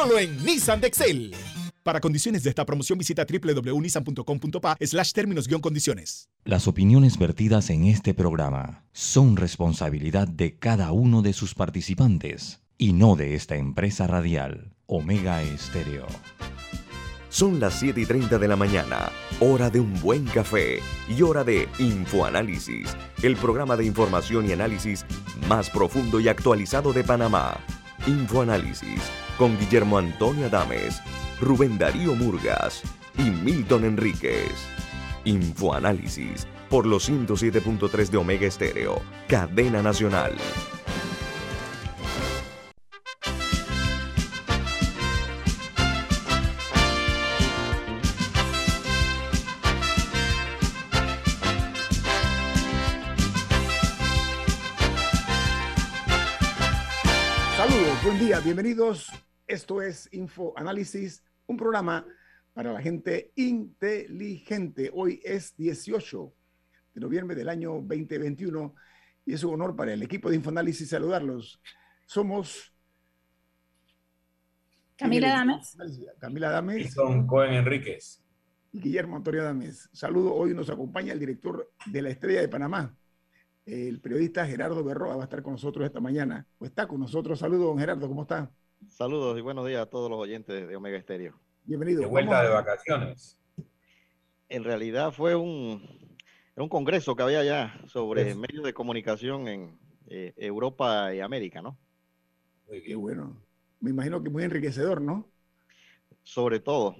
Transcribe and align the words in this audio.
Solo 0.00 0.16
en 0.20 0.44
Nissan 0.44 0.80
de 0.80 0.86
Excel. 0.86 1.34
Para 1.82 2.00
condiciones 2.00 2.44
de 2.44 2.50
esta 2.50 2.64
promoción 2.64 2.98
visita 2.98 3.26
www.nissan.com.pa 3.28 4.76
slash 4.80 5.10
términos 5.10 5.48
condiciones. 5.60 6.28
Las 6.44 6.68
opiniones 6.68 7.18
vertidas 7.18 7.68
en 7.70 7.84
este 7.84 8.14
programa 8.14 8.84
son 8.92 9.36
responsabilidad 9.36 10.28
de 10.28 10.56
cada 10.56 10.92
uno 10.92 11.20
de 11.20 11.32
sus 11.32 11.56
participantes 11.56 12.60
y 12.76 12.92
no 12.92 13.16
de 13.16 13.34
esta 13.34 13.56
empresa 13.56 14.06
radial, 14.06 14.76
Omega 14.86 15.42
Estéreo. 15.42 16.06
Son 17.28 17.58
las 17.58 17.80
7 17.80 18.00
y 18.00 18.06
30 18.06 18.38
de 18.38 18.46
la 18.46 18.54
mañana, 18.54 19.10
hora 19.40 19.68
de 19.68 19.80
un 19.80 20.00
buen 20.00 20.26
café 20.26 20.78
y 21.08 21.22
hora 21.22 21.42
de 21.42 21.68
Infoanálisis, 21.80 22.96
el 23.24 23.34
programa 23.34 23.76
de 23.76 23.86
información 23.86 24.48
y 24.48 24.52
análisis 24.52 25.04
más 25.48 25.68
profundo 25.68 26.20
y 26.20 26.28
actualizado 26.28 26.92
de 26.92 27.02
Panamá. 27.02 27.58
Infoanálisis 28.06 29.02
con 29.38 29.56
Guillermo 29.56 29.98
Antonio 29.98 30.46
Adames, 30.46 31.00
Rubén 31.40 31.78
Darío 31.78 32.14
Murgas 32.14 32.82
y 33.16 33.30
Milton 33.30 33.84
Enríquez. 33.84 34.52
Infoanálisis 35.24 36.46
por 36.68 36.86
los 36.86 37.08
107.3 37.08 38.08
de 38.10 38.16
Omega 38.18 38.46
Estéreo, 38.46 39.00
cadena 39.28 39.80
nacional. 39.80 40.36
Saludos, 57.56 58.02
buen 58.04 58.18
día, 58.18 58.40
bienvenidos 58.40 59.12
esto 59.48 59.80
es 59.80 60.08
Info 60.12 60.52
Análisis, 60.56 61.24
un 61.46 61.56
programa 61.56 62.06
para 62.52 62.72
la 62.72 62.82
gente 62.82 63.32
inteligente. 63.34 64.90
Hoy 64.92 65.20
es 65.24 65.56
18 65.56 66.34
de 66.94 67.00
noviembre 67.00 67.34
del 67.34 67.48
año 67.48 67.72
2021 67.72 68.74
y 69.24 69.32
es 69.32 69.42
un 69.42 69.54
honor 69.54 69.74
para 69.74 69.94
el 69.94 70.02
equipo 70.02 70.28
de 70.28 70.36
Infoanálisis 70.36 70.90
saludarlos. 70.90 71.60
Somos 72.04 72.74
Camila 74.96 75.28
Dames. 75.28 75.76
Camila 76.18 76.50
Dames. 76.50 76.86
Y 76.86 76.88
son 76.88 77.26
Cohen 77.26 77.54
Enríquez. 77.54 78.22
Y 78.72 78.80
Guillermo 78.80 79.16
Antonio 79.16 79.44
Dames. 79.44 79.88
Saludo, 79.92 80.34
hoy 80.34 80.52
nos 80.52 80.68
acompaña 80.68 81.14
el 81.14 81.20
director 81.20 81.72
de 81.86 82.02
la 82.02 82.10
Estrella 82.10 82.42
de 82.42 82.48
Panamá, 82.48 82.94
el 83.64 84.00
periodista 84.00 84.46
Gerardo 84.46 84.84
Berroa, 84.84 85.16
va 85.16 85.22
a 85.22 85.24
estar 85.24 85.42
con 85.42 85.52
nosotros 85.52 85.86
esta 85.86 86.00
mañana. 86.00 86.46
O 86.58 86.66
está 86.66 86.86
con 86.86 87.00
nosotros. 87.00 87.38
Saludos, 87.38 87.66
don 87.66 87.78
Gerardo, 87.78 88.08
¿cómo 88.08 88.22
está? 88.22 88.50
Saludos 88.86 89.36
y 89.38 89.40
buenos 89.40 89.66
días 89.66 89.82
a 89.82 89.86
todos 89.86 90.08
los 90.08 90.18
oyentes 90.18 90.68
de 90.68 90.76
Omega 90.76 90.96
Estéreo. 90.96 91.38
Bienvenido. 91.64 92.00
De 92.00 92.06
vuelta 92.06 92.42
de 92.42 92.48
vacaciones. 92.48 93.38
En 94.48 94.64
realidad 94.64 95.12
fue 95.12 95.34
un, 95.34 95.82
un 96.56 96.68
congreso 96.68 97.14
que 97.16 97.22
había 97.22 97.42
ya 97.44 97.80
sobre 97.86 98.34
medios 98.34 98.64
de 98.64 98.72
comunicación 98.72 99.48
en 99.48 99.78
eh, 100.06 100.32
Europa 100.36 101.14
y 101.14 101.20
América, 101.20 101.60
¿no? 101.60 101.76
Muy 102.68 102.82
Qué 102.82 102.94
bueno. 102.94 103.36
Me 103.80 103.90
imagino 103.90 104.22
que 104.22 104.30
muy 104.30 104.44
enriquecedor, 104.44 105.00
¿no? 105.00 105.28
Sobre 106.22 106.60
todo. 106.60 106.96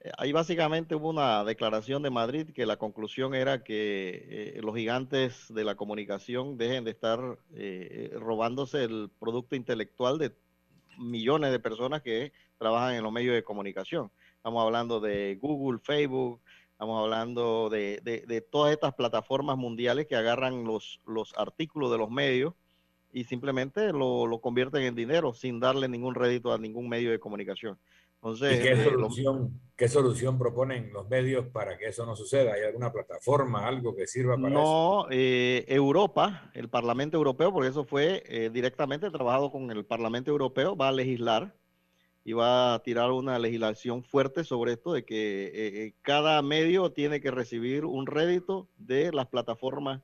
Eh, 0.00 0.10
ahí 0.18 0.32
básicamente 0.32 0.94
hubo 0.94 1.10
una 1.10 1.44
declaración 1.44 2.02
de 2.02 2.10
Madrid 2.10 2.50
que 2.54 2.66
la 2.66 2.78
conclusión 2.78 3.34
era 3.34 3.62
que 3.62 4.56
eh, 4.56 4.60
los 4.62 4.74
gigantes 4.74 5.46
de 5.52 5.64
la 5.64 5.76
comunicación 5.76 6.56
dejen 6.56 6.84
de 6.84 6.90
estar 6.90 7.38
robándose 8.14 8.84
el 8.84 9.10
producto 9.18 9.56
intelectual 9.56 10.18
de 10.18 10.32
millones 10.98 11.50
de 11.52 11.60
personas 11.60 12.02
que 12.02 12.32
trabajan 12.58 12.94
en 12.94 13.02
los 13.02 13.12
medios 13.12 13.34
de 13.34 13.44
comunicación. 13.44 14.10
Estamos 14.36 14.64
hablando 14.64 15.00
de 15.00 15.38
Google, 15.40 15.78
Facebook, 15.82 16.40
estamos 16.72 17.02
hablando 17.02 17.68
de, 17.70 18.00
de, 18.02 18.40
todas 18.40 18.72
estas 18.72 18.94
plataformas 18.94 19.56
mundiales 19.56 20.06
que 20.06 20.16
agarran 20.16 20.64
los, 20.64 21.00
los 21.06 21.34
artículos 21.36 21.90
de 21.90 21.98
los 21.98 22.10
medios 22.10 22.54
y 23.12 23.24
simplemente 23.24 23.92
lo, 23.92 24.26
lo, 24.26 24.40
convierten 24.40 24.82
en 24.82 24.94
dinero 24.94 25.32
sin 25.32 25.58
darle 25.60 25.88
ningún 25.88 26.14
rédito 26.14 26.52
a 26.52 26.58
ningún 26.58 26.88
medio 26.88 27.10
de 27.10 27.18
comunicación. 27.18 27.78
Entonces, 28.20 28.60
qué, 28.60 28.72
eh, 28.72 28.84
solución, 28.84 29.60
qué 29.76 29.88
solución 29.88 30.38
proponen 30.38 30.92
los 30.92 31.08
medios 31.08 31.46
para 31.46 31.78
que 31.78 31.86
eso 31.86 32.04
no 32.04 32.16
suceda? 32.16 32.54
¿Hay 32.54 32.62
alguna 32.62 32.92
plataforma, 32.92 33.66
algo 33.66 33.94
que 33.94 34.08
sirva 34.08 34.36
para 34.36 34.48
eso? 34.48 34.58
No, 34.58 35.06
eh, 35.10 35.64
Europa, 35.68 36.50
el 36.54 36.68
Parlamento 36.68 37.16
Europeo, 37.16 37.52
porque 37.52 37.68
eso 37.68 37.84
fue 37.84 38.24
eh, 38.26 38.50
directamente 38.52 39.08
trabajado 39.10 39.52
con 39.52 39.70
el 39.70 39.84
Parlamento 39.84 40.32
Europeo, 40.32 40.76
va 40.76 40.88
a 40.88 40.92
legislar 40.92 41.54
y 42.24 42.32
va 42.32 42.74
a 42.74 42.82
tirar 42.82 43.12
una 43.12 43.38
legislación 43.38 44.02
fuerte 44.02 44.42
sobre 44.42 44.72
esto 44.72 44.92
de 44.92 45.04
que 45.04 45.94
cada 46.02 46.42
medio 46.42 46.90
tiene 46.90 47.20
que 47.20 47.30
recibir 47.30 47.84
un 47.84 48.06
rédito 48.06 48.68
de 48.76 49.12
las 49.12 49.26
plataformas 49.28 50.02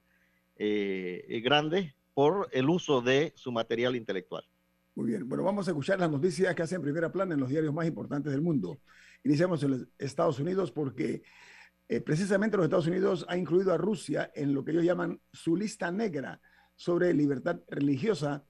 grandes 0.57 1.93
por 2.15 2.49
el 2.53 2.71
uso 2.71 3.03
de 3.03 3.33
su 3.35 3.53
material 3.53 3.95
intelectual. 3.97 4.45
Muy 4.97 5.07
bien, 5.09 5.29
bueno, 5.29 5.43
vamos 5.43 5.67
a 5.67 5.73
escuchar 5.73 5.99
las 5.99 6.11
noticias 6.11 6.55
que 6.55 6.63
hacen 6.63 6.81
primera 6.81 7.11
plana 7.11 7.35
en 7.35 7.41
los 7.41 7.49
diarios 7.49 7.75
más 7.75 7.85
importantes 7.85 8.31
del 8.31 8.41
mundo. 8.41 8.81
Iniciamos 9.25 9.61
en 9.65 9.71
los 9.73 9.89
Estados 9.99 10.39
Unidos 10.39 10.71
porque 10.71 11.25
eh, 11.89 12.01
precisamente 12.01 12.57
los 12.57 12.65
Estados 12.65 12.87
Unidos 12.87 13.27
ha 13.29 13.37
incluido 13.37 13.73
a 13.73 13.77
Rusia 13.77 14.31
en 14.37 14.55
lo 14.55 14.65
que 14.65 14.71
ellos 14.71 14.85
llaman 14.85 15.21
su 15.33 15.57
lista 15.57 15.91
negra 15.91 16.41
sobre 16.77 17.13
libertad 17.13 17.61
religiosa, 17.67 18.45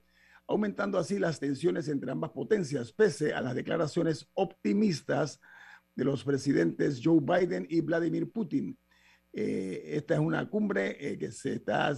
aumentando 0.47 0.99
así 0.99 1.17
las 1.17 1.39
tensiones 1.39 1.87
entre 1.87 2.11
ambas 2.11 2.29
potencias, 2.29 2.93
pese 2.93 3.33
a 3.33 3.41
las 3.41 3.55
declaraciones 3.55 4.29
optimistas 4.35 5.41
de 5.95 6.05
los 6.05 6.23
presidentes 6.23 7.01
Joe 7.03 7.21
Biden 7.21 7.65
y 7.71 7.81
Vladimir 7.81 8.31
Putin. 8.31 8.77
Eh, 9.33 9.95
esta 9.95 10.13
es 10.13 10.19
una 10.19 10.47
cumbre 10.47 10.95
eh, 10.99 11.17
que, 11.17 11.31
se 11.31 11.53
está 11.53 11.91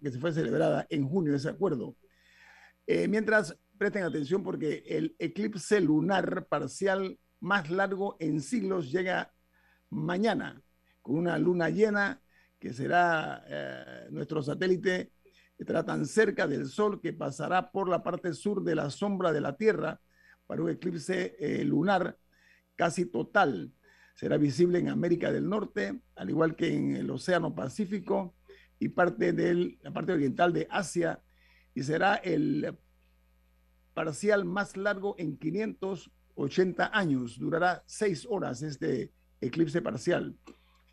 que 0.00 0.10
se 0.10 0.18
fue 0.18 0.32
celebrada 0.32 0.86
en 0.88 1.06
junio, 1.06 1.34
ese 1.34 1.50
acuerdo. 1.50 1.98
mientras 2.86 3.56
presten 3.80 4.04
atención 4.04 4.42
porque 4.42 4.84
el 4.86 5.16
eclipse 5.18 5.80
lunar 5.80 6.44
parcial 6.48 7.18
más 7.40 7.70
largo 7.70 8.18
en 8.20 8.42
siglos 8.42 8.92
llega 8.92 9.32
mañana 9.88 10.62
con 11.00 11.16
una 11.16 11.38
luna 11.38 11.70
llena 11.70 12.20
que 12.58 12.74
será 12.74 13.42
eh, 13.48 14.08
nuestro 14.10 14.42
satélite 14.42 15.12
estará 15.56 15.82
tan 15.82 16.04
cerca 16.04 16.46
del 16.46 16.68
Sol 16.68 17.00
que 17.00 17.14
pasará 17.14 17.72
por 17.72 17.88
la 17.88 18.02
parte 18.02 18.34
sur 18.34 18.62
de 18.62 18.74
la 18.74 18.90
sombra 18.90 19.32
de 19.32 19.40
la 19.40 19.56
Tierra 19.56 19.98
para 20.46 20.60
un 20.60 20.68
eclipse 20.68 21.36
eh, 21.40 21.64
lunar 21.64 22.18
casi 22.76 23.06
total. 23.06 23.72
Será 24.14 24.36
visible 24.36 24.78
en 24.78 24.90
América 24.90 25.32
del 25.32 25.48
Norte, 25.48 26.02
al 26.16 26.28
igual 26.28 26.54
que 26.54 26.70
en 26.70 26.96
el 26.96 27.10
Océano 27.10 27.54
Pacífico 27.54 28.34
y 28.78 28.90
parte 28.90 29.32
de 29.32 29.78
la 29.80 29.90
parte 29.90 30.12
oriental 30.12 30.52
de 30.52 30.68
Asia, 30.70 31.22
y 31.74 31.82
será 31.82 32.16
el 32.16 32.76
parcial 33.94 34.44
más 34.44 34.76
largo 34.76 35.14
en 35.18 35.36
580 35.36 36.90
años. 36.92 37.38
Durará 37.38 37.82
seis 37.86 38.26
horas 38.28 38.62
este 38.62 39.12
eclipse 39.40 39.82
parcial. 39.82 40.36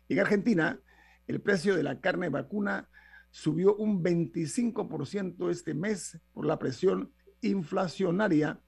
En 0.08 0.20
Argentina, 0.20 0.80
el 1.26 1.40
precio 1.40 1.76
de 1.76 1.82
la 1.82 2.00
carne 2.00 2.28
vacuna 2.28 2.88
subió 3.30 3.76
un 3.76 4.02
25% 4.02 5.50
este 5.50 5.74
mes 5.74 6.18
por 6.32 6.46
la 6.46 6.58
presión 6.58 7.12
inflacionaria 7.42 8.60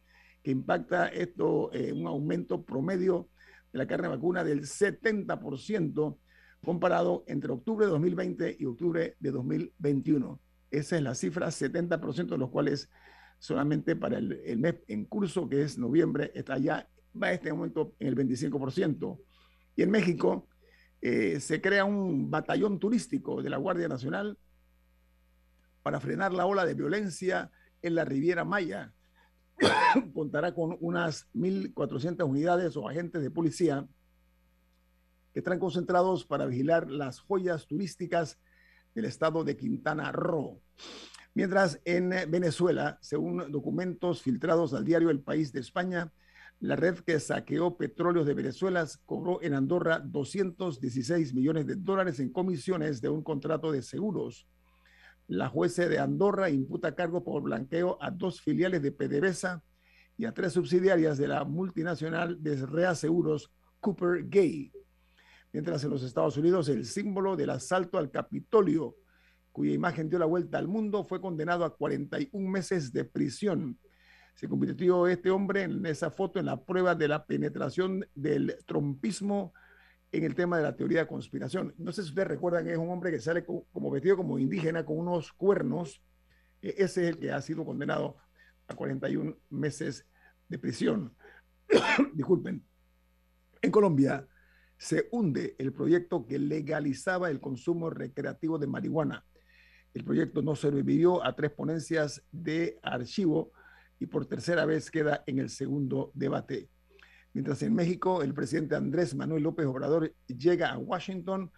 que 0.42 0.50
impacta 0.50 1.08
esto, 1.08 1.72
eh, 1.72 1.92
un 1.92 2.06
aumento 2.06 2.64
promedio 2.64 3.28
de 3.72 3.78
la 3.78 3.86
carne 3.86 4.08
vacuna 4.08 4.44
del 4.44 4.62
70% 4.62 6.18
comparado 6.64 7.24
entre 7.26 7.52
octubre 7.52 7.86
de 7.86 7.92
2020 7.92 8.56
y 8.58 8.64
octubre 8.64 9.16
de 9.18 9.30
2021. 9.30 10.40
Esa 10.70 10.96
es 10.96 11.02
la 11.02 11.14
cifra, 11.14 11.50
70% 11.50 12.34
de 12.34 12.38
los 12.38 12.50
cuales 12.50 12.90
solamente 13.40 13.96
para 13.96 14.18
el, 14.18 14.58
mes 14.58 14.76
en 14.86 15.06
curso, 15.06 15.48
que 15.48 15.62
es 15.62 15.78
noviembre, 15.78 16.30
está 16.34 16.58
ya, 16.58 16.86
va 17.20 17.28
a 17.28 17.32
este 17.32 17.52
momento 17.52 17.94
en 17.98 18.08
el 18.08 18.14
25%. 18.14 19.18
Y 19.76 19.82
en 19.82 19.90
México 19.90 20.46
eh, 21.00 21.40
se 21.40 21.60
crea 21.60 21.86
un 21.86 22.30
batallón 22.30 22.78
turístico 22.78 23.42
de 23.42 23.48
la 23.48 23.56
Guardia 23.56 23.88
Nacional 23.88 24.38
para 25.82 26.00
frenar 26.00 26.34
la 26.34 26.44
ola 26.44 26.66
de 26.66 26.74
violencia 26.74 27.50
en 27.80 27.94
la 27.94 28.04
Riviera 28.04 28.44
Maya. 28.44 28.92
Contará 30.14 30.54
con 30.54 30.76
unas 30.80 31.26
1.400 31.32 32.28
unidades 32.28 32.76
o 32.76 32.86
agentes 32.86 33.22
de 33.22 33.30
policía 33.30 33.88
que 35.32 35.40
están 35.40 35.58
concentrados 35.58 36.26
para 36.26 36.44
vigilar 36.44 36.90
las 36.90 37.20
joyas 37.20 37.66
turísticas 37.66 38.38
del 38.94 39.06
estado 39.06 39.44
de 39.44 39.56
Quintana 39.56 40.12
Roo. 40.12 40.60
Mientras 41.34 41.80
en 41.84 42.12
eh, 42.12 42.26
Venezuela, 42.26 42.98
según 43.00 43.50
documentos 43.52 44.22
filtrados 44.22 44.74
al 44.74 44.84
diario 44.84 45.10
El 45.10 45.20
País 45.20 45.52
de 45.52 45.60
España, 45.60 46.12
la 46.60 46.76
red 46.76 46.98
que 46.98 47.18
saqueó 47.20 47.76
petróleos 47.78 48.26
de 48.26 48.34
Venezuela 48.34 48.86
cobró 49.06 49.40
en 49.42 49.54
Andorra 49.54 49.98
216 49.98 51.32
millones 51.32 51.66
de 51.66 51.76
dólares 51.76 52.20
en 52.20 52.30
comisiones 52.30 53.00
de 53.00 53.08
un 53.08 53.22
contrato 53.22 53.72
de 53.72 53.80
seguros. 53.80 54.46
La 55.26 55.48
jueza 55.48 55.88
de 55.88 55.98
Andorra 55.98 56.50
imputa 56.50 56.94
cargo 56.94 57.24
por 57.24 57.42
blanqueo 57.42 57.96
a 58.00 58.10
dos 58.10 58.42
filiales 58.42 58.82
de 58.82 58.92
PDVSA 58.92 59.62
y 60.18 60.26
a 60.26 60.32
tres 60.32 60.52
subsidiarias 60.52 61.16
de 61.16 61.28
la 61.28 61.44
multinacional 61.44 62.42
de 62.42 62.66
reaseguros 62.66 63.50
Cooper 63.80 64.28
Gay. 64.28 64.70
Mientras 65.52 65.82
en 65.82 65.90
los 65.90 66.02
Estados 66.02 66.36
Unidos 66.36 66.68
el 66.68 66.84
símbolo 66.84 67.36
del 67.36 67.50
asalto 67.50 67.96
al 67.96 68.10
Capitolio, 68.10 68.96
cuya 69.52 69.72
imagen 69.72 70.08
dio 70.08 70.18
la 70.18 70.26
vuelta 70.26 70.58
al 70.58 70.68
mundo, 70.68 71.04
fue 71.04 71.20
condenado 71.20 71.64
a 71.64 71.76
41 71.76 72.48
meses 72.48 72.92
de 72.92 73.04
prisión. 73.04 73.78
Se 74.34 74.48
convirtió 74.48 75.06
este 75.06 75.30
hombre 75.30 75.62
en 75.62 75.84
esa 75.86 76.10
foto 76.10 76.38
en 76.38 76.46
la 76.46 76.64
prueba 76.64 76.94
de 76.94 77.08
la 77.08 77.26
penetración 77.26 78.06
del 78.14 78.56
trompismo 78.66 79.52
en 80.12 80.24
el 80.24 80.34
tema 80.34 80.56
de 80.56 80.64
la 80.64 80.76
teoría 80.76 81.00
de 81.00 81.06
conspiración. 81.06 81.74
No 81.78 81.92
sé 81.92 82.02
si 82.02 82.08
ustedes 82.08 82.28
recuerdan 82.28 82.68
es 82.68 82.76
un 82.76 82.90
hombre 82.90 83.10
que 83.10 83.20
sale 83.20 83.44
como 83.44 83.90
vestido 83.90 84.16
como 84.16 84.38
indígena 84.38 84.84
con 84.84 84.98
unos 84.98 85.32
cuernos. 85.32 86.02
E, 86.62 86.74
ese 86.78 87.04
es 87.04 87.10
el 87.10 87.18
que 87.18 87.32
ha 87.32 87.40
sido 87.40 87.64
condenado 87.64 88.16
a 88.66 88.74
41 88.74 89.36
meses 89.50 90.06
de 90.48 90.58
prisión. 90.58 91.14
Disculpen. 92.14 92.64
En 93.62 93.70
Colombia 93.70 94.26
se 94.76 95.08
hunde 95.12 95.54
el 95.58 95.72
proyecto 95.72 96.26
que 96.26 96.38
legalizaba 96.38 97.30
el 97.30 97.40
consumo 97.40 97.90
recreativo 97.90 98.58
de 98.58 98.66
marihuana. 98.66 99.24
El 99.94 100.04
proyecto 100.04 100.42
no 100.42 100.54
sobrevivió 100.54 101.24
a 101.24 101.34
tres 101.34 101.50
ponencias 101.50 102.22
de 102.30 102.78
archivo 102.82 103.52
y 103.98 104.06
por 104.06 104.26
tercera 104.26 104.64
vez 104.64 104.90
queda 104.90 105.24
en 105.26 105.38
el 105.38 105.50
segundo 105.50 106.10
debate. 106.14 106.68
Mientras 107.32 107.62
en 107.62 107.74
México 107.74 108.22
el 108.22 108.34
presidente 108.34 108.74
Andrés 108.74 109.14
Manuel 109.14 109.42
López 109.42 109.66
Obrador 109.66 110.14
llega 110.26 110.70
a 110.70 110.78
Washington, 110.78 111.50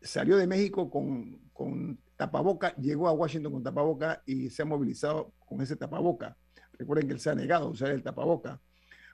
salió 0.00 0.36
de 0.36 0.46
México 0.46 0.90
con, 0.90 1.38
con 1.52 1.98
tapaboca, 2.16 2.74
llegó 2.76 3.08
a 3.08 3.12
Washington 3.12 3.52
con 3.52 3.62
tapaboca 3.62 4.22
y 4.26 4.50
se 4.50 4.62
ha 4.62 4.64
movilizado 4.64 5.32
con 5.38 5.60
ese 5.60 5.76
tapaboca. 5.76 6.36
Recuerden 6.78 7.08
que 7.08 7.14
él 7.14 7.20
se 7.20 7.30
ha 7.30 7.34
negado 7.34 7.66
a 7.66 7.70
usar 7.70 7.90
el 7.90 8.02
tapaboca. 8.02 8.60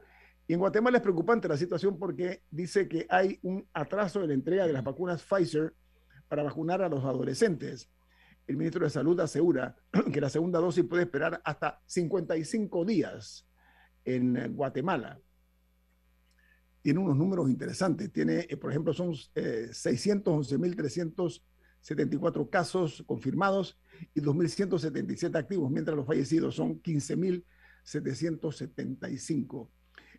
Y 0.46 0.52
en 0.52 0.58
Guatemala 0.58 0.98
es 0.98 1.02
preocupante 1.02 1.48
la 1.48 1.56
situación 1.56 1.98
porque 1.98 2.42
dice 2.50 2.86
que 2.86 3.06
hay 3.08 3.38
un 3.42 3.66
atraso 3.72 4.20
en 4.20 4.28
la 4.28 4.34
entrega 4.34 4.66
de 4.66 4.74
las 4.74 4.84
vacunas 4.84 5.22
Pfizer 5.22 5.74
para 6.28 6.42
vacunar 6.42 6.82
a 6.82 6.90
los 6.90 7.02
adolescentes. 7.02 7.90
El 8.46 8.58
ministro 8.58 8.84
de 8.84 8.90
Salud 8.90 9.18
asegura 9.20 9.74
que 10.12 10.20
la 10.20 10.28
segunda 10.28 10.60
dosis 10.60 10.84
puede 10.84 11.04
esperar 11.04 11.40
hasta 11.42 11.80
55 11.86 12.84
días 12.84 13.48
en 14.04 14.54
Guatemala. 14.54 15.18
Tiene 16.82 17.00
unos 17.00 17.16
números 17.16 17.48
interesantes. 17.48 18.12
Tiene, 18.12 18.46
eh, 18.50 18.58
por 18.58 18.70
ejemplo, 18.70 18.92
son 18.92 19.14
eh, 19.34 19.68
611.300 19.70 21.42
74 21.88 22.50
casos 22.50 23.02
confirmados 23.06 23.78
y 24.14 24.20
2.177 24.20 25.34
activos, 25.36 25.70
mientras 25.70 25.96
los 25.96 26.06
fallecidos 26.06 26.54
son 26.54 26.82
15.775. 26.82 29.70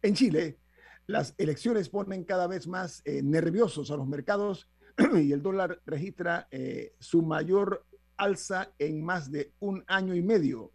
En 0.01 0.15
Chile, 0.15 0.57
las 1.05 1.35
elecciones 1.37 1.89
ponen 1.89 2.23
cada 2.23 2.47
vez 2.47 2.65
más 2.67 3.03
eh, 3.05 3.21
nerviosos 3.21 3.91
a 3.91 3.97
los 3.97 4.07
mercados 4.07 4.67
y 5.15 5.31
el 5.31 5.43
dólar 5.43 5.79
registra 5.85 6.47
eh, 6.49 6.95
su 6.99 7.21
mayor 7.21 7.85
alza 8.17 8.73
en 8.79 9.03
más 9.03 9.31
de 9.31 9.53
un 9.59 9.83
año 9.85 10.15
y 10.15 10.23
medio. 10.23 10.71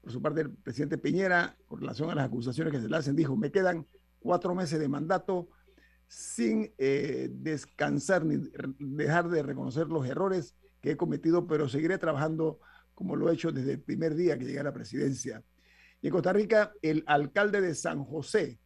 Por 0.00 0.12
su 0.12 0.22
parte, 0.22 0.42
el 0.42 0.50
presidente 0.50 0.98
Piñera, 0.98 1.56
con 1.66 1.80
relación 1.80 2.10
a 2.10 2.14
las 2.14 2.26
acusaciones 2.26 2.72
que 2.72 2.80
se 2.80 2.88
le 2.88 2.96
hacen, 2.96 3.16
dijo, 3.16 3.34
me 3.36 3.50
quedan 3.50 3.88
cuatro 4.20 4.54
meses 4.54 4.78
de 4.78 4.86
mandato, 4.88 5.48
sin 6.12 6.74
eh, 6.76 7.30
descansar 7.32 8.22
ni 8.26 8.36
dejar 8.78 9.30
de 9.30 9.42
reconocer 9.42 9.86
los 9.86 10.06
errores 10.06 10.54
que 10.82 10.90
he 10.90 10.96
cometido, 10.98 11.46
pero 11.46 11.70
seguiré 11.70 11.96
trabajando 11.96 12.60
como 12.94 13.16
lo 13.16 13.30
he 13.30 13.32
hecho 13.32 13.50
desde 13.50 13.72
el 13.72 13.80
primer 13.80 14.14
día 14.14 14.38
que 14.38 14.44
llegué 14.44 14.60
a 14.60 14.64
la 14.64 14.74
presidencia. 14.74 15.42
Y 16.02 16.08
en 16.08 16.12
Costa 16.12 16.34
Rica, 16.34 16.74
el 16.82 17.02
alcalde 17.06 17.62
de 17.62 17.74
San 17.74 18.04
José 18.04 18.60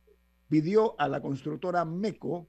pidió 0.48 1.00
a 1.00 1.06
la 1.06 1.22
constructora 1.22 1.84
MECO 1.84 2.48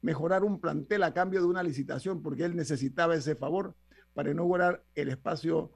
mejorar 0.00 0.42
un 0.42 0.60
plantel 0.60 1.04
a 1.04 1.14
cambio 1.14 1.40
de 1.40 1.46
una 1.46 1.62
licitación 1.62 2.20
porque 2.20 2.44
él 2.44 2.56
necesitaba 2.56 3.14
ese 3.14 3.36
favor 3.36 3.76
para 4.12 4.32
inaugurar 4.32 4.82
el 4.96 5.10
espacio 5.10 5.70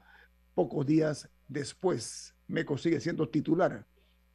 pocos 0.53 0.85
días 0.85 1.29
después. 1.47 2.35
MECO 2.47 2.77
sigue 2.77 2.99
siendo 2.99 3.29
titular 3.29 3.85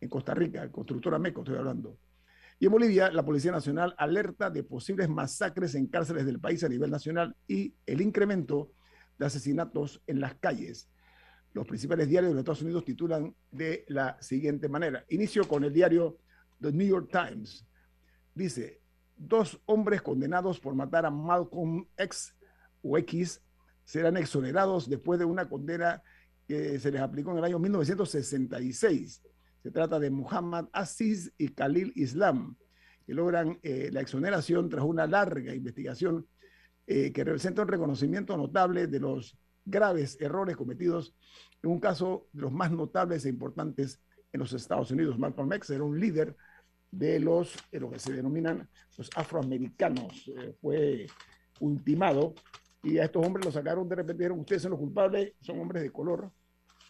en 0.00 0.08
Costa 0.08 0.32
Rica, 0.32 0.72
constructora 0.72 1.18
MECO 1.18 1.42
estoy 1.42 1.58
hablando. 1.58 1.98
Y 2.62 2.66
en 2.66 2.70
Bolivia, 2.70 3.10
la 3.10 3.24
Policía 3.24 3.50
Nacional 3.50 3.92
alerta 3.98 4.48
de 4.48 4.62
posibles 4.62 5.08
masacres 5.08 5.74
en 5.74 5.88
cárceles 5.88 6.24
del 6.24 6.38
país 6.38 6.62
a 6.62 6.68
nivel 6.68 6.92
nacional 6.92 7.34
y 7.48 7.74
el 7.86 8.00
incremento 8.00 8.70
de 9.18 9.26
asesinatos 9.26 10.00
en 10.06 10.20
las 10.20 10.36
calles. 10.36 10.88
Los 11.54 11.66
principales 11.66 12.08
diarios 12.08 12.32
de 12.32 12.38
Estados 12.38 12.62
Unidos 12.62 12.84
titulan 12.84 13.34
de 13.50 13.84
la 13.88 14.16
siguiente 14.22 14.68
manera. 14.68 15.04
Inicio 15.08 15.48
con 15.48 15.64
el 15.64 15.72
diario 15.72 16.18
The 16.60 16.70
New 16.70 16.86
York 16.86 17.10
Times. 17.10 17.66
Dice, 18.32 18.80
dos 19.16 19.60
hombres 19.66 20.00
condenados 20.00 20.60
por 20.60 20.76
matar 20.76 21.04
a 21.04 21.10
Malcolm 21.10 21.84
X 21.96 22.36
o 22.80 22.96
X 22.96 23.42
serán 23.82 24.16
exonerados 24.18 24.88
después 24.88 25.18
de 25.18 25.24
una 25.24 25.48
condena 25.48 26.00
que 26.46 26.78
se 26.78 26.92
les 26.92 27.00
aplicó 27.00 27.32
en 27.32 27.38
el 27.38 27.44
año 27.44 27.58
1966. 27.58 29.20
Se 29.62 29.70
trata 29.70 30.00
de 30.00 30.10
Muhammad 30.10 30.66
Aziz 30.72 31.32
y 31.38 31.48
Khalil 31.48 31.92
Islam, 31.94 32.56
que 33.06 33.14
logran 33.14 33.58
eh, 33.62 33.90
la 33.92 34.00
exoneración 34.00 34.68
tras 34.68 34.84
una 34.84 35.06
larga 35.06 35.54
investigación 35.54 36.26
eh, 36.86 37.12
que 37.12 37.22
representa 37.22 37.62
un 37.62 37.68
reconocimiento 37.68 38.36
notable 38.36 38.88
de 38.88 38.98
los 38.98 39.38
graves 39.64 40.20
errores 40.20 40.56
cometidos 40.56 41.14
en 41.62 41.70
un 41.70 41.78
caso 41.78 42.26
de 42.32 42.42
los 42.42 42.52
más 42.52 42.72
notables 42.72 43.24
e 43.24 43.28
importantes 43.28 44.00
en 44.32 44.40
los 44.40 44.52
Estados 44.52 44.90
Unidos. 44.90 45.16
Malcolm 45.16 45.52
X 45.52 45.70
era 45.70 45.84
un 45.84 46.00
líder 46.00 46.36
de 46.90 47.20
los, 47.20 47.56
lo 47.70 47.90
que 47.90 48.00
se 48.00 48.12
denominan 48.12 48.68
los 48.98 49.10
afroamericanos. 49.14 50.28
Eh, 50.36 50.56
fue 50.60 51.06
ultimado 51.60 52.34
y 52.82 52.98
a 52.98 53.04
estos 53.04 53.24
hombres 53.24 53.44
los 53.44 53.54
sacaron 53.54 53.88
de 53.88 53.94
repente, 53.94 54.24
dijeron, 54.24 54.40
ustedes 54.40 54.62
son 54.62 54.72
los 54.72 54.80
culpables, 54.80 55.34
son 55.40 55.60
hombres 55.60 55.84
de 55.84 55.92
color. 55.92 56.32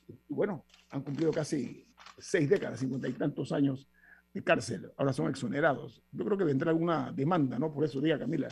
Y 0.08 0.32
bueno, 0.32 0.64
han 0.90 1.02
cumplido 1.02 1.30
casi 1.32 1.91
seis 2.18 2.48
décadas, 2.48 2.80
cincuenta 2.80 3.08
y 3.08 3.12
tantos 3.12 3.52
años 3.52 3.88
de 4.32 4.42
cárcel. 4.42 4.90
Ahora 4.96 5.12
son 5.12 5.28
exonerados. 5.28 6.02
Yo 6.12 6.24
creo 6.24 6.38
que 6.38 6.44
vendrá 6.44 6.70
alguna 6.70 7.12
demanda, 7.12 7.58
¿no? 7.58 7.72
Por 7.72 7.84
eso 7.84 8.00
diga 8.00 8.18
Camila. 8.18 8.48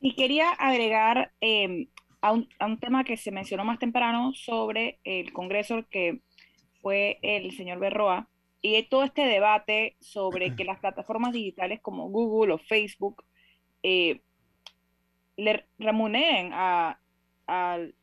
Y 0.00 0.14
quería 0.14 0.50
agregar 0.50 1.32
em, 1.40 1.88
a, 2.20 2.32
un, 2.32 2.78
tema 2.80 3.04
que 3.04 3.16
se 3.16 3.30
mencionó 3.30 3.64
más 3.64 3.78
temprano 3.78 4.32
sobre 4.34 5.00
el 5.04 5.32
Congreso 5.32 5.84
que 5.90 6.22
fue 6.80 7.18
el 7.22 7.52
señor 7.52 7.78
Berroa 7.78 8.28
y 8.60 8.80
todo 8.84 9.02
este 9.02 9.22
debate 9.22 9.96
sobre 10.00 10.54
que 10.54 10.64
las 10.64 10.78
plataformas 10.78 11.32
digitales 11.32 11.80
como 11.82 12.08
Google 12.08 12.54
o 12.54 12.58
Facebook 12.58 13.24
eh, 13.82 14.22
le 15.36 15.66
remuneren 15.78 16.50
a, 16.52 16.98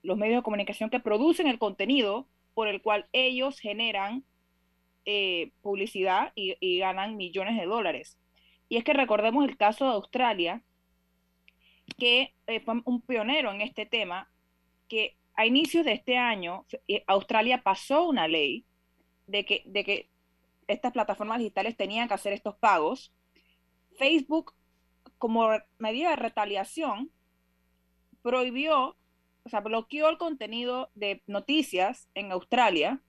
los 0.03 0.17
medios 0.17 0.39
de 0.39 0.43
comunicación 0.43 0.91
que 0.91 1.00
producen 1.00 1.48
el 1.48 1.58
contenido 1.58 2.27
por 2.59 2.67
el 2.67 2.81
cual 2.81 3.07
ellos 3.13 3.57
generan 3.57 4.25
eh, 5.05 5.53
publicidad 5.61 6.33
y, 6.35 6.79
ganan 6.79 7.15
millones 7.15 7.57
de 7.57 7.65
dólares. 7.65 8.19
Y 8.67 8.75
es 8.75 8.83
que 8.83 8.91
recordemos 8.91 9.47
el 9.47 9.55
caso 9.55 9.85
de 9.85 9.93
Australia, 9.93 10.61
que 11.97 12.35
eh, 12.47 12.59
fue 12.59 12.81
un 12.83 12.99
pionero 12.99 13.49
en 13.53 13.61
este 13.61 13.85
tema, 13.85 14.29
que 14.89 15.15
a 15.35 15.45
inicios 15.45 15.85
de 15.85 15.93
este 15.93 16.17
año 16.17 16.65
eh, 16.89 17.05
Australia 17.07 17.63
pasó 17.63 18.09
una 18.09 18.27
ley 18.27 18.65
de 19.25 19.45
que, 19.45 19.63
de 19.65 19.85
que 19.85 20.09
estas 20.67 20.91
plataformas 20.91 21.39
digitales 21.39 21.77
tenían 21.77 22.09
que 22.09 22.15
hacer 22.15 22.33
estos 22.33 22.57
pagos. 22.57 23.13
Facebook, 23.97 24.53
como 25.17 25.47
medida 25.77 26.09
de 26.09 26.17
retaliación, 26.17 27.09
prohibió, 28.21 28.97
o 29.43 29.50
sea, 29.50 29.62
bloqueó 29.62 30.10
el 30.10 30.17
contenido 30.17 30.91
de 30.96 31.24
noticias 31.27 32.08
en 32.13 32.31
Australia 32.31 33.01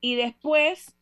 y 0.00 0.14
después 0.14 0.96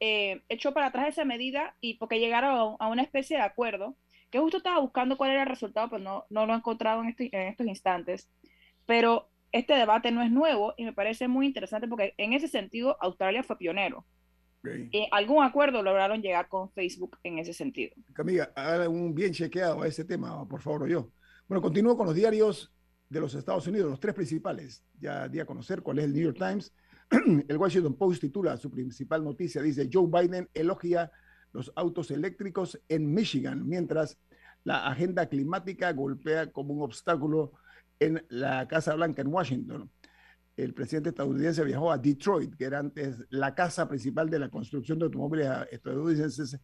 eh, 0.00 0.42
echó 0.48 0.74
para 0.74 0.86
atrás 0.86 1.08
esa 1.08 1.24
medida 1.24 1.76
y 1.80 1.94
porque 1.94 2.18
llegaron 2.18 2.76
a, 2.78 2.88
una 2.88 3.02
especie 3.02 3.36
de 3.36 3.42
acuerdo, 3.42 3.96
que 4.30 4.38
justo 4.38 4.58
estaba 4.58 4.80
buscando 4.80 5.16
cuál 5.16 5.30
era 5.30 5.42
el 5.42 5.48
resultado, 5.48 5.88
pero 5.88 6.02
no, 6.02 6.24
no 6.28 6.46
lo 6.46 6.52
he 6.52 6.56
encontrado 6.56 7.02
en, 7.02 7.10
este, 7.10 7.30
en 7.32 7.48
estos 7.48 7.66
instantes. 7.66 8.28
Pero 8.86 9.30
este 9.52 9.74
debate 9.74 10.10
no 10.10 10.22
es 10.22 10.30
nuevo 10.30 10.74
y 10.76 10.84
me 10.84 10.92
parece 10.92 11.28
muy 11.28 11.46
interesante 11.46 11.86
porque 11.86 12.14
en 12.18 12.32
ese 12.32 12.48
sentido 12.48 12.96
Australia 13.00 13.42
fue 13.42 13.56
pionero. 13.56 14.04
Eh, 14.66 15.08
algún 15.12 15.44
acuerdo 15.44 15.82
lograron 15.82 16.22
llegar 16.22 16.48
con 16.48 16.72
Facebook 16.72 17.18
en 17.22 17.38
ese 17.38 17.52
sentido. 17.52 17.94
Camila, 18.14 18.50
haga 18.56 18.88
un 18.88 19.14
bien 19.14 19.32
chequeado 19.32 19.82
a 19.82 19.86
ese 19.86 20.04
tema, 20.04 20.46
por 20.48 20.60
favor, 20.60 20.88
yo. 20.88 21.10
Bueno, 21.46 21.60
continúo 21.60 21.96
con 21.96 22.06
los 22.06 22.14
diarios 22.14 22.73
de 23.08 23.20
los 23.20 23.34
Estados 23.34 23.66
Unidos, 23.66 23.90
los 23.90 24.00
tres 24.00 24.14
principales. 24.14 24.84
Ya 24.98 25.28
di 25.28 25.40
a 25.40 25.46
conocer 25.46 25.82
cuál 25.82 25.98
es 25.98 26.04
el 26.06 26.12
New 26.12 26.22
York 26.22 26.38
Times. 26.38 26.72
El 27.48 27.58
Washington 27.58 27.94
Post 27.94 28.22
titula 28.22 28.56
su 28.56 28.70
principal 28.70 29.22
noticia, 29.22 29.60
dice 29.60 29.90
Joe 29.92 30.08
Biden 30.10 30.48
elogia 30.54 31.12
los 31.52 31.70
autos 31.76 32.10
eléctricos 32.10 32.80
en 32.88 33.12
Michigan, 33.12 33.68
mientras 33.68 34.16
la 34.64 34.86
agenda 34.86 35.26
climática 35.26 35.92
golpea 35.92 36.50
como 36.50 36.72
un 36.72 36.82
obstáculo 36.82 37.52
en 38.00 38.24
la 38.30 38.66
Casa 38.68 38.94
Blanca 38.94 39.20
en 39.20 39.28
Washington 39.28 39.90
el 40.56 40.72
presidente 40.72 41.10
estadounidense 41.10 41.64
viajó 41.64 41.90
a 41.90 41.98
Detroit, 41.98 42.54
que 42.54 42.64
era 42.64 42.78
antes 42.78 43.24
la 43.30 43.54
casa 43.54 43.88
principal 43.88 44.30
de 44.30 44.38
la 44.38 44.48
construcción 44.48 44.98
de 44.98 45.06
automóviles 45.06 45.48
estadounidenses, 45.70 46.58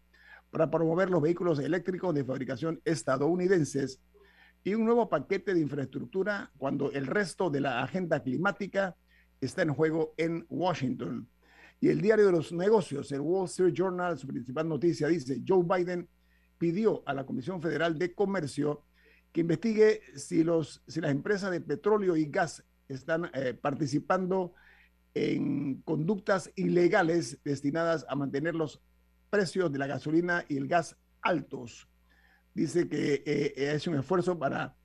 para 0.50 0.70
promover 0.70 1.10
los 1.10 1.22
vehículos 1.22 1.58
eléctricos 1.58 2.14
de 2.14 2.24
fabricación 2.24 2.80
estadounidenses 2.84 4.00
y 4.62 4.74
un 4.74 4.84
nuevo 4.84 5.08
paquete 5.08 5.54
de 5.54 5.60
infraestructura 5.60 6.50
cuando 6.58 6.92
el 6.92 7.06
resto 7.06 7.50
de 7.50 7.60
la 7.60 7.82
agenda 7.82 8.22
climática 8.22 8.96
está 9.40 9.62
en 9.62 9.72
juego 9.72 10.14
en 10.16 10.44
Washington. 10.48 11.28
Y 11.80 11.88
el 11.88 12.00
diario 12.00 12.26
de 12.26 12.32
los 12.32 12.52
negocios, 12.52 13.10
el 13.12 13.20
Wall 13.20 13.46
Street 13.46 13.72
Journal, 13.72 14.18
su 14.18 14.26
principal 14.26 14.68
noticia 14.68 15.08
dice, 15.08 15.42
Joe 15.46 15.64
Biden 15.64 16.08
pidió 16.58 17.02
a 17.06 17.14
la 17.14 17.24
Comisión 17.24 17.62
Federal 17.62 17.98
de 17.98 18.14
Comercio 18.14 18.84
que 19.32 19.40
investigue 19.40 20.02
si, 20.14 20.44
los, 20.44 20.82
si 20.86 21.00
las 21.00 21.10
empresas 21.10 21.50
de 21.50 21.60
petróleo 21.60 22.16
y 22.16 22.26
gas 22.26 22.64
están 22.88 23.30
eh, 23.32 23.54
participando 23.54 24.52
en 25.14 25.80
conductas 25.82 26.50
ilegales 26.56 27.38
destinadas 27.44 28.04
a 28.08 28.14
mantener 28.14 28.54
los 28.54 28.82
precios 29.30 29.72
de 29.72 29.78
la 29.78 29.86
gasolina 29.86 30.44
y 30.48 30.56
el 30.56 30.68
gas 30.68 30.96
altos. 31.22 31.88
Dice 32.54 32.88
que 32.88 33.22
eh, 33.24 33.52
es 33.56 33.86
un 33.86 33.96
esfuerzo 33.96 34.38
para 34.38 34.76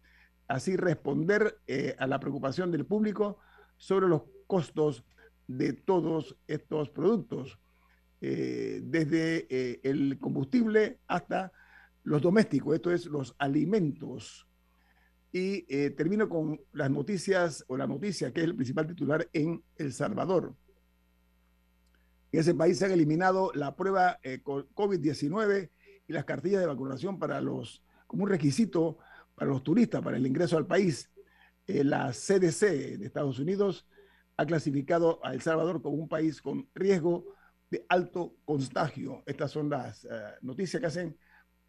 así 0.48 0.75
responder 0.75 1.60
eh, 1.67 1.95
a 1.98 2.07
la 2.07 2.19
preocupación 2.19 2.72
del 2.72 2.86
público 2.86 3.39
sobre 3.77 4.07
los 4.07 4.24
costos 4.48 5.03
de 5.48 5.74
todos 5.74 6.38
estos 6.48 6.89
productos, 6.89 7.60
desde 8.22 9.48
el 9.88 10.17
combustible 10.17 10.98
hasta 11.05 11.51
los 12.05 12.22
domésticos, 12.22 12.75
esto 12.75 12.91
es 12.91 13.07
los 13.07 13.36
alimentos. 13.38 14.48
Y 15.31 15.65
eh, 15.67 15.89
termino 15.89 16.29
con 16.29 16.62
las 16.72 16.89
noticias, 16.89 17.65
o 17.67 17.75
la 17.75 17.88
noticia 17.88 18.31
que 18.31 18.41
es 18.41 18.45
el 18.45 18.55
principal 18.55 18.88
titular 18.88 19.27
en 19.34 19.62
El 19.75 19.91
Salvador. 19.91 20.55
En 22.31 22.39
ese 22.39 22.53
país 22.53 22.77
se 22.77 22.86
han 22.86 22.91
eliminado 22.91 23.51
la 23.53 23.75
prueba 23.75 24.19
eh, 24.24 24.41
COVID-19 24.43 25.69
y 26.07 26.13
las 26.13 26.25
cartillas 26.25 26.62
de 26.62 26.67
vacunación 26.67 27.19
para 27.19 27.41
los, 27.41 27.83
como 28.07 28.24
un 28.24 28.29
requisito 28.29 28.97
para 29.35 29.51
los 29.51 29.63
turistas, 29.63 30.01
para 30.01 30.17
el 30.17 30.25
ingreso 30.25 30.57
al 30.57 30.67
país. 30.67 31.09
Eh, 31.67 31.83
la 31.83 32.12
CDC 32.12 32.97
de 32.97 33.05
Estados 33.05 33.39
Unidos 33.39 33.88
ha 34.38 34.45
clasificado 34.45 35.19
a 35.24 35.33
El 35.33 35.41
Salvador 35.41 35.81
como 35.81 35.95
un 35.97 36.07
país 36.07 36.41
con 36.41 36.67
riesgo 36.75 37.25
de 37.71 37.85
alto 37.89 38.35
contagio. 38.45 39.24
Estas 39.25 39.51
son 39.51 39.69
las 39.69 40.07
noticias 40.41 40.79
que 40.79 40.88
hacen 40.88 41.17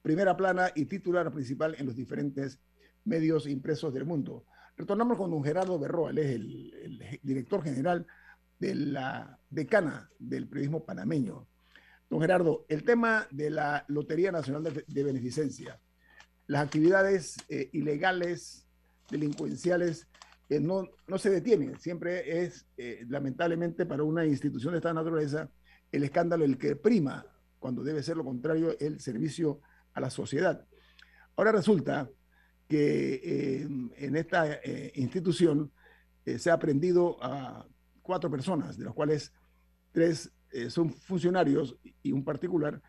primera 0.03 0.37
plana 0.37 0.71
y 0.75 0.85
titular 0.85 1.33
principal 1.33 1.75
en 1.79 1.87
los 1.87 1.97
diferentes 1.97 2.61
medios 3.05 3.47
impresos 3.49 3.93
del 3.93 4.05
mundo. 4.05 4.45
Retornamos 4.77 5.17
con 5.17 5.31
don 5.31 5.43
Gerardo 5.43 5.79
Berroa, 5.79 6.11
él 6.11 6.19
es 6.19 6.27
el, 6.31 7.21
director 7.23 7.63
general 7.65 8.07
de 8.59 8.75
la 8.75 9.39
decana 9.51 10.09
del 10.19 10.47
periodismo 10.47 10.85
panameño. 10.85 11.49
Don 12.09 12.21
Gerardo, 12.21 12.65
el 12.69 12.85
tema 12.85 13.27
de 13.31 13.51
la 13.51 13.85
Lotería 13.89 14.31
Nacional 14.31 14.85
de, 14.87 15.03
Beneficencia, 15.03 15.81
las 16.47 16.65
actividades 16.65 17.37
eh, 17.49 17.69
ilegales, 17.73 18.65
delincuenciales, 19.11 20.07
eh, 20.49 20.61
no, 20.61 20.85
no 21.09 21.19
se 21.19 21.31
detienen. 21.31 21.79
Siempre 21.81 22.45
es, 22.45 22.67
eh, 22.77 23.05
lamentablemente, 23.09 23.87
para 23.87 24.05
una 24.05 24.25
institución 24.25 24.73
de 24.73 24.79
esta 24.79 24.95
naturaleza, 24.95 25.51
el 25.91 26.05
escándalo 26.05 26.45
el 26.45 26.59
que 26.59 26.77
prima, 26.77 27.27
cuando 27.59 27.83
debe 27.83 28.03
ser 28.05 28.17
lo 28.17 28.25
contrario, 28.25 28.77
el 28.79 29.01
servicio 29.01 29.61
a 29.93 30.01
la 30.01 30.11
sociedad. 30.11 30.65
Ahora 31.35 31.51
resulta 31.51 32.09
que 32.69 33.63
en 33.97 34.17
esta 34.17 34.61
institución 34.95 35.71
se 36.25 36.51
ha 36.51 36.55
aprendido 36.55 37.17
a 37.23 37.67
cuatro 38.03 38.31
personas, 38.31 38.77
de 38.77 38.85
las 38.85 38.95
cuales 38.95 39.33
tres 39.93 40.33
son 40.69 40.91
funcionarios 40.91 41.77
y 42.03 42.13
un 42.13 42.25
particular, 42.25 42.81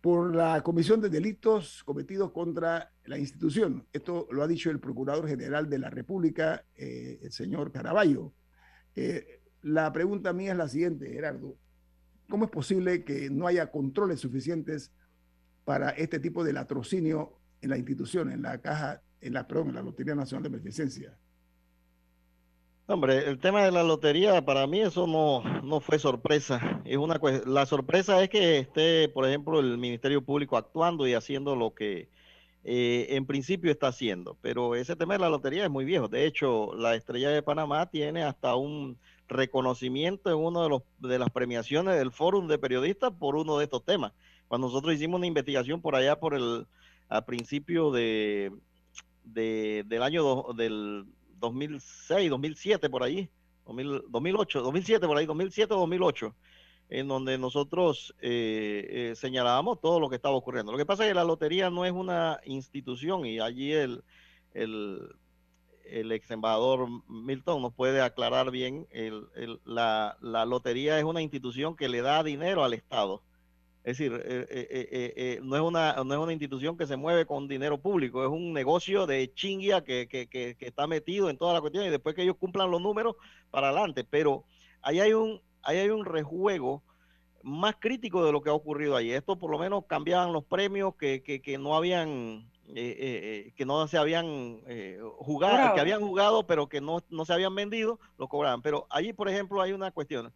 por 0.00 0.34
la 0.34 0.62
comisión 0.62 1.00
de 1.00 1.08
delitos 1.08 1.82
cometidos 1.84 2.30
contra 2.30 2.92
la 3.04 3.18
institución. 3.18 3.86
Esto 3.92 4.28
lo 4.30 4.42
ha 4.42 4.46
dicho 4.46 4.70
el 4.70 4.78
Procurador 4.78 5.26
General 5.26 5.68
de 5.68 5.78
la 5.78 5.90
República, 5.90 6.64
el 6.74 7.32
señor 7.32 7.72
Caraballo. 7.72 8.32
la 9.62 9.92
pregunta 9.92 10.32
mía 10.32 10.52
es 10.52 10.58
la 10.58 10.68
siguiente, 10.68 11.10
Gerardo. 11.10 11.56
¿Cómo 12.28 12.44
es 12.44 12.50
posible 12.50 13.04
que 13.04 13.30
no 13.30 13.46
haya 13.46 13.70
controles 13.70 14.20
suficientes 14.20 14.92
para 15.64 15.90
este 15.90 16.20
tipo 16.20 16.44
de 16.44 16.52
latrocinio 16.52 17.40
en 17.60 17.70
la 17.70 17.76
institución, 17.76 18.30
en 18.30 18.42
la 18.42 18.60
caja, 18.60 19.02
en 19.20 19.34
la, 19.34 19.46
perdón, 19.46 19.70
en 19.70 19.74
la 19.74 19.82
Lotería 19.82 20.14
Nacional 20.14 20.44
de 20.44 20.50
Beneficencia. 20.50 21.18
Hombre, 22.88 23.28
el 23.28 23.40
tema 23.40 23.64
de 23.64 23.72
la 23.72 23.82
lotería, 23.82 24.44
para 24.44 24.64
mí 24.68 24.80
eso 24.80 25.08
no, 25.08 25.42
no 25.62 25.80
fue 25.80 25.98
sorpresa. 25.98 26.80
Es 26.84 26.96
una 26.96 27.20
la 27.44 27.66
sorpresa 27.66 28.22
es 28.22 28.28
que 28.30 28.58
esté, 28.58 29.08
por 29.08 29.26
ejemplo, 29.26 29.58
el 29.58 29.76
Ministerio 29.76 30.22
Público 30.22 30.56
actuando 30.56 31.04
y 31.08 31.14
haciendo 31.14 31.56
lo 31.56 31.74
que 31.74 32.08
eh, 32.62 33.08
en 33.10 33.26
principio 33.26 33.72
está 33.72 33.88
haciendo. 33.88 34.38
Pero 34.40 34.76
ese 34.76 34.94
tema 34.94 35.14
de 35.14 35.20
la 35.20 35.28
lotería 35.28 35.64
es 35.64 35.70
muy 35.70 35.84
viejo. 35.84 36.06
De 36.06 36.26
hecho, 36.26 36.74
la 36.76 36.94
Estrella 36.94 37.30
de 37.30 37.42
Panamá 37.42 37.86
tiene 37.90 38.22
hasta 38.22 38.54
un 38.54 38.96
reconocimiento 39.26 40.30
en 40.30 40.36
una 40.36 40.62
de, 40.62 40.68
los, 40.68 40.82
de 41.00 41.18
las 41.18 41.30
premiaciones 41.30 41.96
del 41.98 42.12
Fórum 42.12 42.46
de 42.46 42.58
Periodistas 42.58 43.12
por 43.12 43.34
uno 43.34 43.58
de 43.58 43.64
estos 43.64 43.84
temas. 43.84 44.12
Cuando 44.46 44.68
nosotros 44.68 44.94
hicimos 44.94 45.18
una 45.18 45.26
investigación 45.26 45.80
por 45.80 45.96
allá 45.96 46.20
por 46.20 46.34
el 46.34 46.68
a 47.08 47.24
principio 47.24 47.90
de, 47.90 48.52
del 49.24 50.02
año 50.02 50.44
del 50.56 51.06
2006, 51.38 52.30
2007 52.30 52.90
por 52.90 53.02
ahí, 53.02 53.28
2008, 53.66 54.62
2007 54.62 55.06
por 55.06 55.16
ahí, 55.16 55.26
2007 55.26 55.74
o 55.74 55.78
2008, 55.78 56.34
en 56.88 57.08
donde 57.08 57.36
nosotros 57.38 58.14
eh, 58.20 58.86
eh, 58.88 59.14
señalábamos 59.16 59.80
todo 59.80 59.98
lo 59.98 60.08
que 60.08 60.16
estaba 60.16 60.36
ocurriendo. 60.36 60.72
Lo 60.72 60.78
que 60.78 60.86
pasa 60.86 61.04
es 61.04 61.10
que 61.10 61.14
la 61.14 61.24
lotería 61.24 61.70
no 61.70 61.84
es 61.84 61.92
una 61.92 62.40
institución 62.44 63.26
y 63.26 63.40
allí 63.40 63.72
el, 63.72 64.04
el, 64.54 65.16
el 65.84 66.12
ex 66.12 66.30
embajador 66.30 66.88
Milton 67.08 67.62
nos 67.62 67.74
puede 67.74 68.00
aclarar 68.00 68.50
bien, 68.50 68.86
la, 69.64 70.16
la 70.20 70.44
lotería 70.44 70.98
es 70.98 71.04
una 71.04 71.22
institución 71.22 71.76
que 71.76 71.88
le 71.88 72.02
da 72.02 72.22
dinero 72.22 72.64
al 72.64 72.74
Estado 72.74 73.22
es 73.86 73.98
decir, 73.98 74.20
eh, 74.24 74.46
eh, 74.50 75.12
eh, 75.16 75.40
no, 75.44 75.54
es 75.54 75.62
una, 75.62 75.92
no 76.04 76.12
es 76.12 76.18
una 76.18 76.32
institución 76.32 76.76
que 76.76 76.88
se 76.88 76.96
mueve 76.96 77.24
con 77.24 77.46
dinero 77.46 77.78
público, 77.78 78.24
es 78.24 78.28
un 78.28 78.52
negocio 78.52 79.06
de 79.06 79.32
chingia 79.32 79.84
que, 79.84 80.08
que, 80.08 80.56
está 80.58 80.88
metido 80.88 81.30
en 81.30 81.38
toda 81.38 81.54
la 81.54 81.60
cuestión 81.60 81.84
y 81.84 81.90
después 81.90 82.16
que 82.16 82.22
ellos 82.22 82.34
cumplan 82.36 82.68
los 82.68 82.80
números 82.80 83.14
para 83.52 83.68
adelante. 83.68 84.02
Pero 84.02 84.42
ahí 84.82 84.98
hay 84.98 85.12
un, 85.12 85.40
ahí 85.62 85.78
hay 85.78 85.90
un 85.90 86.04
rejuego 86.04 86.82
más 87.44 87.76
crítico 87.78 88.26
de 88.26 88.32
lo 88.32 88.42
que 88.42 88.50
ha 88.50 88.54
ocurrido 88.54 88.96
ahí. 88.96 89.12
Esto 89.12 89.38
por 89.38 89.52
lo 89.52 89.58
menos 89.60 89.84
cambiaban 89.86 90.32
los 90.32 90.42
premios 90.42 90.96
que, 90.96 91.22
que 91.22 91.56
no 91.56 91.76
habían 91.76 92.50
que 92.74 93.64
no 93.64 93.86
se 93.86 93.98
habían 93.98 94.62
jugado, 95.18 95.74
que 95.74 95.80
habían 95.80 96.00
jugado, 96.00 96.44
pero 96.44 96.68
que 96.68 96.80
no, 96.80 97.04
no, 97.08 97.24
se 97.24 97.32
habían 97.32 97.54
vendido, 97.54 98.00
lo 98.18 98.26
cobraban. 98.26 98.62
Pero 98.62 98.88
allí, 98.90 99.12
por 99.12 99.28
ejemplo, 99.28 99.62
hay 99.62 99.70
una 99.70 99.92
cuestión. 99.92 100.32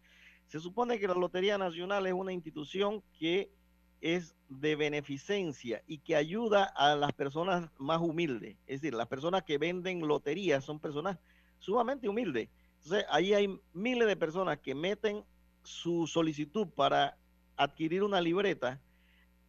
Se 0.51 0.59
supone 0.59 0.99
que 0.99 1.07
la 1.07 1.13
Lotería 1.13 1.57
Nacional 1.57 2.05
es 2.07 2.11
una 2.11 2.33
institución 2.33 3.01
que 3.17 3.53
es 4.01 4.35
de 4.49 4.75
beneficencia 4.75 5.81
y 5.87 5.99
que 5.99 6.17
ayuda 6.17 6.65
a 6.65 6.93
las 6.97 7.13
personas 7.13 7.69
más 7.77 8.01
humildes. 8.01 8.57
Es 8.67 8.81
decir, 8.81 8.93
las 8.93 9.07
personas 9.07 9.43
que 9.43 9.57
venden 9.57 10.05
loterías 10.05 10.65
son 10.65 10.81
personas 10.81 11.17
sumamente 11.59 12.09
humildes. 12.09 12.49
Entonces, 12.83 13.05
ahí 13.09 13.33
hay 13.33 13.61
miles 13.71 14.09
de 14.09 14.17
personas 14.17 14.59
que 14.59 14.75
meten 14.75 15.23
su 15.63 16.05
solicitud 16.05 16.67
para 16.67 17.17
adquirir 17.55 18.03
una 18.03 18.19
libreta 18.19 18.81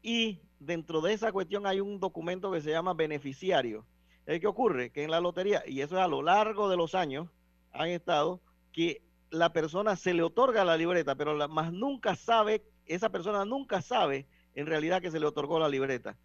y 0.02 0.38
dentro 0.60 1.00
de 1.00 1.14
esa 1.14 1.32
cuestión 1.32 1.66
hay 1.66 1.80
un 1.80 1.98
documento 1.98 2.52
que 2.52 2.60
se 2.60 2.70
llama 2.70 2.94
beneficiario. 2.94 3.84
¿Qué 4.24 4.46
ocurre? 4.46 4.90
Que 4.92 5.02
en 5.02 5.10
la 5.10 5.20
lotería, 5.20 5.64
y 5.66 5.80
eso 5.80 5.96
es 5.96 6.00
a 6.00 6.06
lo 6.06 6.22
largo 6.22 6.68
de 6.68 6.76
los 6.76 6.94
años, 6.94 7.28
han 7.72 7.88
estado 7.88 8.40
que 8.70 9.02
la 9.32 9.52
persona 9.52 9.96
se 9.96 10.12
le 10.12 10.22
otorga 10.22 10.64
la 10.64 10.76
libreta, 10.76 11.14
pero 11.14 11.34
la, 11.34 11.48
más 11.48 11.72
nunca 11.72 12.14
sabe, 12.14 12.62
esa 12.84 13.10
persona 13.10 13.44
nunca 13.44 13.80
sabe 13.80 14.26
en 14.54 14.66
realidad 14.66 15.00
que 15.00 15.10
se 15.10 15.18
le 15.18 15.26
otorgó 15.26 15.58
la 15.58 15.70
libreta, 15.70 16.18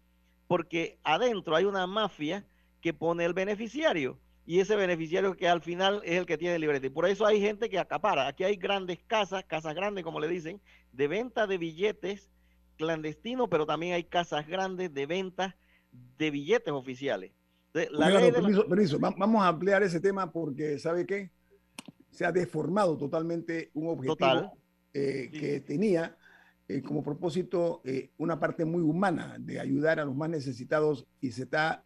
porque 0.46 0.98
adentro 1.02 1.56
hay 1.56 1.64
una 1.64 1.86
mafia 1.86 2.46
que 2.82 2.92
pone 2.92 3.24
el 3.24 3.32
beneficiario 3.32 4.18
y 4.44 4.60
ese 4.60 4.76
beneficiario 4.76 5.34
que 5.34 5.48
al 5.48 5.62
final 5.62 6.02
es 6.04 6.18
el 6.18 6.26
que 6.26 6.38
tiene 6.38 6.58
libreta. 6.58 6.86
Y 6.86 6.90
por 6.90 7.06
eso 7.06 7.26
hay 7.26 7.40
gente 7.40 7.68
que 7.68 7.78
acapara. 7.78 8.28
Aquí 8.28 8.44
hay 8.44 8.56
grandes 8.56 8.98
casas, 9.06 9.44
casas 9.44 9.74
grandes, 9.74 10.04
como 10.04 10.20
le 10.20 10.28
dicen, 10.28 10.60
de 10.92 11.08
venta 11.08 11.46
de 11.46 11.58
billetes 11.58 12.30
clandestinos, 12.76 13.48
pero 13.50 13.66
también 13.66 13.94
hay 13.94 14.04
casas 14.04 14.46
grandes 14.46 14.92
de 14.94 15.06
venta 15.06 15.56
de 15.92 16.30
billetes 16.30 16.72
oficiales. 16.72 17.32
permiso, 18.66 18.98
Vamos 18.98 19.42
a 19.42 19.48
ampliar 19.48 19.82
ese 19.82 20.00
tema 20.00 20.30
porque, 20.30 20.78
¿sabe 20.78 21.06
qué? 21.06 21.30
Se 22.10 22.24
ha 22.24 22.32
deformado 22.32 22.96
totalmente 22.96 23.70
un 23.74 23.88
objetivo 23.88 24.58
eh, 24.92 25.30
que 25.32 25.60
tenía 25.60 26.16
eh, 26.66 26.82
como 26.82 27.02
propósito 27.02 27.80
eh, 27.84 28.10
una 28.18 28.38
parte 28.38 28.64
muy 28.64 28.82
humana 28.82 29.36
de 29.38 29.60
ayudar 29.60 30.00
a 30.00 30.04
los 30.04 30.14
más 30.14 30.28
necesitados 30.28 31.06
y 31.20 31.32
se 31.32 31.44
está 31.44 31.84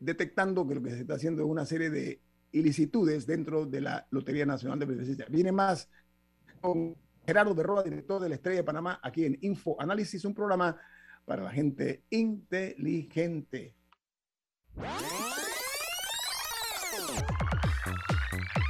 detectando 0.00 0.66
que 0.66 0.74
lo 0.74 0.82
que 0.82 0.90
se 0.90 1.00
está 1.00 1.14
haciendo 1.14 1.42
es 1.42 1.48
una 1.48 1.64
serie 1.64 1.90
de 1.90 2.20
ilicitudes 2.52 3.26
dentro 3.26 3.66
de 3.66 3.80
la 3.80 4.06
Lotería 4.10 4.46
Nacional 4.46 4.78
de 4.78 4.86
Beneficencia. 4.86 5.26
Viene 5.28 5.52
más 5.52 5.88
con 6.60 6.96
Gerardo 7.26 7.54
Berroa, 7.54 7.82
director 7.82 8.20
de 8.22 8.28
la 8.28 8.34
Estrella 8.36 8.58
de 8.58 8.64
Panamá, 8.64 9.00
aquí 9.02 9.24
en 9.24 9.38
Info 9.42 9.80
Análisis, 9.80 10.24
un 10.24 10.34
programa 10.34 10.76
para 11.24 11.42
la 11.42 11.50
gente 11.50 12.04
inteligente. 12.10 13.74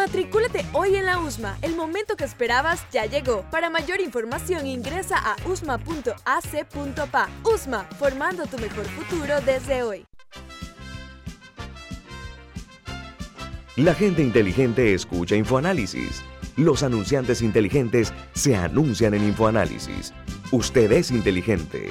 Matricúlate 0.00 0.64
hoy 0.72 0.96
en 0.96 1.04
la 1.04 1.18
USMA. 1.18 1.58
El 1.60 1.76
momento 1.76 2.16
que 2.16 2.24
esperabas 2.24 2.86
ya 2.90 3.04
llegó. 3.04 3.42
Para 3.50 3.68
mayor 3.68 4.00
información 4.00 4.66
ingresa 4.66 5.16
a 5.18 5.36
usma.ac.pa. 5.46 7.28
USMA, 7.44 7.84
formando 7.98 8.46
tu 8.46 8.56
mejor 8.56 8.86
futuro 8.86 9.42
desde 9.42 9.82
hoy. 9.82 10.06
La 13.76 13.92
gente 13.92 14.22
inteligente 14.22 14.94
escucha 14.94 15.36
InfoAnálisis. 15.36 16.22
Los 16.56 16.82
anunciantes 16.82 17.42
inteligentes 17.42 18.14
se 18.32 18.56
anuncian 18.56 19.12
en 19.12 19.24
InfoAnálisis. 19.24 20.14
Usted 20.50 20.90
es 20.92 21.10
inteligente. 21.10 21.90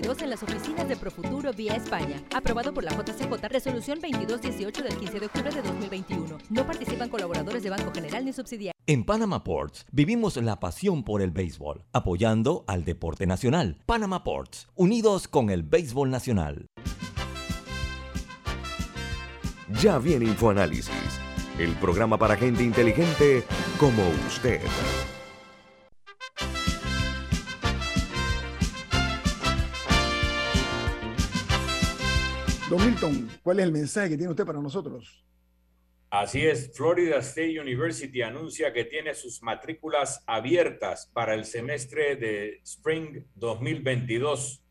en 0.00 0.30
las 0.30 0.42
oficinas 0.42 0.88
de 0.88 0.96
Profuturo 0.96 1.52
vía 1.52 1.76
España. 1.76 2.22
Aprobado 2.34 2.72
por 2.72 2.82
la 2.82 2.90
JCJ, 2.92 3.46
resolución 3.48 4.00
2218 4.00 4.82
del 4.82 4.96
15 4.96 5.20
de 5.20 5.26
octubre 5.26 5.50
de 5.50 5.62
2021. 5.62 6.38
No 6.48 6.66
participan 6.66 7.08
colaboradores 7.08 7.62
de 7.62 7.70
Banco 7.70 7.92
General 7.92 8.24
ni 8.24 8.32
subsidiarios. 8.32 8.74
En 8.86 9.04
Panama 9.04 9.44
Ports 9.44 9.86
vivimos 9.92 10.36
la 10.38 10.58
pasión 10.58 11.04
por 11.04 11.20
el 11.22 11.30
béisbol, 11.30 11.84
apoyando 11.92 12.64
al 12.66 12.84
deporte 12.84 13.26
nacional. 13.26 13.76
Panama 13.86 14.24
Ports, 14.24 14.68
unidos 14.74 15.28
con 15.28 15.50
el 15.50 15.62
béisbol 15.62 16.10
nacional. 16.10 16.66
Ya 19.80 19.98
viene 19.98 20.24
InfoAnálisis, 20.24 21.20
el 21.58 21.72
programa 21.74 22.18
para 22.18 22.36
gente 22.36 22.64
inteligente 22.64 23.44
como 23.78 24.02
usted. 24.26 24.60
Don 32.70 32.86
Milton, 32.86 33.28
¿cuál 33.42 33.58
es 33.58 33.64
el 33.64 33.72
mensaje 33.72 34.10
que 34.10 34.16
tiene 34.16 34.30
usted 34.30 34.46
para 34.46 34.60
nosotros? 34.60 35.24
Así 36.08 36.46
es, 36.46 36.70
Florida 36.72 37.16
State 37.16 37.60
University 37.60 38.22
anuncia 38.22 38.72
que 38.72 38.84
tiene 38.84 39.12
sus 39.14 39.42
matrículas 39.42 40.22
abiertas 40.24 41.10
para 41.12 41.34
el 41.34 41.46
semestre 41.46 42.14
de 42.14 42.60
Spring 42.62 43.24
2022. 43.34 44.62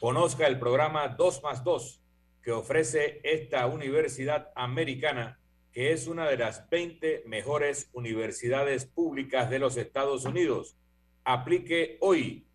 Conozca 0.00 0.46
el 0.46 0.58
programa 0.58 1.08
2 1.08 1.42
más 1.42 1.62
2 1.62 2.02
que 2.42 2.52
ofrece 2.52 3.20
esta 3.22 3.66
universidad 3.66 4.50
americana, 4.56 5.38
que 5.72 5.92
es 5.92 6.06
una 6.06 6.26
de 6.30 6.38
las 6.38 6.66
20 6.70 7.24
mejores 7.26 7.90
universidades 7.92 8.86
públicas 8.86 9.50
de 9.50 9.58
los 9.58 9.76
Estados 9.76 10.24
Unidos. 10.24 10.78
Aplique 11.22 11.98
hoy. 12.00 12.46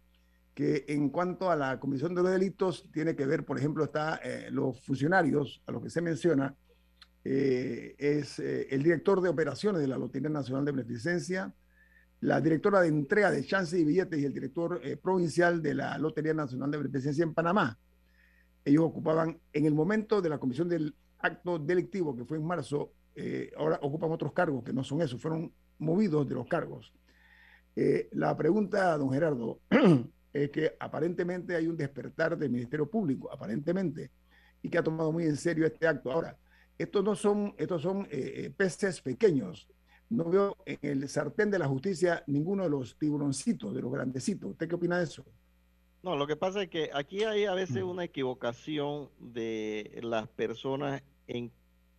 que 0.53 0.85
en 0.87 1.09
cuanto 1.09 1.49
a 1.49 1.55
la 1.55 1.79
comisión 1.79 2.13
de 2.13 2.21
los 2.21 2.31
delitos, 2.31 2.87
tiene 2.93 3.15
que 3.15 3.25
ver, 3.25 3.43
por 3.43 3.57
ejemplo, 3.57 3.83
está 3.83 4.17
eh, 4.23 4.49
los 4.51 4.79
funcionarios 4.85 5.61
a 5.65 5.71
los 5.71 5.81
que 5.81 5.89
se 5.89 6.01
menciona, 6.01 6.55
es 7.25 8.37
el 8.39 8.83
director 8.83 9.21
de 9.21 9.29
operaciones 9.29 9.79
de 9.79 9.87
la 9.87 9.97
Lotería 9.97 10.27
Nacional 10.27 10.65
de 10.65 10.73
Beneficencia, 10.73 11.53
la 12.23 12.39
directora 12.39 12.79
de 12.79 12.87
entrega 12.87 13.29
de 13.31 13.43
chances 13.43 13.77
y 13.77 13.83
billetes 13.83 14.17
y 14.17 14.23
el 14.23 14.33
director 14.33 14.79
eh, 14.81 14.95
provincial 14.95 15.61
de 15.61 15.73
la 15.73 15.97
Lotería 15.97 16.33
Nacional 16.33 16.71
de 16.71 16.77
Beneficencia 16.77 17.21
en 17.21 17.33
Panamá. 17.33 17.77
Ellos 18.63 18.85
ocupaban, 18.85 19.37
en 19.51 19.65
el 19.65 19.73
momento 19.73 20.21
de 20.21 20.29
la 20.29 20.37
comisión 20.37 20.69
del 20.69 20.95
acto 21.23 21.57
delictivo, 21.57 22.15
que 22.15 22.25
fue 22.25 22.37
en 22.37 22.45
marzo, 22.45 22.91
eh, 23.15 23.51
ahora 23.57 23.79
ocupan 23.81 24.11
otros 24.11 24.33
cargos 24.33 24.63
que 24.63 24.73
no 24.73 24.83
son 24.83 25.01
esos, 25.01 25.19
fueron 25.21 25.51
movidos 25.79 26.27
de 26.27 26.35
los 26.35 26.45
cargos. 26.47 26.93
Eh, 27.75 28.09
la 28.11 28.35
pregunta, 28.37 28.95
don 28.97 29.11
Gerardo, 29.11 29.59
es 30.33 30.49
que 30.51 30.75
aparentemente 30.79 31.55
hay 31.55 31.67
un 31.67 31.77
despertar 31.77 32.37
del 32.37 32.51
Ministerio 32.51 32.89
Público, 32.89 33.31
aparentemente, 33.31 34.11
y 34.61 34.69
que 34.69 34.77
ha 34.77 34.83
tomado 34.83 35.11
muy 35.11 35.23
en 35.23 35.37
serio 35.37 35.65
este 35.65 35.87
acto. 35.87 36.11
Ahora, 36.11 36.37
estos 36.77 37.03
no 37.03 37.15
son, 37.15 37.55
estos 37.57 37.81
son 37.81 38.07
peces 38.57 39.01
pequeños, 39.01 39.67
no 40.09 40.25
veo 40.25 40.57
en 40.65 40.77
el 40.81 41.09
sartén 41.09 41.49
de 41.49 41.59
la 41.59 41.67
justicia 41.67 42.23
ninguno 42.27 42.63
de 42.63 42.69
los 42.69 42.97
tiburoncitos, 42.97 43.73
de 43.73 43.81
los 43.81 43.91
grandecitos. 43.91 44.51
¿Usted 44.51 44.67
qué 44.67 44.75
opina 44.75 44.97
de 44.97 45.05
eso? 45.05 45.25
No, 46.03 46.17
lo 46.17 46.27
que 46.27 46.35
pasa 46.35 46.63
es 46.63 46.69
que 46.69 46.89
aquí 46.93 47.23
hay 47.23 47.45
a 47.45 47.53
veces 47.53 47.81
una 47.81 48.03
equivocación 48.03 49.09
de 49.19 49.99
las 50.03 50.27
personas 50.27 51.01
en 51.27 51.51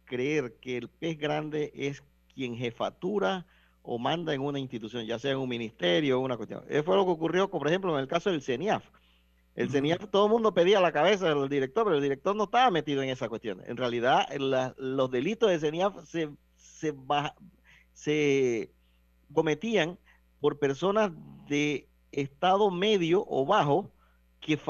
creer 0.04 0.54
que 0.60 0.76
el 0.76 0.88
pez 0.88 1.18
grande 1.18 1.72
es 1.74 2.02
quien 2.34 2.56
jefatura 2.56 3.46
o 3.82 3.98
manda 3.98 4.32
en 4.32 4.40
una 4.40 4.58
institución, 4.58 5.04
ya 5.06 5.18
sea 5.18 5.32
en 5.32 5.38
un 5.38 5.48
ministerio 5.48 6.18
o 6.18 6.24
una 6.24 6.36
cuestión. 6.36 6.64
Eso 6.68 6.84
fue 6.84 6.96
lo 6.96 7.04
que 7.04 7.10
ocurrió, 7.10 7.50
por 7.50 7.66
ejemplo, 7.68 7.94
en 7.94 8.00
el 8.00 8.08
caso 8.08 8.30
del 8.30 8.42
CENIAF. 8.42 8.84
El 9.54 9.70
CENIAF, 9.70 10.08
todo 10.10 10.26
el 10.26 10.32
mundo 10.32 10.54
pedía 10.54 10.80
la 10.80 10.90
cabeza 10.90 11.28
del 11.28 11.48
director, 11.48 11.84
pero 11.84 11.96
el 11.96 12.02
director 12.02 12.34
no 12.34 12.44
estaba 12.44 12.70
metido 12.70 13.02
en 13.02 13.10
esa 13.10 13.28
cuestión. 13.28 13.62
En 13.66 13.76
realidad, 13.76 14.26
los 14.78 15.10
delitos 15.10 15.50
de 15.50 15.60
CENIAF 15.60 16.04
se, 16.04 16.30
se, 16.56 16.94
se 17.92 18.70
cometían 19.32 19.98
por 20.40 20.58
personas 20.58 21.12
de 21.46 21.86
estado 22.10 22.70
medio 22.70 23.24
o 23.28 23.44
bajo 23.46 23.90
que 24.44 24.60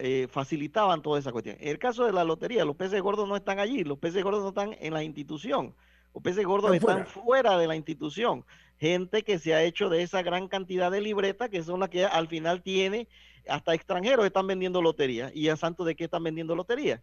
eh, 0.00 0.26
facilitaban 0.28 1.00
toda 1.00 1.20
esa 1.20 1.30
cuestión. 1.30 1.56
En 1.60 1.68
el 1.68 1.78
caso 1.78 2.04
de 2.04 2.12
la 2.12 2.24
lotería, 2.24 2.64
los 2.64 2.74
peces 2.74 3.00
gordos 3.00 3.28
no 3.28 3.36
están 3.36 3.60
allí, 3.60 3.84
los 3.84 3.98
peces 3.98 4.24
gordos 4.24 4.42
no 4.42 4.48
están 4.48 4.76
en 4.80 4.92
la 4.92 5.04
institución, 5.04 5.76
los 6.12 6.24
peces 6.24 6.44
gordos 6.44 6.74
están, 6.74 7.06
fuera. 7.06 7.56
de 7.56 7.68
la 7.68 7.76
institución. 7.76 8.44
Gente 8.78 9.22
que 9.22 9.38
se 9.38 9.54
ha 9.54 9.62
hecho 9.62 9.88
de 9.88 10.02
esa 10.02 10.22
gran 10.22 10.48
cantidad 10.48 10.90
de 10.90 11.00
libretas, 11.00 11.50
que 11.50 11.62
son 11.62 11.78
las 11.78 11.88
que 11.88 12.04
al 12.04 12.26
final 12.26 12.62
tiene, 12.62 13.06
hasta 13.48 13.74
extranjeros 13.74 14.26
están 14.26 14.48
vendiendo 14.48 14.82
lotería. 14.82 15.30
¿Y 15.32 15.50
a 15.50 15.56
santo 15.56 15.84
de 15.84 15.94
qué 15.94 16.04
están 16.04 16.24
vendiendo 16.24 16.56
lotería? 16.56 17.00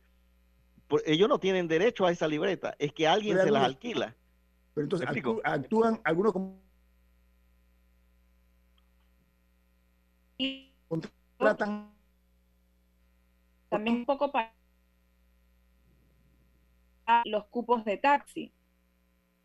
ellos 1.05 1.27
no 1.27 1.39
tienen 1.39 1.67
derecho 1.67 2.05
a 2.05 2.11
esa 2.11 2.27
libreta, 2.27 2.75
es 2.77 2.91
que 2.91 3.07
alguien 3.07 3.37
se 3.39 3.49
las 3.49 3.63
alquila. 3.63 4.15
Pero 4.75 4.85
entonces 4.85 5.07
actúan 5.43 6.01
algunos 6.03 6.33
como 6.33 6.61
contratan 10.87 11.92
también 13.73 13.97
un 13.97 14.05
poco 14.05 14.31
para 14.31 14.53
los 17.25 17.45
cupos 17.47 17.83
de 17.86 17.97
taxi. 17.97 18.51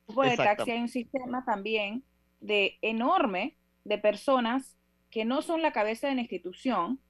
Cupos 0.06 0.30
de 0.30 0.36
taxi 0.36 0.70
hay 0.70 0.80
un 0.80 0.88
sistema 0.88 1.44
también 1.44 2.04
de 2.40 2.78
enorme 2.82 3.56
de 3.84 3.98
personas 3.98 4.76
que 5.10 5.24
no 5.24 5.42
son 5.42 5.62
la 5.62 5.72
cabeza 5.72 6.08
de 6.08 6.14
la 6.14 6.20
institución 6.20 7.00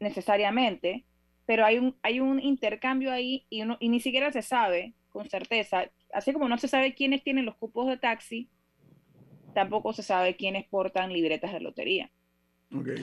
necesariamente, 0.00 1.04
pero 1.44 1.64
hay 1.64 1.78
un, 1.78 1.96
hay 2.02 2.20
un 2.20 2.40
intercambio 2.40 3.12
ahí 3.12 3.46
y, 3.50 3.62
uno, 3.62 3.76
y 3.80 3.88
ni 3.88 4.00
siquiera 4.00 4.32
se 4.32 4.42
sabe 4.42 4.94
con 5.10 5.28
certeza 5.28 5.90
así 6.12 6.32
como 6.32 6.48
no 6.48 6.58
se 6.58 6.68
sabe 6.68 6.94
quiénes 6.94 7.22
tienen 7.22 7.44
los 7.44 7.56
cupos 7.56 7.86
de 7.86 7.96
taxi, 7.96 8.48
tampoco 9.54 9.92
se 9.92 10.02
sabe 10.02 10.36
quiénes 10.36 10.66
portan 10.66 11.12
libretas 11.12 11.52
de 11.52 11.60
lotería. 11.60 12.10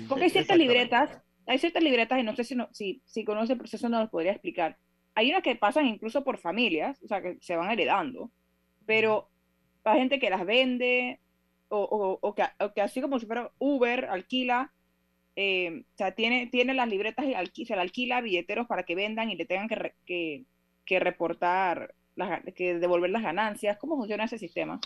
Porque 0.07 0.25
hay 0.25 0.29
ciertas 0.29 0.57
libretas, 0.57 1.21
hay 1.47 1.57
ciertas 1.59 1.83
libretas, 1.83 2.19
y 2.19 2.23
no 2.23 2.35
sé 2.35 2.43
si, 2.43 2.55
si, 2.71 3.01
si 3.05 3.23
conoce 3.23 3.53
el 3.53 3.59
proceso, 3.59 3.89
no 3.89 3.99
los 3.99 4.09
podría 4.09 4.31
explicar. 4.31 4.77
Hay 5.13 5.29
unas 5.29 5.43
que 5.43 5.55
pasan 5.55 5.85
incluso 5.87 6.23
por 6.23 6.37
familias, 6.37 7.01
o 7.03 7.07
sea, 7.07 7.21
que 7.21 7.37
se 7.41 7.55
van 7.55 7.71
heredando, 7.71 8.31
pero 8.85 9.29
hay 9.83 9.99
gente 9.99 10.19
que 10.19 10.29
las 10.29 10.45
vende, 10.45 11.19
o, 11.69 12.19
o, 12.21 12.35
que, 12.35 12.81
así 12.81 13.01
como 13.01 13.19
si 13.19 13.25
fuera 13.25 13.51
Uber, 13.59 14.05
alquila, 14.05 14.73
eh, 15.35 15.83
o 15.93 15.97
sea, 15.97 16.13
tiene, 16.13 16.47
tiene 16.47 16.73
las 16.73 16.87
libretas 16.87 17.25
y 17.53 17.65
se 17.65 17.75
la 17.75 17.81
alquila 17.81 18.17
a 18.17 18.21
billeteros 18.21 18.67
para 18.67 18.83
que 18.83 18.95
vendan 18.95 19.29
y 19.29 19.35
le 19.35 19.45
tengan 19.45 19.67
que, 19.67 19.93
que, 20.05 20.45
que 20.85 20.99
reportar 20.99 21.93
que 22.55 22.79
devolver 22.79 23.09
las 23.09 23.23
ganancias. 23.23 23.77
¿Cómo 23.77 23.97
funciona 23.97 24.25
ese 24.25 24.37
sistema? 24.37 24.79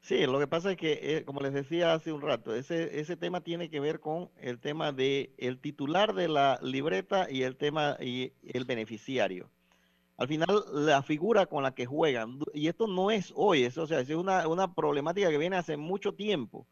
Sí, 0.00 0.26
lo 0.26 0.38
que 0.38 0.46
pasa 0.46 0.70
es 0.72 0.76
que, 0.76 0.98
eh, 1.02 1.24
como 1.24 1.40
les 1.40 1.52
decía 1.52 1.92
hace 1.92 2.12
un 2.12 2.22
rato, 2.22 2.54
ese, 2.54 3.00
ese 3.00 3.16
tema 3.16 3.42
tiene 3.42 3.68
que 3.68 3.80
ver 3.80 4.00
con 4.00 4.30
el 4.36 4.58
tema 4.58 4.92
de 4.92 5.34
el 5.38 5.58
titular 5.60 6.14
de 6.14 6.28
la 6.28 6.58
libreta 6.62 7.30
y 7.30 7.42
el 7.42 7.56
tema 7.56 7.96
y 8.00 8.32
el 8.42 8.64
beneficiario. 8.64 9.50
Al 10.16 10.28
final, 10.28 10.48
la 10.72 11.02
figura 11.02 11.46
con 11.46 11.62
la 11.62 11.74
que 11.74 11.86
juegan, 11.86 12.40
y 12.54 12.68
esto 12.68 12.86
no 12.88 13.10
es 13.10 13.32
hoy, 13.36 13.64
eso, 13.64 13.82
o 13.82 13.86
sea, 13.86 14.00
es 14.00 14.10
una, 14.10 14.48
una 14.48 14.74
problemática 14.74 15.30
que 15.30 15.38
viene 15.38 15.56
hace 15.56 15.76
mucho 15.76 16.14
tiempo. 16.14 16.66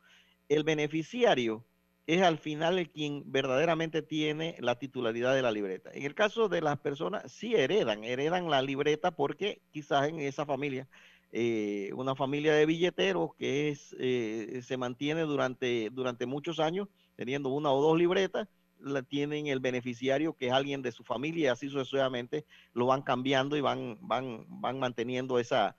El 0.49 0.65
beneficiario 0.65 1.65
es 2.07 2.23
al 2.23 2.39
final 2.39 2.79
el 2.79 2.91
quien 2.91 3.25
verdaderamente 3.27 4.03
tiene 4.03 4.57
la 4.61 4.79
titularidad 4.79 5.35
de 5.35 5.43
la 5.43 5.53
libreta. 5.53 5.91
En 5.93 6.05
el 6.05 6.15
caso 6.15 6.49
de 6.49 6.61
las 6.61 6.79
personas, 6.79 7.31
sí 7.31 7.55
heredan, 7.55 8.05
heredan 8.05 8.49
la 8.51 8.63
libreta 8.63 9.11
porque 9.13 9.61
quizás 9.73 10.09
en 10.09 10.21
esa 10.21 10.47
familia, 10.47 10.89
eh, 11.33 11.91
una 11.95 12.15
familia 12.15 12.55
de 12.55 12.67
billeteros 12.67 13.31
que 13.37 13.69
es, 13.69 13.95
eh, 13.99 14.61
se 14.63 14.77
mantiene 14.77 15.23
durante, 15.23 15.91
durante 15.91 16.27
muchos 16.27 16.61
años 16.61 16.89
teniendo 17.17 17.49
una 17.49 17.73
o 17.73 17.83
dos 17.83 17.99
libretas, 17.99 18.49
la 18.79 19.03
tienen 19.03 19.47
el 19.47 19.61
beneficiario 19.61 20.35
que 20.35 20.49
es 20.49 20.53
alguien 20.53 20.83
de 20.83 20.93
su 20.93 21.03
familia 21.03 21.45
y 21.45 21.49
así 21.49 21.69
sucesivamente 21.69 22.45
lo 22.75 22.87
van 22.87 23.03
cambiando 23.03 23.57
y 23.57 23.63
van, 23.63 23.99
van, 24.01 24.45
van 24.49 24.79
manteniendo 24.79 25.39
esa, 25.39 25.77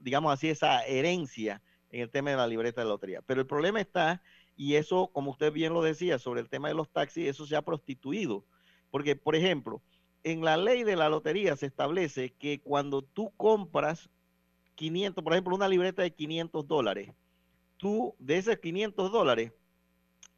digamos 0.00 0.32
así, 0.32 0.48
esa 0.48 0.84
herencia 0.84 1.62
en 1.90 2.02
el 2.02 2.10
tema 2.10 2.30
de 2.30 2.36
la 2.36 2.46
libreta 2.46 2.82
de 2.82 2.88
lotería. 2.88 3.22
Pero 3.22 3.40
el 3.40 3.46
problema 3.46 3.80
está 3.80 4.22
y 4.56 4.74
eso, 4.74 5.10
como 5.12 5.30
usted 5.30 5.52
bien 5.52 5.72
lo 5.72 5.82
decía, 5.82 6.18
sobre 6.18 6.40
el 6.40 6.48
tema 6.48 6.68
de 6.68 6.74
los 6.74 6.90
taxis, 6.90 7.28
eso 7.28 7.46
se 7.46 7.54
ha 7.54 7.62
prostituido. 7.62 8.44
Porque, 8.90 9.14
por 9.14 9.36
ejemplo, 9.36 9.82
en 10.24 10.44
la 10.44 10.56
ley 10.56 10.82
de 10.82 10.96
la 10.96 11.08
lotería 11.08 11.56
se 11.56 11.66
establece 11.66 12.34
que 12.34 12.60
cuando 12.60 13.02
tú 13.02 13.32
compras 13.36 14.10
500, 14.78 15.24
por 15.24 15.32
ejemplo, 15.32 15.56
una 15.56 15.68
libreta 15.68 16.02
de 16.02 16.14
500 16.14 16.68
dólares, 16.68 17.12
tú 17.78 18.14
de 18.20 18.38
esos 18.38 18.56
500 18.58 19.10
dólares, 19.10 19.52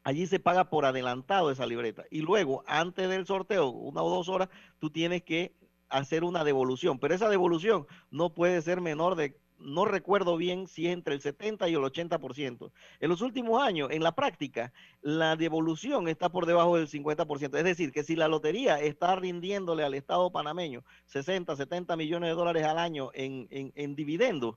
allí 0.03 0.27
se 0.27 0.41
paga 0.41 0.71
por 0.71 0.87
adelantado 0.87 1.51
esa 1.51 1.67
libreta. 1.67 2.05
Y 2.11 2.23
luego, 2.23 2.65
antes 2.67 3.09
del 3.11 3.27
sorteo, 3.27 3.69
una 3.69 4.03
o 4.03 4.09
dos 4.09 4.31
horas, 4.31 4.49
tú 4.79 4.89
tienes 4.89 5.23
que 5.23 5.55
hacer 5.91 6.25
una 6.25 6.43
devolución. 6.43 6.99
Pero 6.99 7.15
esa 7.15 7.29
devolución 7.29 7.87
no 8.11 8.33
puede 8.33 8.63
ser 8.63 8.81
menor 8.81 9.15
de 9.15 9.39
no 9.61 9.85
recuerdo 9.85 10.37
bien 10.37 10.67
si 10.67 10.87
es 10.87 10.93
entre 10.93 11.15
el 11.15 11.21
70 11.21 11.69
y 11.69 11.75
el 11.75 11.81
80%. 11.81 12.71
En 13.01 13.09
los 13.09 13.21
últimos 13.21 13.63
años, 13.63 13.91
en 13.91 14.03
la 14.03 14.15
práctica, 14.15 14.73
la 15.03 15.37
devolución 15.37 16.09
está 16.09 16.31
por 16.31 16.47
debajo 16.47 16.77
del 16.77 16.89
50%. 16.89 17.57
Es 17.57 17.65
decir, 17.65 17.93
que 17.93 18.03
si 18.03 18.17
la 18.17 18.29
lotería 18.29 18.81
está 18.81 19.17
rindiéndole 19.17 19.85
al 19.85 19.95
Estado 19.95 20.31
panameño 20.33 20.85
60, 21.07 21.57
70 21.57 21.97
millones 21.97 22.31
de 22.31 22.35
dólares 22.35 22.65
al 22.65 22.79
año 22.79 23.11
en, 23.15 23.47
en, 23.51 23.95
dividendos, 23.95 24.57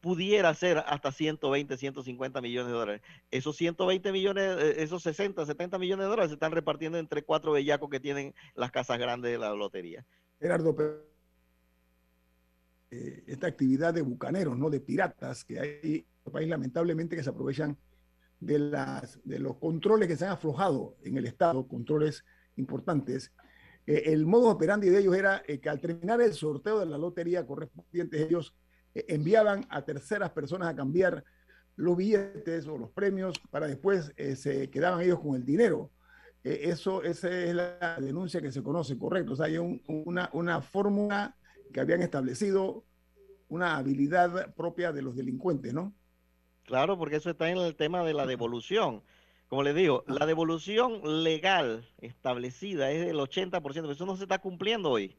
pudiera 0.00 0.54
ser 0.54 0.78
hasta 0.86 1.10
120, 1.10 1.76
150 1.76 2.40
millones 2.40 2.72
de 2.72 2.78
dólares. 2.78 3.02
Esos 3.30 3.56
120 3.56 4.12
millones, 4.12 4.56
eh, 4.58 4.82
esos 4.82 5.02
60, 5.02 5.44
70 5.44 5.78
millones 5.78 6.04
de 6.04 6.10
dólares 6.10 6.30
se 6.30 6.34
están 6.34 6.52
repartiendo 6.52 6.98
entre 6.98 7.22
cuatro 7.22 7.52
bellacos 7.52 7.90
que 7.90 8.00
tienen 8.00 8.34
las 8.54 8.70
casas 8.70 8.98
grandes 8.98 9.32
de 9.32 9.38
la 9.38 9.52
lotería. 9.54 10.04
Gerardo, 10.38 10.76
eh, 12.88 13.24
esta 13.26 13.48
actividad 13.48 13.92
de 13.92 14.02
bucaneros, 14.02 14.56
¿no? 14.56 14.70
de 14.70 14.78
piratas 14.78 15.44
que 15.44 15.58
hay 15.58 15.80
en 15.82 16.06
el 16.24 16.32
país, 16.32 16.48
lamentablemente, 16.48 17.16
que 17.16 17.22
se 17.24 17.30
aprovechan 17.30 17.76
de, 18.38 18.60
las, 18.60 19.18
de 19.24 19.40
los 19.40 19.56
controles 19.56 20.06
que 20.06 20.16
se 20.16 20.24
han 20.24 20.30
aflojado 20.32 20.96
en 21.02 21.16
el 21.16 21.26
Estado, 21.26 21.66
controles 21.66 22.24
importantes. 22.54 23.32
Eh, 23.88 24.04
el 24.06 24.24
modo 24.24 24.50
operandi 24.50 24.88
de 24.88 25.00
ellos 25.00 25.16
era 25.16 25.42
eh, 25.48 25.58
que 25.58 25.68
al 25.68 25.80
terminar 25.80 26.20
el 26.20 26.32
sorteo 26.32 26.78
de 26.78 26.86
la 26.86 26.96
lotería 26.96 27.44
correspondiente, 27.44 28.22
ellos 28.22 28.54
enviaban 28.94 29.66
a 29.68 29.84
terceras 29.84 30.30
personas 30.30 30.68
a 30.68 30.76
cambiar 30.76 31.22
los 31.74 31.96
billetes 31.96 32.66
o 32.66 32.78
los 32.78 32.90
premios 32.92 33.38
para 33.50 33.66
después 33.66 34.14
se 34.36 34.70
quedaban 34.70 35.02
ellos 35.02 35.20
con 35.20 35.36
el 35.36 35.44
dinero. 35.44 35.90
eso, 36.42 37.02
esa 37.02 37.28
es 37.28 37.54
la 37.54 37.98
denuncia 38.00 38.40
que 38.40 38.50
se 38.50 38.62
conoce, 38.62 38.96
correcto. 38.96 39.34
O 39.34 39.36
sea, 39.36 39.46
hay 39.46 39.58
una, 39.58 40.30
una 40.32 40.62
fórmula 40.62 41.36
que 41.72 41.80
habían 41.80 42.02
establecido 42.02 42.84
una 43.48 43.76
habilidad 43.76 44.54
propia 44.54 44.92
de 44.92 45.02
los 45.02 45.16
delincuentes, 45.16 45.72
¿no? 45.72 45.94
Claro, 46.64 46.98
porque 46.98 47.16
eso 47.16 47.30
está 47.30 47.48
en 47.48 47.58
el 47.58 47.76
tema 47.76 48.02
de 48.04 48.12
la 48.12 48.26
devolución. 48.26 49.02
Como 49.48 49.62
les 49.62 49.74
digo, 49.74 50.02
la 50.08 50.26
devolución 50.26 51.22
legal 51.22 51.88
establecida 51.98 52.90
es 52.90 53.06
del 53.06 53.18
80%, 53.18 53.60
pero 53.62 53.92
eso 53.92 54.06
no 54.06 54.16
se 54.16 54.24
está 54.24 54.40
cumpliendo 54.40 54.90
hoy. 54.90 55.16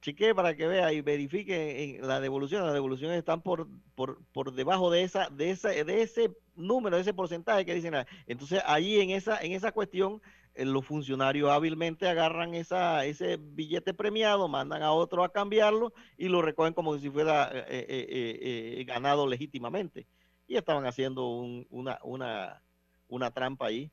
chequee 0.00 0.34
para 0.34 0.56
que 0.56 0.66
vea 0.68 0.92
y 0.92 1.00
verifique 1.00 1.96
en 1.96 2.06
la 2.06 2.20
devolución. 2.20 2.64
Las 2.64 2.74
devoluciones 2.74 3.18
están 3.18 3.42
por, 3.42 3.68
por, 3.96 4.22
por 4.32 4.52
debajo 4.52 4.90
de 4.90 5.02
esa, 5.02 5.28
de 5.30 5.50
ese, 5.50 5.84
de 5.84 6.02
ese 6.02 6.36
número, 6.54 6.96
de 6.96 7.02
ese 7.02 7.14
porcentaje 7.14 7.64
que 7.64 7.74
dicen. 7.74 7.94
Entonces, 8.26 8.62
ahí 8.66 9.00
en 9.00 9.10
esa, 9.10 9.40
en 9.40 9.52
esa 9.52 9.72
cuestión, 9.72 10.22
eh, 10.22 10.41
los 10.54 10.84
funcionarios 10.84 11.50
hábilmente 11.50 12.08
agarran 12.08 12.54
esa, 12.54 13.04
ese 13.04 13.38
billete 13.40 13.94
premiado, 13.94 14.48
mandan 14.48 14.82
a 14.82 14.92
otro 14.92 15.24
a 15.24 15.32
cambiarlo 15.32 15.92
y 16.16 16.28
lo 16.28 16.42
recogen 16.42 16.74
como 16.74 16.98
si 16.98 17.10
fuera 17.10 17.50
eh, 17.52 17.86
eh, 17.88 18.84
ganado 18.86 19.26
legítimamente. 19.26 20.06
Y 20.46 20.56
estaban 20.56 20.86
haciendo 20.86 21.28
una, 21.28 21.98
una, 22.02 22.62
una 23.08 23.30
trampa 23.30 23.66
ahí. 23.66 23.90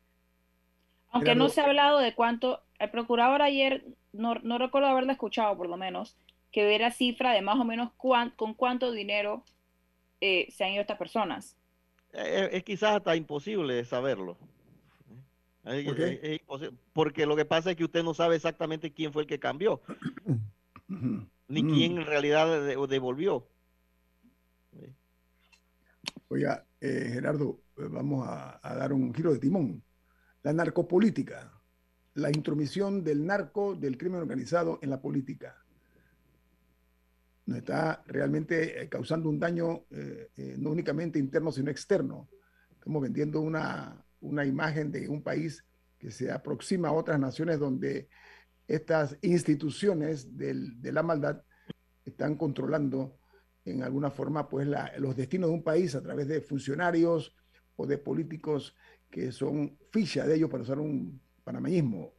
Aunque 1.12 1.36
no 1.36 1.50
se 1.50 1.62
ha 1.62 1.66
hablado 1.66 2.00
de 2.00 2.14
cuánto, 2.14 2.62
el 2.78 2.90
procurador 2.92 3.42
ayer, 3.42 3.84
no, 4.12 4.36
no 4.36 4.58
recuerdo 4.58 4.88
haberlo 4.88 5.12
escuchado 5.12 5.58
por 5.58 5.68
lo 5.68 5.78
menos, 5.78 6.18
que 6.52 6.66
hubiera 6.66 6.92
cifra 6.92 7.32
de 7.32 7.42
más 7.42 7.60
o 7.60 7.66
menos 7.66 7.92
con 7.96 8.54
cuánto 8.54 8.92
dinero 8.92 9.44
eh, 10.22 10.48
se 10.52 10.64
han 10.64 10.72
ido 10.72 10.82
estas 10.82 10.98
personas. 10.98 11.56
Eh, 12.14 12.50
es, 12.54 12.64
quizás 12.64 12.98
hasta 12.98 13.16
imposible 13.16 13.84
saberlo. 13.86 14.38
Porque 16.94 17.26
lo 17.26 17.36
que 17.36 17.46
pasa 17.46 17.72
es 17.72 17.78
que 17.78 17.86
usted 17.86 18.04
no 18.04 18.14
sabe 18.14 18.36
exactamente 18.36 18.94
quién 18.94 19.14
fue 19.14 19.24
el 19.24 19.28
que 19.28 19.40
cambió, 19.40 19.82
ni 21.48 21.64
quién 21.64 21.98
en 21.98 22.06
realidad 22.06 22.66
devolvió. 22.88 23.48
Oiga, 26.28 26.66
eh, 26.80 27.10
Gerardo, 27.14 27.60
vamos 27.76 28.28
a 28.28 28.76
dar 28.76 28.94
un 28.94 29.14
giro 29.14 29.34
de 29.34 29.40
timón 29.40 29.84
la 30.44 30.54
narcopolítica, 30.54 31.52
la 32.16 32.30
intromisión 32.30 33.04
del 33.04 33.26
narco, 33.26 33.76
del 33.76 33.98
crimen 33.98 34.22
organizado 34.22 34.80
en 34.82 34.90
la 34.90 35.02
política. 35.02 35.56
Nos 37.46 37.58
está 37.60 38.04
realmente 38.08 38.84
eh, 38.84 38.90
causando 38.90 39.30
un 39.30 39.40
daño 39.40 39.86
eh, 39.92 40.30
eh, 40.38 40.56
no 40.58 40.72
únicamente 40.72 41.20
interno, 41.20 41.52
sino 41.52 41.72
externo. 41.72 42.30
Estamos 42.72 43.02
vendiendo 43.02 43.42
una, 43.42 44.04
una 44.22 44.46
imagen 44.46 44.92
de 44.92 45.08
un 45.10 45.22
país 45.22 45.64
que 45.98 46.12
se 46.12 46.32
aproxima 46.32 46.90
a 46.90 46.94
otras 46.94 47.20
naciones 47.20 47.60
donde 47.60 48.08
estas 48.68 49.18
instituciones 49.22 50.38
del, 50.38 50.82
de 50.82 50.92
la 50.92 51.04
maldad 51.04 51.44
están 52.06 52.36
controlando 52.36 53.18
en 53.66 53.84
alguna 53.84 54.10
forma 54.10 54.48
pues 54.48 54.68
los 54.98 55.16
destinos 55.16 55.50
de 55.50 55.56
un 55.56 55.64
país 55.64 55.96
a 55.96 56.02
través 56.02 56.28
de 56.28 56.42
funcionarios 56.42 57.36
o 57.76 57.86
de 57.86 57.98
políticos 57.98 58.76
que 59.10 59.32
son 59.32 59.78
ficha 59.92 60.26
de 60.26 60.36
ellos 60.36 60.50
para 60.50 60.64
usar 60.64 60.80
un 60.80 61.22
panameñismo. 61.44 62.14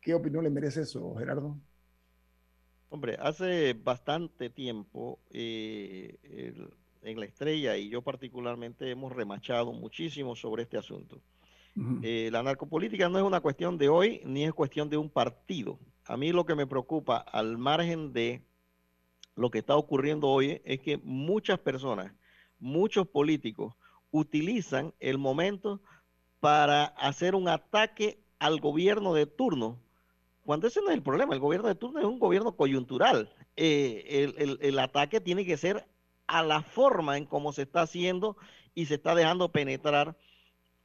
¿Qué 0.00 0.14
opinión 0.14 0.44
le 0.44 0.50
merece 0.50 0.82
eso, 0.82 1.14
Gerardo? 1.14 1.60
Hombre, 2.88 3.16
hace 3.18 3.72
bastante 3.72 4.50
tiempo 4.50 5.20
eh, 5.30 6.54
en 7.02 7.18
la 7.18 7.26
estrella 7.26 7.76
y 7.76 7.88
yo 7.88 8.02
particularmente 8.02 8.90
hemos 8.90 9.12
remachado 9.12 9.72
muchísimo 9.72 10.36
sobre 10.36 10.62
este 10.62 10.78
asunto. 10.78 11.20
Eh, 12.02 12.28
la 12.30 12.42
narcopolítica 12.42 13.08
no 13.08 13.18
es 13.18 13.24
una 13.24 13.40
cuestión 13.40 13.78
de 13.78 13.88
hoy 13.88 14.20
ni 14.24 14.44
es 14.44 14.52
cuestión 14.52 14.90
de 14.90 14.98
un 14.98 15.08
partido. 15.08 15.78
A 16.04 16.16
mí 16.16 16.30
lo 16.30 16.44
que 16.44 16.54
me 16.54 16.66
preocupa 16.66 17.16
al 17.16 17.56
margen 17.56 18.12
de 18.12 18.42
lo 19.36 19.50
que 19.50 19.58
está 19.58 19.76
ocurriendo 19.76 20.28
hoy 20.28 20.60
es 20.64 20.80
que 20.80 20.98
muchas 20.98 21.58
personas, 21.58 22.12
muchos 22.58 23.08
políticos, 23.08 23.74
utilizan 24.10 24.92
el 25.00 25.16
momento 25.16 25.80
para 26.40 26.84
hacer 26.84 27.34
un 27.34 27.48
ataque 27.48 28.18
al 28.38 28.60
gobierno 28.60 29.14
de 29.14 29.26
turno, 29.26 29.78
cuando 30.44 30.66
ese 30.66 30.80
no 30.80 30.88
es 30.88 30.94
el 30.94 31.02
problema, 31.02 31.34
el 31.34 31.40
gobierno 31.40 31.68
de 31.68 31.74
turno 31.74 32.00
es 32.00 32.04
un 32.04 32.18
gobierno 32.18 32.56
coyuntural. 32.56 33.32
Eh, 33.56 34.58
el, 34.60 34.78
ataque 34.78 35.20
tiene 35.20 35.44
que 35.44 35.56
ser 35.56 35.86
a 36.32 36.42
la 36.42 36.62
forma 36.62 37.18
en 37.18 37.26
cómo 37.26 37.52
se 37.52 37.62
está 37.62 37.82
haciendo 37.82 38.38
y 38.74 38.86
se 38.86 38.94
está 38.94 39.14
dejando 39.14 39.52
penetrar 39.52 40.16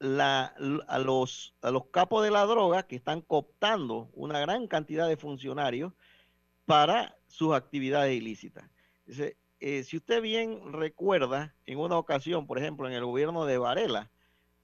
a, 0.01 0.53
los, 0.99 1.53
capos 1.91 2.23
de 2.25 2.31
la 2.31 2.45
droga 2.45 2.83
que 2.83 2.97
están 2.97 3.21
cooptando 3.21 4.09
una 4.13 4.41
gran 4.41 4.67
cantidad 4.67 5.07
de 5.07 5.15
funcionarios 5.15 5.93
para 6.65 7.15
sus 7.27 7.55
actividades 7.55 8.13
ilícitas. 8.13 8.69
Eh, 9.59 9.83
si 9.83 9.95
usted 9.95 10.21
bien 10.21 10.73
recuerda, 10.73 11.55
en 11.65 11.79
una 11.79 11.97
ocasión, 11.97 12.45
por 12.45 12.59
ejemplo, 12.59 12.85
en 12.85 12.93
el 12.93 13.05
gobierno 13.05 13.45
de 13.45 13.57
Varela, 13.57 14.11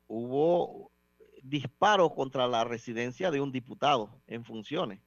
hubo 0.08 0.92
disparos 1.44 2.12
contra 2.12 2.46
la 2.48 2.66
residencia 2.66 3.32
de 3.32 3.40
un 3.40 3.54
diputado 3.54 4.22
en 4.28 4.44
funciones. 4.44 5.00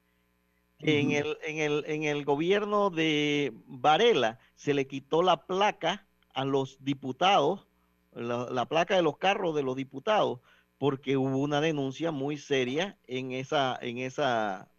En, 0.78 1.12
el, 1.12 1.38
en, 1.42 1.58
el, 1.58 1.84
en 1.86 2.04
el 2.04 2.24
gobierno 2.24 2.90
de 2.90 3.52
Varela 3.66 4.38
se 4.54 4.74
le 4.74 4.86
quitó 4.86 5.22
la 5.22 5.46
placa 5.46 6.06
a 6.34 6.44
los 6.44 6.84
diputados, 6.84 7.66
la, 8.12 8.66
placa 8.66 8.94
de 8.94 9.02
los 9.02 9.16
carros 9.16 9.54
de 9.54 9.62
los 9.62 9.76
diputados, 9.76 10.40
porque 10.78 11.16
hubo 11.16 11.38
una 11.38 11.60
denuncia 11.60 12.10
muy 12.10 12.36
seria 12.36 12.98
en 13.06 13.32
esa, 13.32 13.78
en 13.80 13.98
esa, 13.98 14.70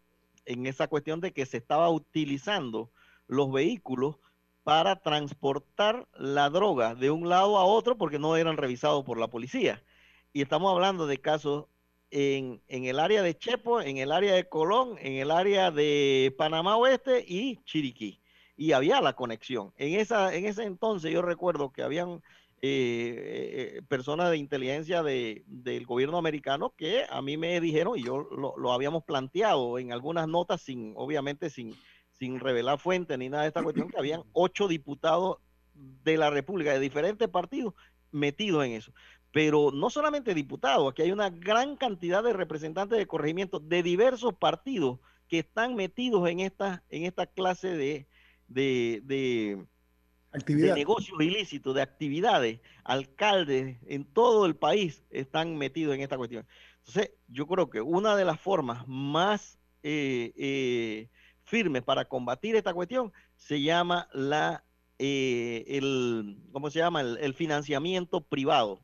en 0.46 0.68
esa 0.68 0.88
cuestión 0.88 1.20
de 1.20 1.34
que 1.34 1.46
se 1.46 1.58
estaba 1.58 1.90
utilizando 1.90 2.92
los 3.28 3.52
vehículos 3.52 4.18
para 4.64 4.98
transportar 4.98 6.08
la 6.14 6.50
droga 6.50 6.94
de 6.94 7.10
un 7.10 7.30
lado 7.30 7.58
a 7.58 7.66
otro 7.66 7.98
porque 7.98 8.20
no 8.20 8.36
eran 8.36 8.58
revisados 8.58 9.04
por 9.04 9.18
la 9.18 9.30
policía. 9.30 9.82
Y 10.34 10.42
estamos 10.42 10.72
hablando 10.72 11.08
de 11.08 11.20
casos 11.20 11.66
en, 12.12 12.62
el 12.68 13.00
área 13.00 13.22
de 13.22 13.38
Chepo, 13.38 13.82
en 13.82 13.98
el 13.98 14.12
área 14.12 14.34
de 14.34 14.48
Colón, 14.48 14.98
en 15.00 15.14
el 15.14 15.32
área 15.32 15.72
de 15.72 16.34
Panamá 16.38 16.78
Oeste 16.78 17.24
y 17.28 17.58
Chiriquí. 17.66 18.22
Y 18.56 18.72
había 18.72 19.02
la 19.02 19.14
conexión. 19.14 19.74
En, 19.78 20.00
esa, 20.00 20.34
en 20.34 20.46
ese 20.46 20.64
entonces 20.64 21.12
yo 21.12 21.22
recuerdo 21.22 21.72
que 21.72 21.84
habían 21.84 22.24
eh, 22.62 23.78
eh, 23.78 23.82
personas 23.88 24.32
de 24.32 24.38
inteligencia 24.38 25.04
del 25.04 25.86
gobierno 25.86 26.18
americano 26.18 26.74
que 26.76 27.04
a 27.10 27.22
mí 27.22 27.38
me 27.38 27.60
dijeron, 27.62 27.98
y 27.98 28.04
yo 28.04 28.28
lo, 28.32 28.58
lo 28.58 28.72
habíamos 28.72 29.04
planteado 29.04 29.78
en 29.78 29.92
algunas 29.92 30.28
notas, 30.28 30.62
sin 30.62 30.94
obviamente 30.96 31.50
sin 31.50 31.76
sin 32.18 32.40
revelar 32.40 32.80
fuentes 32.80 33.18
ni 33.18 33.30
nada 33.30 33.44
de 33.44 33.50
esta 33.50 33.64
cuestión, 33.64 33.90
que 33.90 33.98
habían 33.98 34.24
ocho 34.34 34.68
diputados 34.68 35.38
de 35.74 36.18
la 36.18 36.30
República, 36.30 36.74
de 36.74 36.80
diferentes 36.80 37.28
partidos, 37.28 37.74
metidos 38.12 38.66
en 38.66 38.74
eso. 38.74 38.92
Pero 39.38 39.70
no 39.72 39.92
solamente 39.92 40.34
diputados, 40.34 40.90
aquí 40.90 41.04
hay 41.04 41.12
una 41.12 41.30
gran 41.30 41.78
cantidad 41.78 42.24
de 42.24 42.34
representantes 42.34 42.98
de 42.98 43.06
corregimiento 43.06 43.60
de 43.60 43.84
diversos 43.84 44.34
partidos 44.34 44.98
que 45.28 45.38
están 45.38 45.76
metidos 45.76 46.28
en 46.28 46.40
esta, 46.40 46.84
en 46.90 47.04
esta 47.04 47.28
clase 47.28 47.68
de, 47.78 48.08
de, 48.48 49.00
de, 49.04 49.64
de 50.44 50.74
negocios 50.74 51.22
ilícitos, 51.22 51.76
de 51.76 51.84
actividades. 51.84 52.62
Alcaldes 52.84 53.78
en 53.86 54.06
todo 54.06 54.48
el 54.48 54.56
país 54.56 55.04
están 55.12 55.56
metidos 55.56 55.94
en 55.94 56.02
esta 56.02 56.18
cuestión. 56.18 56.48
Entonces, 56.80 57.12
yo 57.28 57.46
creo 57.46 57.70
que 57.70 57.80
una 57.80 58.16
de 58.16 58.26
las 58.26 58.42
formas 58.42 58.88
más 58.88 59.60
eh, 59.84 60.34
eh, 60.36 61.10
firmes 61.44 61.84
para 61.84 62.06
combatir 62.06 62.56
esta 62.56 62.74
cuestión 62.74 63.14
se 63.36 63.62
llama 63.62 64.10
la 64.14 64.64
eh, 64.98 65.64
el 65.68 66.40
¿cómo 66.52 66.72
se 66.72 66.80
llama? 66.80 67.02
El, 67.02 67.36
financiamiento 67.36 68.22
privado. 68.22 68.82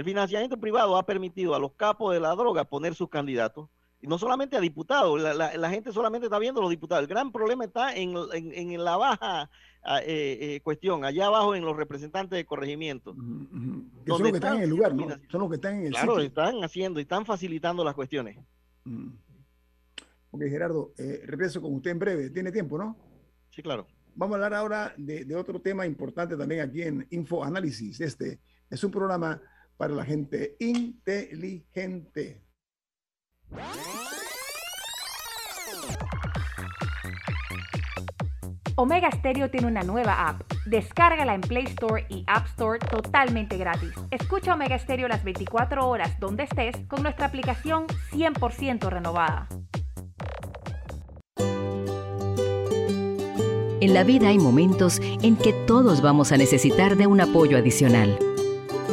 El 0.00 0.04
financiamiento 0.06 0.58
privado 0.58 0.96
ha 0.96 1.04
permitido 1.04 1.54
a 1.54 1.58
los 1.58 1.72
capos 1.74 2.14
de 2.14 2.20
la 2.20 2.30
droga 2.34 2.64
poner 2.64 2.94
sus 2.94 3.10
candidatos 3.10 3.68
y 4.00 4.06
no 4.06 4.16
solamente 4.16 4.56
a 4.56 4.60
diputados, 4.60 5.20
la, 5.20 5.70
gente 5.70 5.92
solamente 5.92 6.26
está 6.26 6.38
viendo 6.38 6.62
los 6.62 6.70
diputados. 6.70 7.02
El 7.02 7.06
gran 7.06 7.30
problema 7.30 7.66
está 7.66 7.94
en, 7.94 8.14
en, 8.32 8.82
la 8.82 8.96
baja 8.96 9.50
ah, 9.84 10.00
eh, 10.00 10.38
eh, 10.40 10.60
cuestión, 10.62 11.04
allá 11.04 11.26
abajo 11.26 11.54
en 11.54 11.66
los 11.66 11.76
representantes 11.76 12.34
de 12.34 12.46
corregimiento. 12.46 13.12
son 13.12 13.90
los 14.06 14.22
que 14.22 14.36
están 14.36 14.56
en 14.56 14.62
el 14.62 14.70
lugar, 14.70 14.94
¿no? 14.94 15.06
Son 15.30 15.42
los 15.42 15.50
que 15.50 15.56
están 15.56 15.80
en 15.80 15.86
el 15.88 15.92
Claro, 15.92 16.18
están 16.18 16.64
haciendo 16.64 16.98
y 16.98 17.02
están 17.02 17.26
facilitando 17.26 17.84
las 17.84 17.94
cuestiones. 17.94 18.38
Ok, 20.30 20.40
Gerardo, 20.48 20.94
eh, 20.96 21.24
regreso 21.26 21.60
con 21.60 21.74
usted 21.74 21.90
en 21.90 21.98
breve. 21.98 22.30
¿Tiene 22.30 22.50
tiempo, 22.50 22.78
no? 22.78 22.96
Sí, 23.50 23.62
claro. 23.62 23.86
Vamos 24.14 24.32
a 24.32 24.36
hablar 24.36 24.54
ahora 24.54 24.94
de, 24.96 25.36
otro 25.36 25.60
tema 25.60 25.84
importante 25.84 26.38
también 26.38 26.62
aquí 26.62 26.80
en 26.80 27.06
Info 27.10 27.44
Análisis. 27.44 28.00
Este 28.00 28.40
es 28.70 28.82
un 28.82 28.90
programa 28.90 29.38
para 29.80 29.94
la 29.94 30.04
gente 30.04 30.56
inteligente. 30.58 32.44
Omega 38.76 39.10
Stereo 39.10 39.50
tiene 39.50 39.68
una 39.68 39.80
nueva 39.80 40.28
app. 40.28 40.42
Descárgala 40.66 41.34
en 41.34 41.40
Play 41.40 41.64
Store 41.64 42.04
y 42.10 42.24
App 42.26 42.44
Store 42.48 42.78
totalmente 42.78 43.56
gratis. 43.56 43.92
Escucha 44.10 44.52
Omega 44.52 44.78
Stereo 44.78 45.08
las 45.08 45.24
24 45.24 45.88
horas 45.88 46.20
donde 46.20 46.42
estés 46.42 46.76
con 46.86 47.02
nuestra 47.02 47.28
aplicación 47.28 47.86
100% 48.12 48.86
renovada. 48.90 49.48
En 53.80 53.94
la 53.94 54.04
vida 54.04 54.28
hay 54.28 54.38
momentos 54.38 55.00
en 55.00 55.36
que 55.36 55.54
todos 55.66 56.02
vamos 56.02 56.32
a 56.32 56.36
necesitar 56.36 56.96
de 56.96 57.06
un 57.06 57.22
apoyo 57.22 57.56
adicional. 57.56 58.18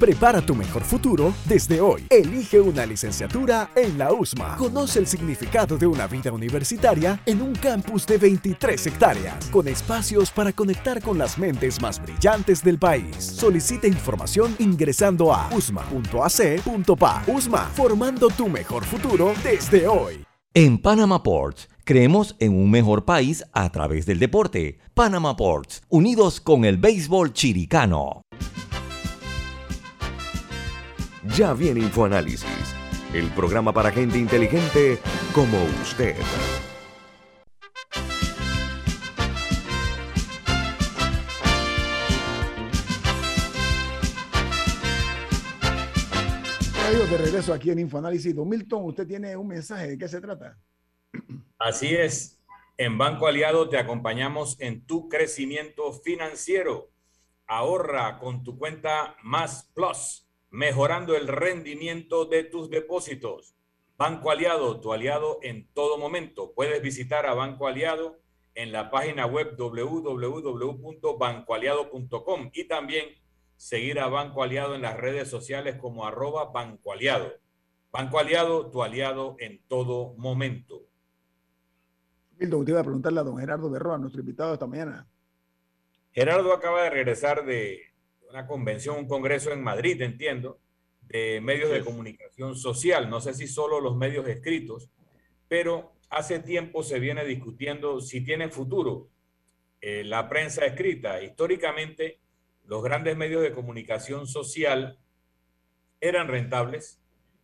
Prepara 0.00 0.40
tu 0.40 0.54
mejor 0.54 0.82
futuro 0.82 1.34
desde 1.44 1.82
hoy. 1.82 2.06
Elige 2.08 2.58
una 2.58 2.86
licenciatura 2.86 3.70
en 3.76 3.98
la 3.98 4.14
USMA. 4.14 4.56
Conoce 4.56 4.98
el 4.98 5.06
significado 5.06 5.76
de 5.76 5.86
una 5.86 6.06
vida 6.06 6.32
universitaria 6.32 7.20
en 7.26 7.42
un 7.42 7.54
campus 7.54 8.06
de 8.06 8.16
23 8.16 8.86
hectáreas, 8.86 9.50
con 9.50 9.68
espacios 9.68 10.30
para 10.30 10.54
conectar 10.54 11.02
con 11.02 11.18
las 11.18 11.36
mentes 11.36 11.82
más 11.82 12.00
brillantes 12.00 12.64
del 12.64 12.78
país. 12.78 13.14
Solicita 13.18 13.86
información 13.88 14.56
ingresando 14.58 15.34
a 15.34 15.50
usma.ac.pa. 15.54 17.24
USMA, 17.26 17.66
formando 17.74 18.28
tu 18.30 18.48
mejor 18.48 18.86
futuro 18.86 19.34
desde 19.44 19.86
hoy. 19.86 20.24
En 20.54 20.78
Panama 20.78 21.22
Ports, 21.22 21.68
creemos 21.84 22.36
en 22.38 22.56
un 22.56 22.70
mejor 22.70 23.04
país 23.04 23.44
a 23.52 23.70
través 23.70 24.06
del 24.06 24.18
deporte. 24.18 24.78
Panama 24.94 25.36
Ports, 25.36 25.82
unidos 25.90 26.40
con 26.40 26.64
el 26.64 26.78
béisbol 26.78 27.34
chiricano. 27.34 28.22
Ya 31.36 31.54
viene 31.54 31.80
InfoAnálisis, 31.80 32.74
el 33.14 33.30
programa 33.30 33.72
para 33.72 33.92
gente 33.92 34.18
inteligente 34.18 34.98
como 35.32 35.62
usted. 35.80 36.16
Amigos, 46.88 47.10
de 47.10 47.18
regreso 47.18 47.54
aquí 47.54 47.70
en 47.70 47.78
InfoAnálisis. 47.78 48.34
Don 48.34 48.48
Milton, 48.48 48.86
usted 48.86 49.06
tiene 49.06 49.36
un 49.36 49.46
mensaje. 49.46 49.90
¿De 49.90 49.98
qué 49.98 50.08
se 50.08 50.20
trata? 50.20 50.58
Así 51.58 51.94
es. 51.94 52.40
En 52.76 52.98
Banco 52.98 53.28
Aliado 53.28 53.68
te 53.68 53.78
acompañamos 53.78 54.60
en 54.60 54.84
tu 54.84 55.08
crecimiento 55.08 55.92
financiero. 55.92 56.90
Ahorra 57.46 58.18
con 58.18 58.42
tu 58.42 58.58
cuenta 58.58 59.14
Más 59.22 59.70
Plus 59.74 60.26
mejorando 60.50 61.16
el 61.16 61.26
rendimiento 61.28 62.26
de 62.26 62.44
tus 62.44 62.68
depósitos. 62.70 63.56
Banco 63.96 64.30
Aliado, 64.30 64.78
tu 64.80 64.92
aliado 64.92 65.38
en 65.42 65.66
todo 65.72 65.96
momento. 65.98 66.52
Puedes 66.54 66.82
visitar 66.82 67.26
a 67.26 67.34
Banco 67.34 67.66
Aliado 67.68 68.18
en 68.54 68.72
la 68.72 68.90
página 68.90 69.26
web 69.26 69.54
www.bancoaliado.com 69.56 72.50
y 72.52 72.64
también 72.64 73.06
seguir 73.56 74.00
a 74.00 74.08
Banco 74.08 74.42
Aliado 74.42 74.74
en 74.74 74.82
las 74.82 74.96
redes 74.96 75.28
sociales 75.28 75.76
como 75.76 76.04
arroba 76.06 76.46
Banco 76.46 76.92
Aliado. 76.92 77.32
Banco 77.92 78.18
Aliado, 78.18 78.68
tu 78.70 78.82
aliado 78.82 79.36
en 79.38 79.62
todo 79.68 80.14
momento. 80.16 80.82
Milton, 82.38 82.60
usted 82.60 82.72
iba 82.72 82.80
a 82.80 82.84
preguntarle 82.84 83.20
a 83.20 83.24
don 83.24 83.36
Gerardo 83.36 83.68
Berroa, 83.68 83.98
nuestro 83.98 84.20
invitado 84.20 84.54
esta 84.54 84.66
mañana. 84.66 85.06
Gerardo 86.12 86.54
acaba 86.54 86.84
de 86.84 86.90
regresar 86.90 87.44
de 87.44 87.89
una 88.30 88.46
convención, 88.46 88.96
un 88.96 89.08
congreso 89.08 89.52
en 89.52 89.62
Madrid, 89.62 90.00
entiendo, 90.02 90.60
de 91.02 91.40
medios 91.40 91.70
de 91.70 91.84
comunicación 91.84 92.54
social. 92.54 93.10
No 93.10 93.20
sé 93.20 93.34
si 93.34 93.48
solo 93.48 93.80
los 93.80 93.96
medios 93.96 94.26
escritos, 94.28 94.88
pero 95.48 95.92
hace 96.08 96.38
tiempo 96.38 96.82
se 96.82 97.00
viene 97.00 97.24
discutiendo 97.24 98.00
si 98.00 98.22
tiene 98.22 98.48
futuro 98.48 99.08
eh, 99.80 100.04
la 100.04 100.28
prensa 100.28 100.64
escrita. 100.64 101.20
Históricamente, 101.22 102.20
los 102.66 102.82
grandes 102.82 103.16
medios 103.16 103.42
de 103.42 103.52
comunicación 103.52 104.28
social 104.28 104.98
eran 106.00 106.28
rentables. 106.28 107.00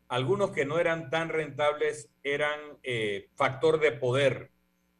Algunos 0.09 0.53
que 0.53 0.65
no 0.65 0.79
eran 0.79 1.11
tan 1.11 1.31
rentables 1.31 2.11
eran 2.23 2.61
eh, 2.85 3.29
factor 3.35 3.81
de 3.81 3.91
poder 3.91 4.53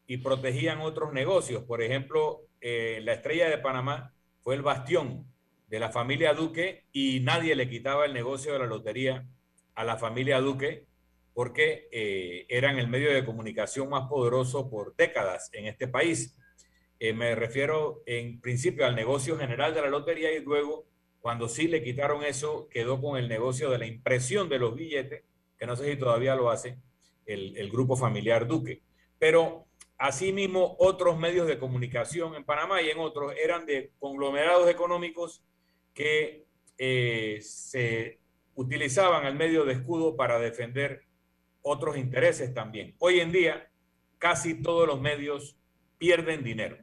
y 0.09 0.17
protegían 0.17 0.81
otros 0.81 1.13
negocios. 1.13 1.63
Por 1.63 1.81
ejemplo, 1.81 2.43
eh, 2.61 3.01
la 3.05 3.13
estrella 3.13 3.49
de 3.49 3.59
Panamá 3.59 4.13
fue 4.41 4.57
el 4.57 4.63
bastión 4.63 5.27
de 5.67 5.81
la 5.81 5.91
familia 5.91 6.33
Duque 6.33 6.85
y 6.93 7.21
nadie 7.21 7.55
le 7.55 7.69
quitaba 7.69 8.07
el 8.07 8.15
negocio 8.15 8.53
de 8.53 8.61
la 8.61 8.67
lotería 8.67 9.27
a 9.75 9.85
la 9.85 9.97
familia 9.97 10.41
Duque 10.41 10.87
porque 11.35 11.89
eh, 11.93 12.47
eran 12.49 12.79
el 12.79 12.89
medio 12.89 13.13
de 13.13 13.25
comunicación 13.25 13.91
más 13.91 14.09
poderoso 14.09 14.71
por 14.71 14.97
décadas 14.97 15.51
en 15.53 15.67
este 15.67 15.87
país. 15.87 16.39
Eh, 16.99 17.13
me 17.13 17.35
refiero 17.35 18.03
en 18.07 18.41
principio 18.41 18.87
al 18.87 18.97
negocio 18.97 19.37
general 19.37 19.75
de 19.75 19.83
la 19.83 19.89
lotería 19.89 20.33
y 20.33 20.41
luego, 20.41 20.87
cuando 21.21 21.47
sí 21.49 21.69
le 21.69 21.83
quitaron 21.83 22.25
eso, 22.25 22.69
quedó 22.71 23.03
con 23.03 23.19
el 23.19 23.29
negocio 23.29 23.69
de 23.69 23.79
la 23.79 23.87
impresión 23.87 24.49
de 24.49 24.59
los 24.59 24.75
billetes, 24.75 25.25
que 25.59 25.67
no 25.67 25.77
sé 25.77 25.91
si 25.91 25.99
todavía 25.99 26.35
lo 26.37 26.49
hace 26.49 26.79
el, 27.27 27.55
el 27.59 27.71
grupo 27.71 27.97
familiar 27.97 28.47
Duque. 28.47 28.81
Pero 29.19 29.67
asimismo, 29.99 30.77
otros 30.79 31.19
medios 31.19 31.47
de 31.47 31.59
comunicación 31.59 32.35
en 32.35 32.45
Panamá 32.45 32.81
y 32.81 32.89
en 32.89 32.99
otros 32.99 33.35
eran 33.39 33.67
de 33.67 33.93
conglomerados 33.99 34.71
económicos 34.71 35.43
que 35.97 36.47
eh, 36.77 37.39
se 37.41 38.21
utilizaban 38.55 39.25
al 39.25 39.35
medio 39.35 39.65
de 39.65 39.73
escudo 39.73 40.15
para 40.15 40.39
defender 40.39 41.05
otros 41.63 41.97
intereses 41.97 42.53
también. 42.53 42.95
Hoy 42.99 43.21
en 43.21 43.33
día, 43.33 43.71
casi 44.19 44.63
todos 44.63 44.87
los 44.87 45.01
medios 45.01 45.59
pierden 45.97 46.45
dinero. 46.45 46.77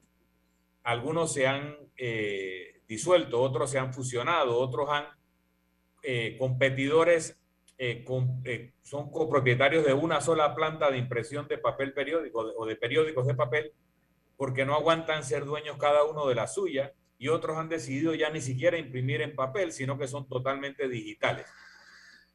Algunos 0.82 1.32
se 1.32 1.48
han 1.48 1.78
eh, 1.96 2.82
disuelto, 2.88 3.40
otros 3.40 3.70
se 3.70 3.78
han 3.78 3.94
fusionado, 3.94 4.58
otros 4.58 4.90
han 4.90 5.06
eh, 6.02 6.36
competidores, 6.38 7.40
son 8.82 9.12
copropietarios 9.12 9.86
de 9.86 9.94
una 9.94 10.22
sola 10.22 10.56
planta 10.56 10.90
de 10.90 10.98
impresión 10.98 11.48
de 11.48 11.58
papel 11.58 11.94
periódico 11.94 12.40
o 12.40 12.66
de 12.66 12.78
periódicos 12.78 13.28
de 13.28 13.36
papel, 13.36 13.74
porque 14.38 14.66
no 14.66 14.74
aguantan 14.74 15.24
ser 15.24 15.44
dueños 15.44 15.78
cada 15.78 16.04
uno 16.06 16.28
de 16.28 16.36
la 16.36 16.48
suya 16.48 16.94
y 17.18 17.28
otros 17.30 17.58
han 17.58 17.70
decidido 17.70 18.14
ya 18.14 18.30
ni 18.30 18.42
siquiera 18.42 18.78
imprimir 18.78 19.22
en 19.22 19.36
papel, 19.36 19.72
sino 19.72 19.98
que 19.98 20.08
son 20.08 20.28
totalmente 20.28 20.88
digitales. 20.88 21.46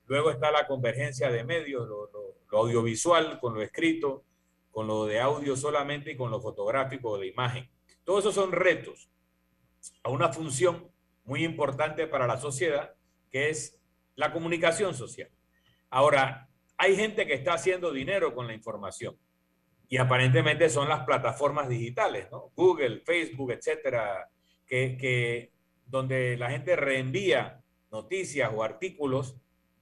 Luego 0.07 0.31
está 0.31 0.51
la 0.51 0.67
convergencia 0.67 1.31
de 1.31 1.45
medios, 1.45 1.87
lo, 1.87 2.09
audiovisual 2.51 3.39
con 3.41 3.55
lo 3.55 3.63
escrito, 3.63 4.25
con 4.71 4.87
lo 4.87 5.05
de 5.05 5.21
audio 5.21 5.57
solamente 5.57 6.13
y 6.13 6.17
con 6.17 6.31
lo 6.31 6.41
fotográfico 6.41 7.19
de 7.19 7.27
imagen. 7.27 7.71
Todos 8.05 8.21
esos 8.21 8.35
son 8.35 8.53
retos 8.53 9.11
a 10.03 10.11
una 10.11 10.33
función 10.33 10.91
muy 11.25 11.45
importante 11.45 12.07
para 12.07 12.27
la 12.27 12.39
sociedad, 12.39 12.95
que 13.31 13.51
es 13.51 13.79
la 14.15 14.33
comunicación 14.33 14.95
social. 14.95 15.31
Ahora, 15.91 16.49
hay 16.79 16.97
gente 16.97 17.27
que 17.27 17.35
está 17.35 17.55
haciendo 17.55 17.93
dinero 17.93 18.35
con 18.35 18.47
la 18.47 18.55
información 18.55 19.19
y 19.89 19.99
aparentemente 19.99 20.71
son 20.71 20.89
las 20.89 21.05
plataformas 21.05 21.69
digitales, 21.69 22.31
¿no? 22.31 22.51
Google, 22.55 23.01
Facebook, 23.01 23.53
etcétera, 23.53 24.31
que, 24.69 25.53
donde 25.87 26.37
la 26.37 26.51
gente 26.51 26.77
reenvía 26.77 27.63
noticias 27.91 28.51
o 28.55 28.63
artículos 28.63 29.37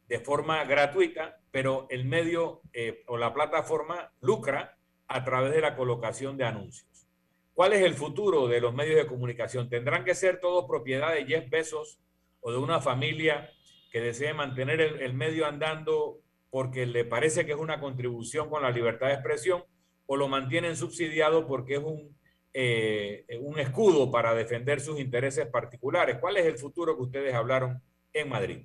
de 0.09 0.21
forma 0.21 0.65
gratuita, 0.65 1.41
pero 1.51 1.87
el 1.91 2.05
medio 2.05 2.63
eh, 2.73 3.03
o 3.07 3.17
la 3.17 3.35
plataforma 3.35 4.13
lucra 4.21 4.79
a 5.09 5.25
través 5.25 5.53
de 5.53 5.61
la 5.61 5.77
colocación 5.77 6.37
de 6.37 6.45
anuncios. 6.45 7.09
¿Cuál 7.55 7.73
es 7.73 7.83
el 7.83 7.95
futuro 7.95 8.49
de 8.49 8.61
los 8.61 8.75
medios 8.75 8.97
de 8.97 9.07
comunicación? 9.07 9.69
¿Tendrán 9.69 10.05
que 10.05 10.15
ser 10.15 10.41
todos 10.41 10.67
propiedad 10.67 11.13
de 11.13 11.25
Jeff 11.27 11.49
Bezos 11.49 11.99
o 12.41 12.53
de 12.53 12.59
una 12.59 12.81
familia 12.81 13.51
que 13.91 14.01
desee 14.01 14.35
mantener 14.35 14.81
el, 14.81 15.01
el 15.01 15.15
medio 15.15 15.47
andando 15.47 16.21
porque 16.51 16.87
le 16.87 17.05
parece 17.05 17.47
que 17.47 17.53
es 17.53 17.59
una 17.59 17.81
contribución 17.81 18.49
con 18.49 18.63
la 18.63 18.71
libertad 18.71 19.09
de 19.09 19.15
expresión 19.15 19.65
o 20.07 20.17
lo 20.17 20.29
mantienen 20.29 20.77
subsidiado 20.77 21.47
porque 21.47 21.75
es 21.75 21.83
un 21.83 22.17
eh, 22.59 23.27
un 23.43 23.59
escudo 23.59 24.11
para 24.11 24.35
defender 24.35 24.81
sus 24.81 24.99
intereses 24.99 25.47
particulares. 25.47 26.17
¿Cuál 26.19 26.39
es 26.39 26.47
el 26.47 26.57
futuro 26.57 26.97
que 26.97 27.03
ustedes 27.03 27.35
hablaron 27.35 27.83
en 28.15 28.31
Madrid? 28.31 28.61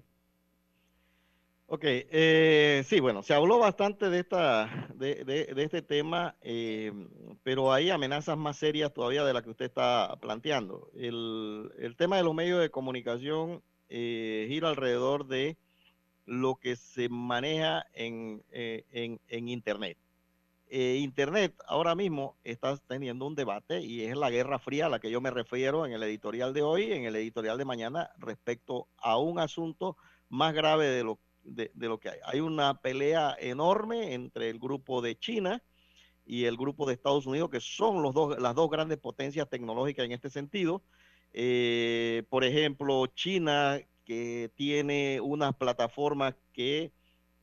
Ok, 1.67 1.81
eh, 1.83 2.85
sí, 2.85 3.01
bueno, 3.01 3.21
se 3.21 3.33
habló 3.33 3.59
bastante 3.59 4.09
de, 4.09 4.19
esta, 4.19 4.87
de, 4.95 5.53
este 5.57 5.81
tema, 5.81 6.37
eh, 6.41 6.93
pero 7.43 7.73
hay 7.73 7.89
amenazas 7.89 8.37
más 8.37 8.55
serias 8.55 8.93
todavía 8.93 9.25
de 9.25 9.33
las 9.33 9.43
que 9.43 9.49
usted 9.49 9.65
está 9.65 10.17
planteando. 10.21 10.89
El, 10.95 11.93
tema 11.97 12.15
de 12.15 12.23
los 12.23 12.33
medios 12.33 12.61
de 12.61 12.69
comunicación 12.69 13.61
gira 13.89 14.69
alrededor 14.69 15.27
de 15.27 15.57
lo 16.25 16.55
que 16.55 16.77
se 16.77 17.09
maneja 17.09 17.85
en, 17.93 18.41
en 18.53 19.49
Internet. 19.49 19.97
Eh, 20.74 20.99
Internet 21.01 21.53
ahora 21.67 21.95
mismo 21.95 22.38
está 22.45 22.78
teniendo 22.78 23.28
un 23.28 23.36
debate 23.36 23.82
y 23.82 24.03
es 24.03 24.15
la 24.15 24.30
guerra 24.30 24.57
fría 24.57 24.86
a 24.86 24.89
la 24.89 24.99
que 24.99 25.11
yo 25.11 25.19
me 25.19 25.30
refiero 25.30 25.86
en 25.86 25.91
el 25.91 26.01
editorial 26.01 26.53
de 26.53 26.61
hoy, 26.61 26.93
en 26.93 27.03
el 27.03 27.17
editorial 27.17 27.57
de 27.57 27.65
mañana, 27.65 28.09
respecto 28.17 28.88
a 28.97 29.17
un 29.17 29.38
asunto 29.38 29.97
más 30.30 30.53
grave 30.53 30.88
de 30.88 31.03
lo, 31.03 31.19
de, 31.43 31.72
lo 31.76 31.99
que 31.99 32.11
hay. 32.11 32.19
Hay 32.24 32.39
una 32.39 32.80
pelea 32.80 33.36
enorme 33.38 34.13
entre 34.13 34.49
el 34.49 34.59
grupo 34.59 35.01
de 35.01 35.19
China 35.19 35.61
y 36.26 36.45
el 36.45 36.55
grupo 36.55 36.88
de 36.88 36.93
Estados 36.93 37.26
Unidos, 37.26 37.49
que 37.49 37.59
son 37.59 38.01
los 38.01 38.13
dos, 38.13 38.39
las 38.39 38.55
dos 38.55 38.69
grandes 38.69 38.97
potencias 38.97 39.49
tecnológicas 39.49 40.05
en 40.05 40.13
este 40.13 40.30
sentido. 40.30 40.84
Eh, 41.34 42.24
por 42.30 42.45
ejemplo, 42.45 43.07
China, 43.07 43.78
que 44.05 44.49
tiene 44.55 45.19
unas 45.19 45.53
plataformas 45.53 46.34
que 46.53 46.93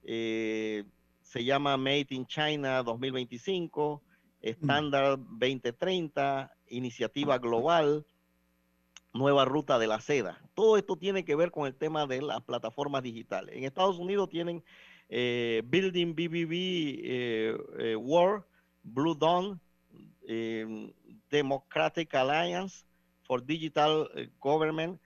eh, 0.02 0.84
se 1.28 1.44
llama 1.44 1.76
Made 1.76 2.06
in 2.10 2.26
China 2.26 2.82
2025, 2.82 4.02
Estándar 4.40 5.18
2030, 5.18 6.50
Iniciativa 6.68 7.36
Global, 7.38 8.06
Nueva 9.12 9.44
Ruta 9.44 9.78
de 9.78 9.88
la 9.88 10.00
Seda. 10.00 10.40
Todo 10.54 10.78
esto 10.78 10.96
tiene 10.96 11.26
que 11.26 11.36
ver 11.36 11.50
con 11.50 11.66
el 11.66 11.74
tema 11.74 12.06
de 12.06 12.22
las 12.22 12.42
plataformas 12.42 13.02
digitales. 13.02 13.54
En 13.54 13.64
Estados 13.64 13.98
Unidos 13.98 14.30
tienen 14.30 14.64
eh, 15.10 15.62
Building 15.66 16.14
BBB 16.14 16.52
eh, 16.52 17.58
eh, 17.78 17.96
World, 17.96 18.44
Blue 18.82 19.14
Dawn, 19.14 19.60
Democratic 21.30 22.14
Alliance 22.14 22.84
for 23.22 23.44
Digital 23.44 24.08
Government. 24.40 25.00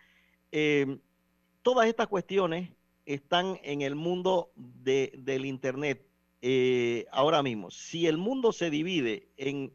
todas 1.62 1.86
estas 1.86 2.06
cuestiones 2.08 2.70
están 3.06 3.58
en 3.62 3.82
el 3.82 3.94
mundo 3.94 4.50
del 4.56 5.44
Internet 5.44 6.11
eh, 6.42 7.06
ahora 7.12 7.42
mismo, 7.42 7.70
si 7.70 8.08
el 8.08 8.18
mundo 8.18 8.52
se 8.52 8.68
divide 8.68 9.28
en 9.36 9.72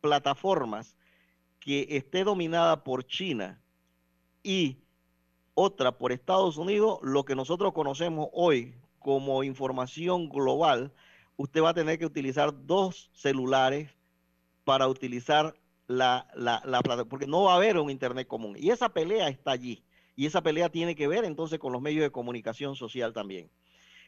plataformas 0.00 0.96
que 1.60 1.86
esté 1.90 2.24
dominada 2.24 2.82
por 2.82 3.06
China 3.06 3.62
y 4.42 4.78
otra 5.54 5.96
por 5.96 6.10
Estados 6.10 6.56
Unidos, 6.56 6.98
lo 7.02 7.24
que 7.24 7.36
nosotros 7.36 7.72
conocemos 7.72 8.28
hoy 8.32 8.74
como 8.98 9.44
información 9.44 10.28
global, 10.28 10.92
usted 11.36 11.62
va 11.62 11.70
a 11.70 11.74
tener 11.74 12.00
que 12.00 12.06
utilizar 12.06 12.52
dos 12.66 13.10
celulares 13.12 13.90
para 14.64 14.88
utilizar 14.88 15.54
la, 15.86 16.28
la, 16.34 16.60
la 16.64 16.80
plataforma, 16.80 17.08
porque 17.08 17.26
no 17.28 17.44
va 17.44 17.52
a 17.52 17.56
haber 17.56 17.78
un 17.78 17.90
Internet 17.90 18.26
común. 18.26 18.56
Y 18.58 18.70
esa 18.70 18.88
pelea 18.88 19.28
está 19.28 19.52
allí. 19.52 19.84
Y 20.16 20.26
esa 20.26 20.42
pelea 20.42 20.68
tiene 20.68 20.96
que 20.96 21.06
ver 21.06 21.24
entonces 21.24 21.60
con 21.60 21.72
los 21.72 21.80
medios 21.80 22.02
de 22.02 22.10
comunicación 22.10 22.74
social 22.74 23.12
también. 23.12 23.50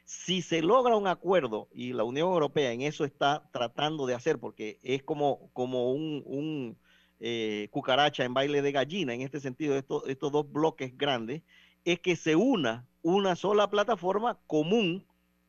Si 0.04 0.42
se 0.42 0.62
logra 0.62 0.96
un 0.96 1.06
acuerdo, 1.06 1.68
y 1.72 1.92
la 1.92 2.04
Unión 2.04 2.28
Europea 2.28 2.72
en 2.72 2.82
eso 2.82 3.04
está 3.04 3.48
tratando 3.52 4.06
de 4.06 4.14
hacer, 4.14 4.38
porque 4.38 4.78
es 4.82 5.02
como, 5.02 5.50
como 5.52 5.92
un, 5.92 6.76
eh, 7.20 7.68
cucaracha 7.70 8.24
en 8.24 8.34
baile 8.34 8.62
de 8.62 8.72
gallina, 8.72 9.14
en 9.14 9.20
este 9.20 9.40
sentido, 9.40 9.76
estos, 9.76 10.08
estos 10.08 10.32
dos 10.32 10.50
bloques 10.50 10.96
grandes, 10.96 11.42
es 11.84 12.00
que 12.00 12.16
se 12.16 12.36
una 12.36 12.86
una 13.02 13.36
sola 13.36 13.70
plataforma 13.70 14.38
común 14.46 15.06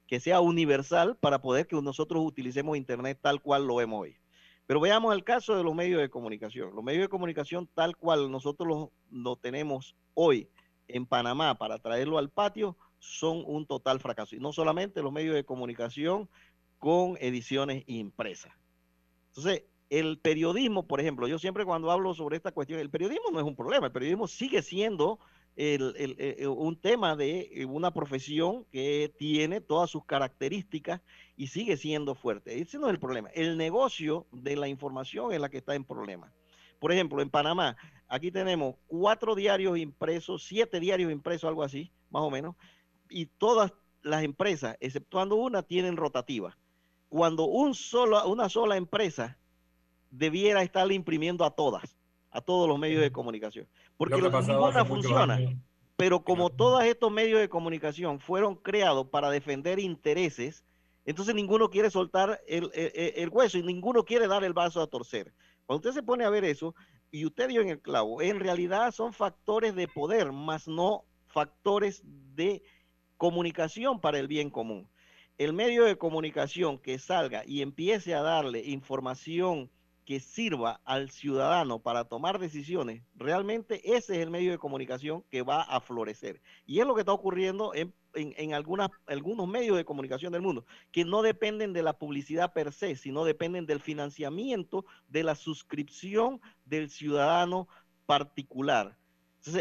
que 0.08 0.20
sea 0.20 0.42
universal 0.42 1.18
para 1.20 1.42
poder 1.42 1.68
que 1.68 1.82
nosotros 1.82 2.24
utilicemos 2.26 2.78
Internet 2.78 3.20
tal 3.22 3.42
cual 3.42 3.66
lo 3.66 3.76
vemos 3.76 4.02
hoy. 4.02 4.18
Pero 4.68 4.80
veamos 4.80 5.14
el 5.14 5.24
caso 5.24 5.56
de 5.56 5.64
los 5.64 5.76
medios 5.76 6.02
de 6.02 6.10
comunicación. 6.10 6.74
Los 6.76 6.84
medios 6.84 7.04
de 7.04 7.10
comunicación 7.10 7.68
tal 7.74 7.98
cual 7.98 8.32
nosotros 8.32 8.68
lo, 8.68 8.92
lo 9.12 9.36
tenemos 9.36 9.96
hoy 10.14 10.50
en 10.88 11.06
Panamá 11.06 11.56
para 11.58 11.80
traerlo 11.80 12.18
al 12.18 12.30
patio, 12.30 12.78
son 13.02 13.44
un 13.46 13.66
total 13.66 14.00
fracaso. 14.00 14.36
Y 14.36 14.40
no 14.40 14.54
solamente 14.54 15.02
los 15.02 15.12
medios 15.12 15.36
de 15.36 15.44
comunicación 15.44 16.30
con 16.80 17.18
ediciones 17.20 17.84
impresas. 17.88 18.54
Entonces, 19.28 19.64
el 19.90 20.20
periodismo, 20.20 20.88
por 20.88 21.02
ejemplo, 21.02 21.28
yo 21.28 21.38
siempre 21.38 21.66
cuando 21.66 21.92
hablo 21.92 22.14
sobre 22.14 22.38
esta 22.38 22.54
cuestión, 22.54 22.80
el 22.80 22.90
periodismo 22.90 23.30
no 23.32 23.40
es 23.40 23.46
un 23.46 23.56
problema, 23.58 23.88
el 23.88 23.92
periodismo 23.92 24.28
sigue 24.28 24.62
siendo 24.62 25.20
un 25.58 26.80
tema 26.82 27.18
de 27.18 27.66
una 27.68 27.94
profesión 27.94 28.66
que 28.72 29.14
tiene 29.18 29.60
todas 29.60 29.90
sus 29.90 30.06
características 30.06 31.02
y 31.36 31.48
sigue 31.48 31.76
siendo 31.76 32.16
fuerte. 32.16 32.62
Ese 32.62 32.80
no 32.80 32.88
es 32.88 32.94
el 32.94 33.00
problema. 33.00 33.30
El 33.34 33.58
negocio 33.58 34.28
de 34.32 34.56
la 34.56 34.70
información 34.70 35.34
es 35.34 35.42
la 35.42 35.50
que 35.50 35.58
está 35.58 35.76
en 35.76 35.84
problema. 35.84 36.32
Por 36.80 36.94
ejemplo, 36.94 37.22
en 37.22 37.30
Panamá, 37.30 37.76
aquí 38.08 38.32
tenemos 38.32 38.76
cuatro 38.88 39.36
diarios 39.36 39.78
impresos, 39.78 40.44
siete 40.46 40.80
diarios 40.80 41.12
impresos, 41.12 41.48
algo 41.48 41.64
así, 41.64 41.92
más 42.10 42.24
o 42.24 42.32
menos, 42.32 42.56
y 43.12 43.26
todas 43.26 43.74
las 44.02 44.24
empresas, 44.24 44.78
exceptuando 44.80 45.36
una, 45.36 45.64
tienen 45.64 45.98
rotativa. 45.98 46.58
Cuando 47.10 47.46
un 47.46 47.76
solo, 47.76 48.28
una 48.28 48.50
sola 48.50 48.78
empresa 48.78 49.38
debiera 50.10 50.64
estar 50.64 50.92
imprimiendo 50.92 51.46
a 51.46 51.52
todas, 51.52 51.98
a 52.32 52.42
todos 52.42 52.68
los 52.68 52.80
medios 52.80 53.02
de 53.02 53.12
comunicación. 53.12 53.68
Porque 53.98 54.16
ninguna 54.22 54.86
funciona. 54.86 55.40
Pero 55.98 56.24
como 56.24 56.50
todos 56.50 56.84
estos 56.84 57.12
medios 57.12 57.40
de 57.40 57.50
comunicación 57.50 58.20
fueron 58.20 58.56
creados 58.56 59.08
para 59.08 59.30
defender 59.30 59.80
intereses, 59.80 60.64
entonces 61.06 61.36
ninguno 61.36 61.70
quiere 61.70 61.92
soltar 61.92 62.42
el, 62.48 62.72
el, 62.74 63.30
hueso 63.30 63.58
y 63.58 63.64
ninguno 63.64 64.04
quiere 64.04 64.28
dar 64.28 64.44
el 64.44 64.54
vaso 64.54 64.82
a 64.82 64.88
torcer. 64.88 65.34
Cuando 65.66 65.88
usted 65.88 66.00
se 66.00 66.04
pone 66.04 66.24
a 66.24 66.30
ver 66.30 66.44
eso, 66.44 66.74
y 67.12 67.26
usted 67.26 67.50
dio 67.50 67.62
en 67.62 67.70
el 67.70 67.82
clavo, 67.82 68.22
en 68.22 68.40
realidad 68.40 68.92
son 68.92 69.14
factores 69.14 69.76
de 69.76 69.88
poder, 69.88 70.32
más 70.32 70.68
no 70.68 71.06
factores 71.28 72.02
de 72.04 72.64
comunicación 73.22 74.02
para 74.02 74.18
el 74.18 74.28
bien 74.28 74.50
común. 74.50 74.90
El 75.38 75.54
medio 75.54 75.86
de 75.86 75.96
comunicación 75.96 76.80
que 76.80 76.98
salga 76.98 77.44
y 77.46 77.62
empiece 77.62 78.16
a 78.16 78.24
darle 78.24 78.64
información 78.66 79.70
que 80.06 80.20
sirva 80.20 80.82
al 80.86 81.12
ciudadano 81.12 81.78
para 81.78 82.06
tomar 82.06 82.40
decisiones, 82.40 83.04
realmente 83.14 83.80
ese 83.96 84.16
es 84.16 84.24
el 84.24 84.32
medio 84.32 84.50
de 84.50 84.58
comunicación 84.58 85.24
que 85.30 85.44
va 85.44 85.62
a 85.62 85.82
florecer. 85.82 86.42
Y 86.66 86.80
es 86.80 86.88
lo 86.88 86.96
que 86.96 87.02
está 87.02 87.14
ocurriendo 87.14 87.74
en, 87.76 88.54
algunos 88.56 89.48
medios 89.48 89.78
de 89.78 89.86
comunicación 89.86 90.34
del 90.34 90.42
mundo, 90.42 90.66
que 90.92 91.06
no 91.06 91.22
dependen 91.22 91.74
de 91.74 91.84
la 91.84 92.00
publicidad 92.00 92.54
per 92.54 92.74
se, 92.74 92.96
sino 92.96 93.24
dependen 93.24 93.68
del 93.68 93.82
financiamiento, 93.82 94.84
de 95.10 95.22
la 95.22 95.36
suscripción 95.36 96.42
del 96.66 96.90
ciudadano 96.90 97.68
particular 98.08 98.98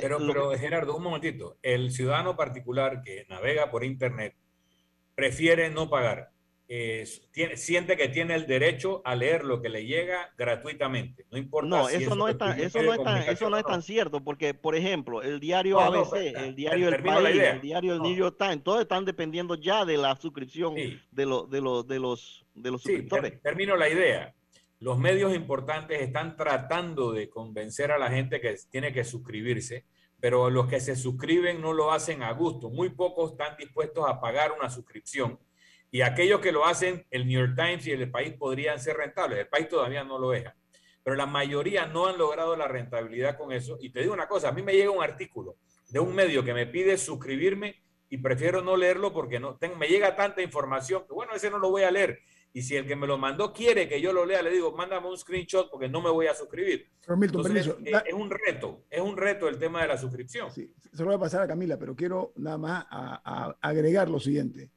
pero, 0.00 0.18
pero 0.18 0.50
Gerardo, 0.52 0.96
un 0.96 1.02
momentito. 1.02 1.58
El 1.62 1.90
ciudadano 1.90 2.36
particular 2.36 3.02
que 3.02 3.26
navega 3.28 3.70
por 3.70 3.84
Internet 3.84 4.34
prefiere 5.14 5.70
no 5.70 5.88
pagar. 5.88 6.30
tiene, 7.32 7.56
siente 7.56 7.96
que 7.96 8.08
tiene 8.08 8.34
el 8.34 8.46
derecho 8.46 9.02
a 9.04 9.14
leer 9.14 9.44
lo 9.44 9.60
que 9.60 9.68
le 9.68 9.86
llega 9.86 10.32
gratuitamente. 10.36 11.26
No 11.30 11.38
importa. 11.38 11.68
No, 11.68 11.88
eso, 11.88 12.14
no, 12.14 12.28
es 12.28 12.38
tan, 12.38 12.58
eso, 12.60 12.82
no, 12.82 12.92
es 12.92 13.02
tan, 13.02 13.22
eso 13.22 13.50
no 13.50 13.56
es 13.56 13.64
tan 13.64 13.82
cierto, 13.82 14.22
porque, 14.22 14.54
por 14.54 14.74
ejemplo, 14.76 15.22
el 15.22 15.40
diario 15.40 15.80
ABC, 15.80 16.14
el 16.14 16.54
diario 16.54 16.88
El 16.88 17.02
País, 17.02 17.40
el 17.40 17.60
diario 17.60 17.94
El 17.94 18.02
New 18.02 18.14
York 18.14 18.36
Times, 18.38 18.62
todos 18.62 18.80
están 18.82 19.04
dependiendo 19.04 19.54
ya 19.54 19.84
de 19.84 19.96
la 19.96 20.16
suscripción 20.16 20.74
de, 20.74 21.00
de, 21.10 21.26
los, 21.26 21.50
de, 21.50 21.60
los, 21.60 21.88
de 22.54 22.70
los 22.70 22.82
suscriptores. 22.82 23.42
termino 23.42 23.76
la 23.76 23.88
idea 23.88 24.34
los 24.80 24.98
medios 24.98 25.34
importantes 25.34 26.00
están 26.00 26.36
tratando 26.36 27.12
de 27.12 27.28
convencer 27.28 27.92
a 27.92 27.98
la 27.98 28.10
gente 28.10 28.40
que 28.40 28.56
tiene 28.70 28.92
que 28.92 29.04
suscribirse, 29.04 29.84
pero 30.18 30.48
los 30.48 30.68
que 30.68 30.80
se 30.80 30.96
suscriben 30.96 31.60
no 31.60 31.74
lo 31.74 31.92
hacen 31.92 32.22
a 32.22 32.32
gusto. 32.32 32.70
Muy 32.70 32.88
pocos 32.88 33.32
están 33.32 33.56
dispuestos 33.58 34.08
a 34.08 34.20
pagar 34.20 34.52
una 34.52 34.70
suscripción. 34.70 35.38
Y 35.90 36.00
aquellos 36.00 36.40
que 36.40 36.52
lo 36.52 36.64
hacen, 36.64 37.06
el 37.10 37.26
New 37.26 37.40
York 37.40 37.56
Times 37.56 37.86
y 37.86 37.90
el 37.90 38.10
país 38.10 38.32
podrían 38.38 38.80
ser 38.80 38.96
rentables. 38.96 39.38
El 39.38 39.48
país 39.48 39.68
todavía 39.68 40.02
no 40.02 40.18
lo 40.18 40.30
deja. 40.30 40.56
Pero 41.02 41.14
la 41.14 41.26
mayoría 41.26 41.86
no 41.86 42.06
han 42.06 42.16
logrado 42.16 42.56
la 42.56 42.68
rentabilidad 42.68 43.36
con 43.36 43.52
eso. 43.52 43.76
Y 43.80 43.90
te 43.90 44.00
digo 44.00 44.14
una 44.14 44.28
cosa, 44.28 44.48
a 44.48 44.52
mí 44.52 44.62
me 44.62 44.72
llega 44.72 44.90
un 44.90 45.02
artículo 45.02 45.56
de 45.88 46.00
un 46.00 46.14
medio 46.14 46.42
que 46.42 46.54
me 46.54 46.66
pide 46.66 46.96
suscribirme 46.96 47.82
y 48.08 48.18
prefiero 48.18 48.62
no 48.62 48.76
leerlo 48.76 49.12
porque 49.12 49.40
no 49.40 49.58
me 49.78 49.88
llega 49.88 50.16
tanta 50.16 50.42
información 50.42 51.04
que 51.06 51.12
bueno, 51.12 51.34
ese 51.34 51.50
no 51.50 51.58
lo 51.58 51.70
voy 51.70 51.82
a 51.82 51.90
leer. 51.90 52.20
Y 52.52 52.62
si 52.62 52.76
el 52.76 52.86
que 52.86 52.96
me 52.96 53.06
lo 53.06 53.16
mandó 53.16 53.52
quiere 53.52 53.88
que 53.88 54.00
yo 54.00 54.12
lo 54.12 54.26
lea, 54.26 54.42
le 54.42 54.50
digo, 54.50 54.72
mándame 54.72 55.08
un 55.08 55.16
screenshot 55.16 55.70
porque 55.70 55.88
no 55.88 56.00
me 56.00 56.10
voy 56.10 56.26
a 56.26 56.34
suscribir. 56.34 56.88
Entonces, 57.06 57.68
eh, 57.84 57.92
es, 58.06 58.14
un 58.14 58.28
reto, 58.28 58.84
es 58.90 59.00
un 59.00 59.16
reto 59.16 59.48
el 59.48 59.58
tema 59.58 59.82
de 59.82 59.88
la 59.88 59.96
suscripción. 59.96 60.50
Sí, 60.50 60.74
se 60.92 61.02
lo 61.02 61.06
voy 61.06 61.14
a 61.14 61.20
pasar 61.20 61.42
a 61.42 61.46
Camila, 61.46 61.78
pero 61.78 61.94
quiero 61.94 62.32
nada 62.36 62.58
más 62.58 62.86
agregar 63.60 64.08
lo 64.08 64.18
siguiente. 64.18 64.70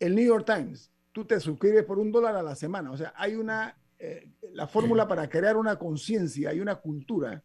El 0.00 0.16
New 0.16 0.24
York 0.24 0.44
Times, 0.44 0.92
tú 1.12 1.24
te 1.24 1.38
suscribes 1.38 1.84
por 1.84 2.00
un 2.00 2.10
dólar 2.10 2.34
a 2.34 2.42
la 2.42 2.56
semana. 2.56 2.90
O 2.90 2.96
sea, 2.96 3.12
hay 3.16 3.36
una, 3.36 3.78
eh, 3.98 4.28
la 4.52 4.66
fórmula 4.66 5.06
para 5.06 5.28
crear 5.28 5.56
una 5.56 5.78
conciencia 5.78 6.52
y 6.52 6.60
una 6.60 6.76
cultura. 6.76 7.44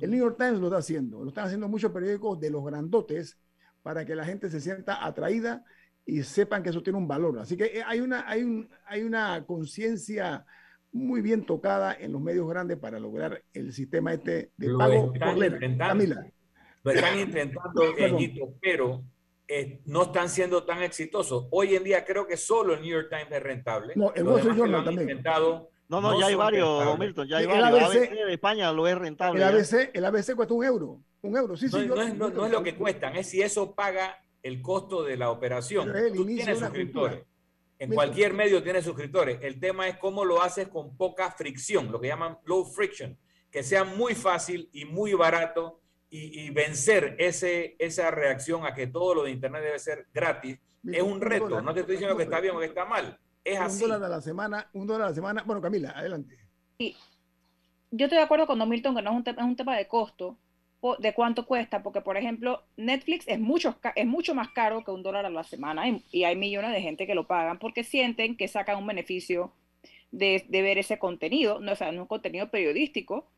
El 0.00 0.10
New 0.10 0.20
York 0.20 0.36
Times 0.38 0.60
lo 0.60 0.66
está 0.66 0.78
haciendo. 0.78 1.22
Lo 1.24 1.30
están 1.30 1.46
haciendo 1.46 1.68
muchos 1.68 1.90
periódicos 1.90 2.38
de 2.38 2.50
los 2.50 2.64
grandotes 2.64 3.38
para 3.82 4.04
que 4.04 4.14
la 4.14 4.24
gente 4.24 4.50
se 4.50 4.60
sienta 4.60 5.04
atraída 5.04 5.64
y 6.08 6.22
sepan 6.22 6.62
que 6.62 6.70
eso 6.70 6.82
tiene 6.82 6.98
un 6.98 7.06
valor. 7.06 7.38
Así 7.38 7.54
que 7.54 7.64
eh, 7.66 7.82
hay 7.86 8.00
una, 8.00 8.26
hay 8.26 8.42
un, 8.42 8.66
hay 8.86 9.02
una 9.02 9.44
conciencia 9.46 10.46
muy 10.90 11.20
bien 11.20 11.44
tocada 11.44 11.94
en 11.94 12.12
los 12.12 12.20
medios 12.22 12.48
grandes 12.48 12.78
para 12.78 12.98
lograr 12.98 13.42
el 13.52 13.74
sistema 13.74 14.14
este 14.14 14.50
de 14.56 14.74
pago 14.74 15.12
por 15.12 15.18
Camila. 15.18 16.26
Lo 16.82 16.90
están 16.92 17.18
intentando, 17.18 17.82
pero 18.62 19.02
eh, 19.46 19.82
no 19.84 20.04
están 20.04 20.30
siendo 20.30 20.64
tan 20.64 20.82
exitosos. 20.82 21.46
Hoy 21.50 21.74
en 21.76 21.84
día 21.84 22.06
creo 22.06 22.26
que 22.26 22.38
solo 22.38 22.72
el 22.72 22.80
New 22.80 22.90
York 22.90 23.08
Times 23.10 23.30
es 23.30 23.42
rentable. 23.42 23.92
No, 23.94 24.10
el 24.14 24.22
Wall 24.24 24.38
Street 24.38 24.56
lo 24.56 24.64
Journal 24.64 24.84
también. 24.84 25.10
intentado 25.10 25.70
No, 25.90 26.00
no, 26.00 26.12
no 26.12 26.20
ya 26.20 26.26
hay 26.28 26.34
varios, 26.36 26.78
rentables. 26.78 26.98
Milton, 27.06 27.28
ya 27.28 27.36
hay 27.36 27.44
el 27.44 27.50
varios. 27.50 27.82
ABC 27.82 27.96
ABC 27.96 28.10
de 28.26 28.32
España 28.32 28.72
lo 28.72 28.88
es 28.88 28.96
rentable. 28.96 29.42
El 29.44 29.50
ya. 29.50 29.54
ABC, 29.54 29.90
el 29.92 30.04
ABC 30.06 30.34
cuesta 30.34 30.54
un 30.54 30.64
euro. 30.64 31.02
Un 31.20 31.36
euro, 31.36 31.54
sí, 31.54 31.66
No, 31.70 31.78
sí. 31.78 31.86
yo- 31.86 31.94
no 31.96 32.00
es, 32.02 32.14
no- 32.14 32.28
yo- 32.30 32.34
no 32.34 32.46
es 32.46 32.52
lo 32.52 32.62
que 32.62 32.74
cuestan, 32.76 33.14
es 33.16 33.28
si 33.28 33.42
eso 33.42 33.74
paga 33.74 34.16
el 34.42 34.62
costo 34.62 35.02
de 35.02 35.16
la 35.16 35.30
operación. 35.30 35.92
Tú 36.14 36.26
tienes 36.26 36.58
suscriptores. 36.58 37.16
cultura. 37.16 37.38
En 37.78 37.94
cualquier 37.94 38.34
medio 38.34 38.62
tienes 38.62 38.84
suscriptores. 38.84 39.38
El 39.42 39.60
tema 39.60 39.88
es 39.88 39.96
cómo 39.98 40.24
lo 40.24 40.42
haces 40.42 40.68
con 40.68 40.96
poca 40.96 41.30
fricción, 41.30 41.92
lo 41.92 42.00
que 42.00 42.08
llaman 42.08 42.38
low 42.44 42.64
friction, 42.64 43.16
que 43.50 43.62
sea 43.62 43.84
muy 43.84 44.14
fácil 44.14 44.68
y 44.72 44.84
muy 44.84 45.14
barato 45.14 45.80
y, 46.10 46.40
y 46.40 46.50
vencer 46.50 47.14
ese, 47.18 47.76
esa 47.78 48.10
reacción 48.10 48.66
a 48.66 48.74
que 48.74 48.88
todo 48.88 49.14
lo 49.14 49.24
de 49.24 49.30
Internet 49.30 49.62
debe 49.62 49.78
ser 49.78 50.06
gratis. 50.12 50.58
Es 50.84 51.02
un 51.02 51.20
reto. 51.20 51.48
dólar. 51.48 51.64
No 51.64 51.74
te 51.74 51.80
estoy 51.80 51.94
diciendo 51.94 52.16
que 52.16 52.24
está 52.24 52.40
bien 52.40 52.56
o 52.56 52.60
que 52.60 52.66
está 52.66 52.84
mal. 52.84 53.18
Es 53.44 53.58
un 53.58 53.64
así. 53.64 53.80
dólar 53.80 54.04
a 54.04 54.08
la 54.08 54.20
semana, 54.20 54.68
un 54.72 54.86
dólar 54.86 55.06
a 55.06 55.10
la 55.10 55.14
semana. 55.14 55.42
Bueno, 55.44 55.60
Camila, 55.60 55.90
adelante. 55.90 56.36
yo 56.78 58.06
estoy 58.06 58.18
de 58.18 58.24
acuerdo 58.24 58.46
con 58.46 58.58
Don 58.58 58.68
Milton 58.68 58.94
que 58.94 59.02
no 59.02 59.10
es 59.10 59.16
un, 59.16 59.24
tema, 59.24 59.42
es 59.42 59.48
un 59.48 59.56
tema 59.56 59.76
de 59.76 59.86
costo, 59.86 60.38
de 60.98 61.12
cuánto 61.12 61.46
cuesta, 61.46 61.82
porque 61.82 62.00
por 62.00 62.16
ejemplo, 62.16 62.62
Netflix 62.76 63.26
es 63.26 63.40
mucho, 63.40 63.78
es 63.96 64.06
mucho 64.06 64.34
más 64.34 64.50
caro 64.50 64.84
que 64.84 64.90
un 64.90 65.02
dólar 65.02 65.26
a 65.26 65.30
la 65.30 65.42
semana 65.44 65.88
y, 65.88 66.04
y 66.12 66.24
hay 66.24 66.36
millones 66.36 66.72
de 66.72 66.80
gente 66.80 67.06
que 67.06 67.14
lo 67.14 67.26
pagan 67.26 67.58
porque 67.58 67.82
sienten 67.84 68.36
que 68.36 68.48
sacan 68.48 68.78
un 68.78 68.86
beneficio 68.86 69.52
de, 70.12 70.44
de 70.48 70.62
ver 70.62 70.78
ese 70.78 70.98
contenido, 70.98 71.60
no, 71.60 71.72
o 71.72 71.76
sea, 71.76 71.88
no 71.88 71.94
es 71.94 72.02
un 72.02 72.06
contenido 72.06 72.50
periodístico, 72.50 73.30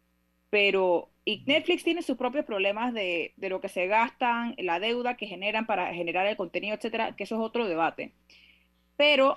pero 0.51 1.11
y 1.25 1.45
Netflix 1.47 1.85
tiene 1.85 2.03
sus 2.03 2.17
propios 2.17 2.45
problemas 2.45 2.93
de, 2.93 3.33
de 3.37 3.49
lo 3.49 3.61
que 3.61 3.69
se 3.69 3.87
gastan, 3.87 4.55
la 4.59 4.81
deuda 4.81 5.17
que 5.17 5.27
generan 5.27 5.67
para 5.67 5.95
generar 5.95 6.27
el 6.27 6.37
contenido, 6.37 6.75
etcétera, 6.75 7.15
que 7.17 7.25
eso 7.25 7.37
es 7.37 7.41
otro 7.41 7.69
debate. 7.69 8.13
Pero 8.97 9.37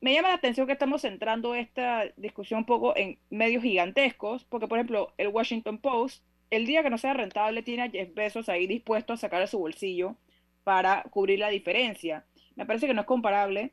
me 0.00 0.14
llama 0.14 0.28
la 0.28 0.34
atención 0.34 0.66
que 0.66 0.72
estamos 0.72 1.02
centrando 1.02 1.54
esta 1.54 2.04
discusión 2.16 2.60
un 2.60 2.66
poco 2.66 2.96
en 2.96 3.18
medios 3.30 3.62
gigantescos, 3.62 4.44
porque 4.44 4.68
por 4.68 4.78
ejemplo, 4.78 5.12
el 5.18 5.28
Washington 5.28 5.78
Post, 5.78 6.22
el 6.50 6.66
día 6.66 6.82
que 6.82 6.90
no 6.90 6.98
sea 6.98 7.14
rentable, 7.14 7.62
tiene 7.62 7.82
a 7.82 7.90
Jeff 7.90 8.48
ahí 8.48 8.66
dispuesto 8.66 9.12
a 9.12 9.16
sacar 9.16 9.40
de 9.40 9.46
su 9.46 9.58
bolsillo 9.58 10.16
para 10.64 11.02
cubrir 11.04 11.38
la 11.38 11.48
diferencia. 11.48 12.24
Me 12.54 12.66
parece 12.66 12.86
que 12.86 12.94
no 12.94 13.02
es 13.02 13.06
comparable 13.06 13.72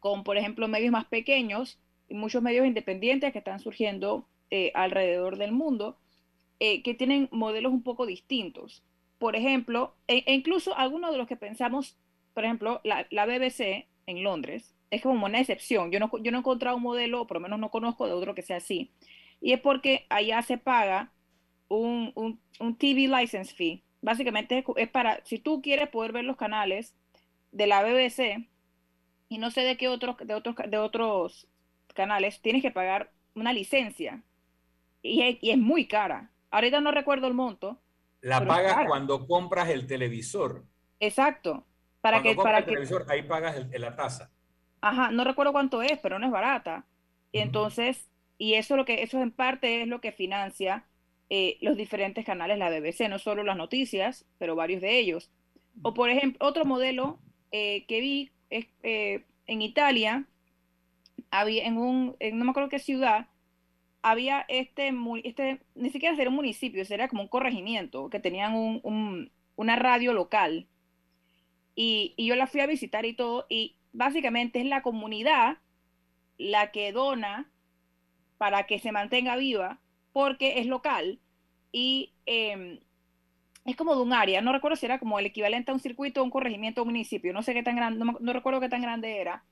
con, 0.00 0.24
por 0.24 0.36
ejemplo, 0.36 0.68
medios 0.68 0.92
más 0.92 1.06
pequeños 1.06 1.78
y 2.08 2.14
muchos 2.14 2.42
medios 2.42 2.66
independientes 2.66 3.32
que 3.32 3.38
están 3.38 3.60
surgiendo 3.60 4.28
eh, 4.50 4.70
alrededor 4.74 5.38
del 5.38 5.52
mundo, 5.52 5.98
eh, 6.60 6.82
que 6.82 6.94
tienen 6.94 7.28
modelos 7.32 7.72
un 7.72 7.82
poco 7.82 8.06
distintos. 8.06 8.82
Por 9.18 9.36
ejemplo, 9.36 9.94
e, 10.06 10.24
e 10.26 10.34
incluso 10.34 10.76
algunos 10.76 11.10
de 11.12 11.18
los 11.18 11.26
que 11.26 11.36
pensamos, 11.36 11.96
por 12.34 12.44
ejemplo, 12.44 12.80
la, 12.84 13.06
la 13.10 13.26
BBC 13.26 13.86
en 14.06 14.22
Londres, 14.22 14.74
es 14.90 15.02
como 15.02 15.26
una 15.26 15.40
excepción. 15.40 15.90
Yo 15.90 15.98
no, 15.98 16.10
yo 16.22 16.30
no 16.30 16.38
he 16.38 16.40
encontrado 16.40 16.76
un 16.76 16.82
modelo, 16.82 17.22
o 17.22 17.26
por 17.26 17.38
lo 17.38 17.40
menos 17.40 17.58
no 17.58 17.70
conozco 17.70 18.06
de 18.06 18.12
otro 18.12 18.34
que 18.34 18.42
sea 18.42 18.58
así. 18.58 18.90
Y 19.40 19.52
es 19.52 19.60
porque 19.60 20.06
allá 20.08 20.42
se 20.42 20.58
paga 20.58 21.12
un, 21.68 22.12
un, 22.14 22.40
un 22.60 22.76
TV 22.76 23.08
license 23.08 23.54
fee. 23.54 23.84
Básicamente 24.02 24.64
es, 24.76 24.88
para, 24.90 25.24
si 25.24 25.38
tú 25.38 25.62
quieres 25.62 25.88
poder 25.88 26.12
ver 26.12 26.24
los 26.24 26.36
canales 26.36 26.94
de 27.52 27.66
la 27.66 27.82
BBC, 27.82 28.48
y 29.28 29.38
no 29.38 29.50
sé 29.50 29.62
de 29.62 29.76
qué 29.76 29.88
otros, 29.88 30.16
de 30.18 30.34
otros, 30.34 30.56
de 30.68 30.78
otros 30.78 31.48
canales, 31.94 32.40
tienes 32.40 32.62
que 32.62 32.70
pagar 32.70 33.12
una 33.34 33.52
licencia. 33.52 34.22
Y 35.02 35.22
es, 35.22 35.38
y 35.40 35.50
es 35.50 35.58
muy 35.58 35.86
cara. 35.88 36.30
Ahorita 36.50 36.80
no 36.80 36.90
recuerdo 36.92 37.26
el 37.26 37.34
monto. 37.34 37.80
La 38.20 38.46
pagas 38.46 38.86
cuando 38.86 39.26
compras 39.26 39.68
el 39.68 39.86
televisor. 39.86 40.64
Exacto. 41.00 41.66
Para 42.00 42.22
cuando 42.22 42.30
que, 42.36 42.42
para 42.42 42.58
el 42.58 42.64
que, 42.64 42.70
televisor, 42.72 43.06
ahí 43.08 43.22
pagas 43.22 43.56
el- 43.56 43.80
la 43.80 43.94
tasa. 43.96 44.30
Ajá, 44.80 45.10
no 45.10 45.24
recuerdo 45.24 45.52
cuánto 45.52 45.82
es, 45.82 45.98
pero 45.98 46.18
no 46.18 46.26
es 46.26 46.32
barata. 46.32 46.86
Y 47.32 47.38
entonces, 47.40 48.08
y 48.38 48.54
eso 48.54 48.76
lo 48.76 48.84
que, 48.84 49.02
eso 49.02 49.20
en 49.20 49.30
parte 49.32 49.82
es 49.82 49.88
lo 49.88 50.00
que 50.00 50.12
financia 50.12 50.86
eh, 51.30 51.58
los 51.60 51.76
diferentes 51.76 52.24
canales 52.24 52.58
la 52.58 52.70
BBC, 52.70 53.08
no 53.08 53.18
solo 53.18 53.42
las 53.44 53.56
noticias, 53.56 54.26
pero 54.38 54.56
varios 54.56 54.80
de 54.82 54.98
ellos. 54.98 55.30
O 55.82 55.94
por 55.94 56.10
ejemplo, 56.10 56.46
otro 56.46 56.64
modelo 56.64 57.18
eh, 57.52 57.84
que 57.86 58.00
vi 58.00 58.30
es 58.50 58.66
eh, 58.82 59.24
en 59.46 59.62
Italia, 59.62 60.26
había 61.30 61.64
en 61.66 61.78
un, 61.78 62.16
en 62.20 62.38
no 62.38 62.44
me 62.44 62.50
acuerdo 62.50 62.68
qué 62.68 62.78
ciudad, 62.78 63.28
había 64.02 64.44
este, 64.48 64.92
este, 65.24 65.60
ni 65.74 65.90
siquiera 65.90 66.16
era 66.20 66.30
un 66.30 66.36
municipio, 66.36 66.84
era 66.90 67.08
como 67.08 67.22
un 67.24 67.28
corregimiento, 67.28 68.10
que 68.10 68.20
tenían 68.20 68.54
un, 68.54 68.80
un- 68.84 69.32
una 69.56 69.76
radio 69.76 70.12
local 70.12 70.68
y, 71.74 72.14
y 72.16 72.26
yo 72.26 72.36
la 72.36 72.46
fui 72.46 72.60
a 72.60 72.66
visitar 72.66 73.04
y 73.04 73.14
todo, 73.14 73.46
y 73.48 73.76
básicamente 73.92 74.60
es 74.60 74.66
la 74.66 74.82
comunidad 74.82 75.58
la 76.38 76.70
que 76.72 76.92
dona 76.92 77.50
para 78.38 78.66
que 78.66 78.78
se 78.78 78.92
mantenga 78.92 79.36
viva, 79.36 79.80
porque 80.16 80.60
es 80.60 80.66
local 80.66 81.20
y 81.72 82.14
eh, 82.24 82.80
es 83.66 83.76
como 83.76 83.94
de 83.94 84.00
un 84.00 84.14
área, 84.14 84.40
no 84.40 84.50
recuerdo 84.50 84.74
si 84.78 84.86
era 84.86 84.98
como 84.98 85.18
el 85.18 85.26
equivalente 85.26 85.70
a 85.70 85.74
un 85.74 85.80
circuito, 85.80 86.24
un 86.24 86.30
corregimiento, 86.30 86.80
un 86.80 86.88
municipio, 86.88 87.34
no 87.34 87.42
sé 87.42 87.52
qué 87.52 87.62
tan 87.62 87.76
grande, 87.76 88.02
no, 88.02 88.16
no 88.18 88.32
recuerdo 88.32 88.58
qué 88.60 88.70
tan 88.70 88.80
grande 88.80 89.20
era, 89.20 89.44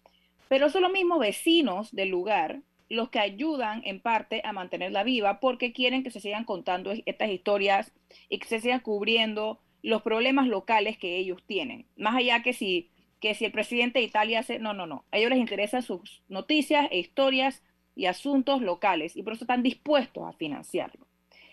pero 0.49 0.71
son 0.71 0.81
los 0.81 0.91
mismos 0.91 1.19
vecinos 1.19 1.95
del 1.95 2.09
lugar 2.09 2.63
los 2.89 3.11
que 3.11 3.19
ayudan 3.19 3.83
en 3.85 4.01
parte 4.01 4.41
a 4.43 4.55
mantenerla 4.55 5.05
viva 5.05 5.39
porque 5.39 5.75
quieren 5.75 6.03
que 6.03 6.11
se 6.11 6.21
sigan 6.21 6.45
contando 6.45 6.93
es- 6.93 7.03
estas 7.05 7.29
historias 7.29 7.93
y 8.31 8.39
que 8.39 8.49
se 8.49 8.61
sigan 8.61 8.81
cubriendo 8.81 9.61
los 9.83 10.01
problemas 10.01 10.49
locales 10.49 10.97
que 10.97 11.19
ellos 11.19 11.43
tienen. 11.47 11.85
Más 11.95 12.17
allá 12.17 12.43
que 12.43 12.55
si, 12.55 12.91
que 13.21 13.35
si 13.35 13.45
el 13.45 13.53
presidente 13.53 13.99
de 13.99 14.07
Italia 14.07 14.39
hace, 14.41 14.59
no, 14.59 14.73
no, 14.73 14.87
no. 14.87 15.05
A 15.13 15.19
ellos 15.19 15.29
les 15.29 15.41
interesan 15.41 15.83
sus 15.83 16.23
noticias 16.31 16.89
e 16.91 17.01
historias 17.01 17.63
y 17.95 18.07
asuntos 18.07 18.61
locales 18.63 19.17
y 19.17 19.23
por 19.23 19.35
eso 19.35 19.45
están 19.45 19.63
dispuestos 19.63 20.25
a 20.25 20.33
financiarlo. 20.33 21.07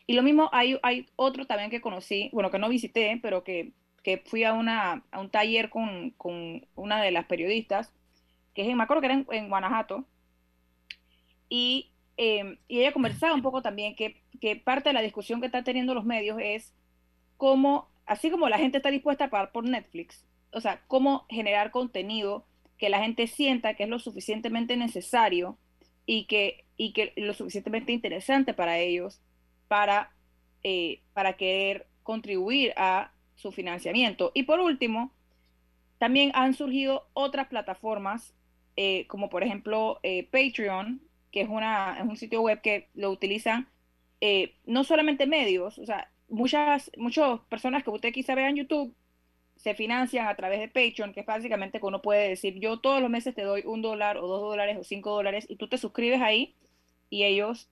Y 0.07 0.13
lo 0.13 0.23
mismo 0.23 0.49
hay, 0.51 0.77
hay 0.83 1.07
otro 1.15 1.45
también 1.45 1.69
que 1.69 1.81
conocí, 1.81 2.29
bueno, 2.33 2.51
que 2.51 2.59
no 2.59 2.69
visité, 2.69 3.19
pero 3.21 3.43
que, 3.43 3.71
que 4.03 4.17
fui 4.17 4.43
a, 4.43 4.53
una, 4.53 5.03
a 5.11 5.19
un 5.19 5.29
taller 5.29 5.69
con, 5.69 6.11
con 6.11 6.65
una 6.75 7.01
de 7.01 7.11
las 7.11 7.25
periodistas, 7.25 7.93
que 8.53 8.67
es 8.67 8.75
me 8.75 8.83
acuerdo 8.83 9.01
que 9.01 9.07
era 9.07 9.23
en 9.29 9.49
Guanajuato, 9.49 10.05
y, 11.49 11.91
eh, 12.17 12.57
y 12.67 12.79
ella 12.79 12.93
conversaba 12.93 13.33
un 13.33 13.41
poco 13.41 13.61
también 13.61 13.95
que, 13.95 14.21
que 14.39 14.55
parte 14.55 14.89
de 14.89 14.93
la 14.93 15.01
discusión 15.01 15.39
que 15.39 15.47
están 15.47 15.63
teniendo 15.63 15.93
los 15.93 16.05
medios 16.05 16.39
es 16.41 16.73
cómo, 17.37 17.89
así 18.05 18.31
como 18.31 18.49
la 18.49 18.57
gente 18.57 18.77
está 18.77 18.89
dispuesta 18.89 19.25
a 19.25 19.29
pagar 19.29 19.51
por 19.51 19.65
Netflix, 19.65 20.25
o 20.51 20.61
sea, 20.61 20.81
cómo 20.87 21.25
generar 21.29 21.71
contenido 21.71 22.45
que 22.77 22.89
la 22.89 22.99
gente 22.99 23.27
sienta 23.27 23.75
que 23.75 23.83
es 23.83 23.89
lo 23.89 23.99
suficientemente 23.99 24.75
necesario 24.75 25.57
y 26.05 26.25
que, 26.25 26.65
y 26.77 26.93
que 26.93 27.13
lo 27.15 27.33
suficientemente 27.33 27.91
interesante 27.91 28.53
para 28.53 28.79
ellos 28.79 29.21
para, 29.67 30.11
eh, 30.63 31.01
para 31.13 31.33
querer 31.33 31.87
contribuir 32.03 32.73
a 32.77 33.11
su 33.35 33.51
financiamiento. 33.51 34.31
Y 34.33 34.43
por 34.43 34.59
último, 34.59 35.11
también 35.97 36.31
han 36.33 36.53
surgido 36.53 37.07
otras 37.13 37.47
plataformas, 37.47 38.33
eh, 38.75 39.05
como 39.07 39.29
por 39.29 39.43
ejemplo 39.43 39.99
eh, 40.03 40.27
Patreon, 40.31 41.01
que 41.31 41.41
es, 41.41 41.49
una, 41.49 41.97
es 41.99 42.03
un 42.03 42.17
sitio 42.17 42.41
web 42.41 42.61
que 42.61 42.89
lo 42.93 43.11
utilizan 43.11 43.67
eh, 44.19 44.55
no 44.65 44.83
solamente 44.83 45.25
medios, 45.25 45.79
o 45.79 45.85
sea, 45.85 46.11
muchas, 46.29 46.91
muchas 46.97 47.39
personas 47.49 47.83
que 47.83 47.89
usted 47.89 48.13
quizá 48.13 48.35
vea 48.35 48.49
en 48.49 48.57
YouTube 48.57 48.95
se 49.61 49.75
financian 49.75 50.27
a 50.27 50.35
través 50.35 50.59
de 50.59 50.67
Patreon, 50.67 51.13
que 51.13 51.19
es 51.19 51.25
básicamente 51.25 51.79
que 51.79 51.85
uno 51.85 52.01
puede 52.01 52.27
decir, 52.29 52.59
yo 52.59 52.79
todos 52.79 52.99
los 52.99 53.11
meses 53.11 53.35
te 53.35 53.43
doy 53.43 53.61
un 53.65 53.81
dólar 53.83 54.17
o 54.17 54.25
dos 54.27 54.41
dólares 54.41 54.77
o 54.79 54.83
cinco 54.83 55.11
dólares 55.11 55.45
y 55.47 55.55
tú 55.55 55.67
te 55.67 55.77
suscribes 55.77 56.19
ahí 56.21 56.55
y 57.11 57.25
ellos, 57.25 57.69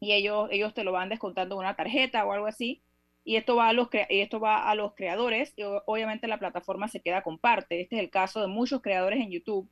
y 0.00 0.12
ellos, 0.12 0.48
ellos 0.50 0.74
te 0.74 0.82
lo 0.82 0.90
van 0.92 1.08
descontando 1.08 1.54
en 1.54 1.60
una 1.60 1.76
tarjeta 1.76 2.24
o 2.26 2.32
algo 2.32 2.46
así. 2.46 2.82
Y 3.24 3.36
esto 3.36 3.56
va 3.56 3.68
a 3.68 3.72
los, 3.74 3.90
crea- 3.90 4.06
y 4.10 4.20
esto 4.20 4.40
va 4.40 4.68
a 4.70 4.74
los 4.74 4.94
creadores 4.94 5.52
y 5.56 5.62
obviamente 5.62 6.26
la 6.28 6.38
plataforma 6.38 6.88
se 6.88 7.00
queda 7.00 7.22
con 7.22 7.38
parte. 7.38 7.80
Este 7.80 7.96
es 7.96 8.02
el 8.02 8.10
caso 8.10 8.40
de 8.40 8.46
muchos 8.48 8.80
creadores 8.80 9.20
en 9.20 9.30
YouTube. 9.30 9.68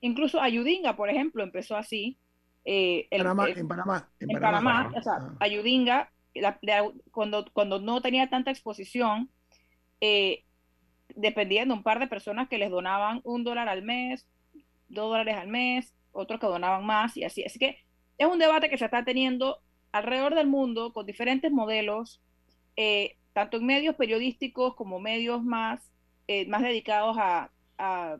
Incluso 0.00 0.40
Ayudinga, 0.40 0.96
por 0.96 1.10
ejemplo, 1.10 1.42
empezó 1.42 1.76
así. 1.76 2.16
eh, 2.64 3.06
el- 3.10 3.18
Panamá, 3.22 3.46
el- 3.48 3.58
en 3.58 3.68
Panamá. 3.68 4.08
En, 4.20 4.30
en 4.30 4.40
Panamá. 4.40 4.72
Panamá, 4.90 4.98
o 4.98 5.02
sea, 5.02 5.34
Ayudinga, 5.40 6.10
la- 6.34 6.58
la- 6.62 6.90
cuando, 7.10 7.44
cuando 7.52 7.80
no 7.80 8.00
tenía 8.00 8.28
tanta 8.30 8.50
exposición, 8.50 9.28
eh, 10.00 10.44
dependían 11.16 11.68
de 11.68 11.74
un 11.74 11.82
par 11.82 11.98
de 11.98 12.06
personas 12.06 12.48
que 12.48 12.58
les 12.58 12.70
donaban 12.70 13.20
un 13.24 13.44
dólar 13.44 13.68
al 13.68 13.82
mes, 13.82 14.26
dos 14.88 15.10
dólares 15.10 15.36
al 15.36 15.48
mes, 15.48 15.94
otros 16.12 16.40
que 16.40 16.46
donaban 16.46 16.84
más 16.84 17.16
y 17.16 17.24
así. 17.24 17.44
Así 17.44 17.58
que 17.58 17.78
es 18.18 18.26
un 18.26 18.38
debate 18.38 18.68
que 18.68 18.78
se 18.78 18.84
está 18.84 19.04
teniendo 19.04 19.60
alrededor 19.92 20.34
del 20.34 20.46
mundo 20.46 20.92
con 20.92 21.06
diferentes 21.06 21.50
modelos, 21.50 22.20
eh, 22.76 23.16
tanto 23.32 23.56
en 23.58 23.66
medios 23.66 23.96
periodísticos 23.96 24.74
como 24.74 25.00
medios 25.00 25.42
más, 25.42 25.80
eh, 26.26 26.46
más 26.46 26.62
dedicados 26.62 27.16
a, 27.18 27.50
a, 27.78 28.12
a 28.12 28.18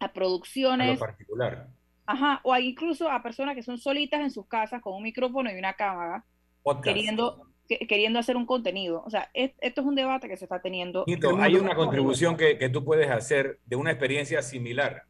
A 0.00 0.06
lo 0.06 0.12
producciones. 0.12 0.98
particular. 0.98 1.68
Ajá, 2.06 2.40
o 2.42 2.56
incluso 2.56 3.08
a 3.10 3.22
personas 3.22 3.54
que 3.54 3.62
son 3.62 3.78
solitas 3.78 4.20
en 4.20 4.30
sus 4.30 4.46
casas 4.46 4.82
con 4.82 4.94
un 4.94 5.02
micrófono 5.02 5.50
y 5.50 5.58
una 5.58 5.74
cámara, 5.74 6.24
Podcast. 6.62 6.84
queriendo, 6.84 7.46
queriendo 7.78 8.18
hacer 8.18 8.36
un 8.36 8.46
contenido. 8.46 9.02
O 9.06 9.10
sea, 9.10 9.30
esto 9.34 9.80
es 9.80 9.86
un 9.86 9.94
debate 9.94 10.28
que 10.28 10.36
se 10.36 10.44
está 10.44 10.60
teniendo. 10.60 11.04
hay 11.38 11.54
una 11.54 11.74
contribución 11.74 12.36
que, 12.36 12.58
que 12.58 12.68
tú 12.68 12.84
puedes 12.84 13.10
hacer 13.10 13.58
de 13.66 13.76
una 13.76 13.90
experiencia 13.90 14.42
similar, 14.42 15.04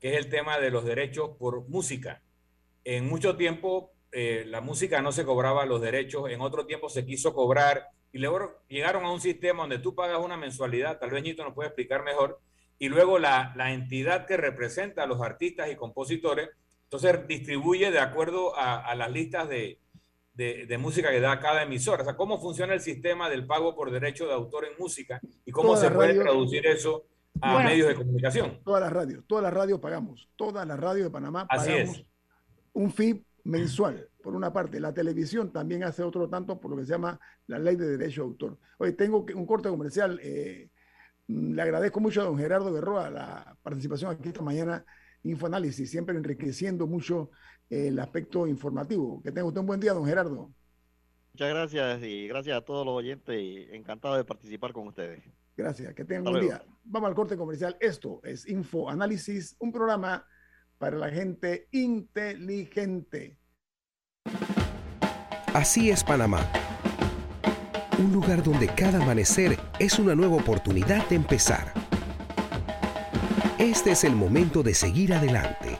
que 0.00 0.12
es 0.12 0.16
el 0.16 0.28
tema 0.28 0.58
de 0.58 0.70
los 0.70 0.84
derechos 0.84 1.30
por 1.38 1.68
música. 1.68 2.22
En 2.84 3.08
mucho 3.08 3.36
tiempo 3.36 3.92
eh, 4.10 4.44
la 4.46 4.60
música 4.60 5.00
no 5.00 5.10
se 5.10 5.24
cobraba 5.24 5.64
los 5.64 5.80
derechos, 5.80 6.28
en 6.30 6.40
otro 6.42 6.66
tiempo 6.66 6.90
se 6.90 7.06
quiso 7.06 7.32
cobrar 7.32 7.88
y 8.12 8.18
luego 8.18 8.58
llegaron 8.68 9.04
a 9.04 9.10
un 9.10 9.22
sistema 9.22 9.62
donde 9.62 9.78
tú 9.78 9.94
pagas 9.94 10.18
una 10.18 10.36
mensualidad, 10.36 10.98
tal 10.98 11.10
vez 11.10 11.22
Nito 11.22 11.44
nos 11.44 11.54
puede 11.54 11.68
explicar 11.68 12.04
mejor, 12.04 12.38
y 12.78 12.88
luego 12.88 13.18
la, 13.18 13.54
la 13.56 13.72
entidad 13.72 14.26
que 14.26 14.36
representa 14.36 15.04
a 15.04 15.06
los 15.06 15.22
artistas 15.22 15.70
y 15.70 15.76
compositores, 15.76 16.50
entonces 16.84 17.26
distribuye 17.26 17.90
de 17.90 18.00
acuerdo 18.00 18.54
a, 18.54 18.80
a 18.80 18.94
las 18.94 19.10
listas 19.10 19.48
de, 19.48 19.78
de, 20.34 20.66
de, 20.66 20.78
música 20.78 21.10
que 21.10 21.20
da 21.20 21.38
cada 21.38 21.62
emisora. 21.62 22.02
O 22.02 22.04
sea, 22.04 22.16
¿cómo 22.16 22.40
funciona 22.40 22.74
el 22.74 22.80
sistema 22.80 23.28
del 23.28 23.46
pago 23.46 23.74
por 23.74 23.90
derecho 23.90 24.26
de 24.26 24.32
autor 24.32 24.64
en 24.64 24.72
música 24.78 25.20
y 25.44 25.52
cómo 25.52 25.76
se 25.76 25.90
puede 25.90 26.14
traducir 26.14 26.66
eso 26.66 27.06
a 27.40 27.62
medios 27.62 27.88
de 27.88 27.94
comunicación? 27.94 28.60
Todas 28.64 28.80
las 28.82 28.92
radios, 28.92 29.24
todas 29.26 29.42
las 29.42 29.52
radios 29.52 29.80
pagamos, 29.80 30.28
todas 30.36 30.66
las 30.66 30.78
radios 30.78 31.06
de 31.06 31.10
Panamá 31.10 31.46
pagamos 31.46 32.04
un 32.72 32.90
fee 32.90 33.24
mensual, 33.44 34.08
por 34.22 34.34
una 34.34 34.52
parte. 34.52 34.80
La 34.80 34.94
televisión 34.94 35.52
también 35.52 35.84
hace 35.84 36.02
otro 36.02 36.28
tanto 36.28 36.58
por 36.60 36.70
lo 36.70 36.76
que 36.76 36.84
se 36.84 36.92
llama 36.92 37.20
la 37.46 37.58
ley 37.58 37.76
de 37.76 37.96
derecho 37.96 38.22
de 38.22 38.28
autor. 38.28 38.58
Hoy 38.78 38.92
tengo 38.92 39.26
un 39.34 39.46
corte 39.46 39.68
comercial. 39.68 40.18
Eh, 40.22 40.70
le 41.26 41.62
agradezco 41.62 42.00
mucho 42.00 42.22
a 42.22 42.24
don 42.24 42.38
Gerardo 42.38 42.72
Berroa 42.72 43.10
la 43.10 43.56
participación 43.62 44.10
aquí 44.10 44.28
esta 44.28 44.42
mañana, 44.42 44.84
Infoanálisis, 45.24 45.90
siempre 45.90 46.16
enriqueciendo 46.16 46.86
mucho 46.86 47.30
eh, 47.70 47.88
el 47.88 47.98
aspecto 47.98 48.46
informativo. 48.46 49.22
Que 49.22 49.30
tenga 49.30 49.46
usted 49.46 49.60
un 49.60 49.66
buen 49.66 49.80
día, 49.80 49.92
don 49.92 50.06
Gerardo. 50.06 50.52
Muchas 51.32 51.48
gracias 51.48 52.02
y 52.02 52.28
gracias 52.28 52.58
a 52.58 52.60
todos 52.60 52.84
los 52.84 52.94
oyentes 52.94 53.40
y 53.40 53.68
encantado 53.72 54.16
de 54.16 54.24
participar 54.24 54.72
con 54.72 54.88
ustedes. 54.88 55.22
Gracias, 55.56 55.94
que 55.94 56.04
tengan 56.04 56.26
un 56.26 56.32
buen 56.32 56.44
día. 56.44 56.64
Vamos 56.84 57.08
al 57.08 57.14
corte 57.14 57.36
comercial. 57.36 57.76
Esto 57.80 58.20
es 58.24 58.48
Infoanálisis, 58.48 59.56
un 59.58 59.72
programa 59.72 60.26
para 60.78 60.98
la 60.98 61.10
gente 61.10 61.68
inteligente. 61.70 63.38
Así 65.54 65.90
es 65.90 66.02
Panamá. 66.02 66.40
Un 67.98 68.12
lugar 68.12 68.42
donde 68.42 68.66
cada 68.68 69.02
amanecer 69.02 69.58
es 69.78 69.98
una 69.98 70.14
nueva 70.14 70.36
oportunidad 70.36 71.08
de 71.08 71.16
empezar. 71.16 71.72
Este 73.62 73.92
es 73.92 74.02
el 74.02 74.16
momento 74.16 74.64
de 74.64 74.74
seguir 74.74 75.14
adelante. 75.14 75.78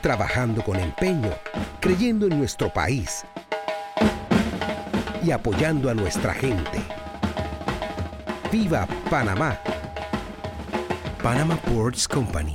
Trabajando 0.00 0.62
con 0.62 0.78
empeño, 0.78 1.32
creyendo 1.80 2.28
en 2.28 2.38
nuestro 2.38 2.72
país 2.72 3.24
y 5.24 5.32
apoyando 5.32 5.90
a 5.90 5.94
nuestra 5.94 6.32
gente. 6.32 6.80
¡Viva 8.52 8.86
Panamá! 9.10 9.58
Panama 11.20 11.56
Ports 11.56 12.06
Company. 12.06 12.54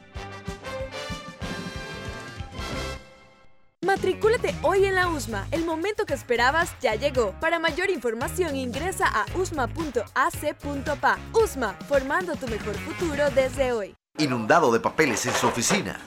Matricúlate 4.01 4.55
hoy 4.63 4.85
en 4.85 4.95
la 4.95 5.09
USMA. 5.09 5.45
El 5.51 5.63
momento 5.63 6.07
que 6.07 6.15
esperabas 6.15 6.73
ya 6.81 6.95
llegó. 6.95 7.35
Para 7.39 7.59
mayor 7.59 7.91
información 7.91 8.55
ingresa 8.55 9.05
a 9.05 9.25
usma.ac.pa. 9.37 11.19
USMA, 11.33 11.75
formando 11.87 12.35
tu 12.35 12.47
mejor 12.47 12.73
futuro 12.77 13.29
desde 13.29 13.73
hoy. 13.73 13.95
Inundado 14.17 14.71
de 14.71 14.79
papeles 14.79 15.27
en 15.27 15.35
su 15.35 15.45
oficina. 15.45 15.99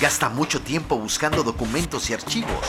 Gasta 0.00 0.28
mucho 0.28 0.60
tiempo 0.60 0.96
buscando 0.96 1.42
documentos 1.42 2.08
y 2.08 2.14
archivos. 2.14 2.68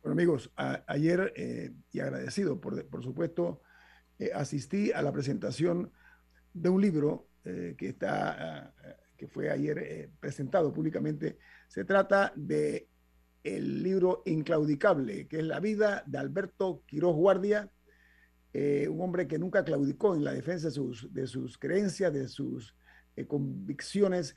Bueno, 0.02 0.12
amigos, 0.12 0.50
ayer 0.86 1.32
eh, 1.36 1.72
y 1.92 2.00
agradecido, 2.00 2.58
por, 2.60 2.86
por 2.88 3.02
supuesto, 3.02 3.60
eh, 4.18 4.30
asistí 4.34 4.92
a 4.92 5.02
la 5.02 5.12
presentación 5.12 5.92
de 6.54 6.70
un 6.70 6.80
libro 6.80 7.28
eh, 7.44 7.74
que, 7.76 7.88
está, 7.88 8.72
que 9.20 9.28
fue 9.28 9.50
ayer 9.50 10.08
presentado 10.18 10.72
públicamente. 10.72 11.36
Se 11.68 11.84
trata 11.84 12.32
de 12.34 12.88
el 13.44 13.82
libro 13.82 14.22
Inclaudicable, 14.24 15.28
que 15.28 15.40
es 15.40 15.44
la 15.44 15.60
vida 15.60 16.02
de 16.06 16.16
Alberto 16.16 16.82
Quiroz 16.86 17.14
Guardia, 17.14 17.70
un 18.54 19.00
hombre 19.00 19.28
que 19.28 19.38
nunca 19.38 19.62
claudicó 19.62 20.14
en 20.16 20.24
la 20.24 20.32
defensa 20.32 20.68
de 20.68 21.26
sus, 21.26 21.58
creencias, 21.58 22.12
de 22.12 22.28
sus 22.28 22.74
convicciones 23.28 24.34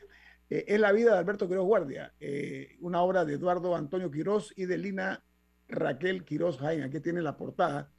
eh, 0.54 0.66
es 0.68 0.80
la 0.80 0.92
vida 0.92 1.14
de 1.14 1.18
Alberto 1.18 1.48
Quiroz 1.48 1.66
Guardia, 1.66 2.14
eh, 2.20 2.78
una 2.82 3.02
obra 3.02 3.26
de 3.26 3.34
Eduardo 3.34 3.76
Antonio 3.76 4.12
Quiroz 4.12 4.54
y 4.56 4.66
de 4.66 4.78
Lina 4.78 5.24
Raquel 5.68 6.24
Quiroz 6.26 6.60
Jaén. 6.60 6.84
Aquí 6.84 7.00
tiene 7.00 7.24
la 7.24 7.38
portada. 7.38 7.90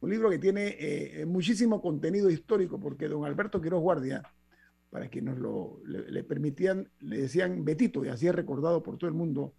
Un 0.00 0.10
libro 0.10 0.30
que 0.30 0.38
tiene 0.38 0.76
eh, 0.78 1.26
muchísimo 1.26 1.82
contenido 1.82 2.30
histórico, 2.30 2.80
porque 2.80 3.08
don 3.08 3.26
Alberto 3.26 3.60
Quiroz 3.60 3.82
Guardia, 3.82 4.22
para 4.90 5.08
quienes 5.08 5.38
lo, 5.38 5.80
le, 5.84 6.24
permitían, 6.24 6.88
le 7.00 7.22
decían 7.22 7.64
Betito, 7.64 8.04
y 8.04 8.08
así 8.08 8.26
es 8.26 8.34
recordado 8.34 8.82
por 8.82 8.96
todo 8.96 9.08
el 9.08 9.14
mundo, 9.14 9.54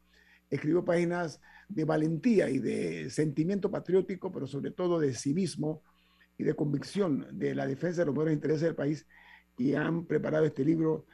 escribió 0.49 0.83
páginas 0.83 1.39
de 1.67 1.85
valentía 1.85 2.49
y 2.49 2.57
de 2.57 3.09
sentimiento 3.09 3.69
patriótico, 3.69 4.31
pero 4.31 4.47
sobre 4.47 4.71
todo 4.71 4.99
de 4.99 5.13
civismo 5.13 5.83
y 6.37 6.43
de 6.43 6.55
convicción 6.55 7.27
de 7.33 7.53
la 7.53 7.67
defensa 7.67 8.01
de 8.01 8.07
los 8.07 8.15
mejores 8.15 8.33
intereses 8.33 8.61
del 8.61 8.75
país, 8.75 9.05
y 9.57 9.73
han 9.75 10.05
preparado 10.05 10.45
este 10.45 10.63
libro 10.63 11.05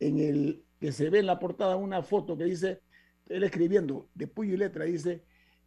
en 0.00 0.18
el 0.18 0.64
que 0.80 0.90
se 0.90 1.10
ve 1.10 1.20
en 1.20 1.26
la 1.26 1.38
portada 1.38 1.76
una 1.76 2.02
foto 2.02 2.36
que 2.36 2.44
dice, 2.44 2.80
él 3.28 3.44
escribiendo 3.44 4.08
de 4.14 4.26
puño 4.26 4.54
y 4.54 4.56
letra, 4.56 4.84
dice, 4.84 5.22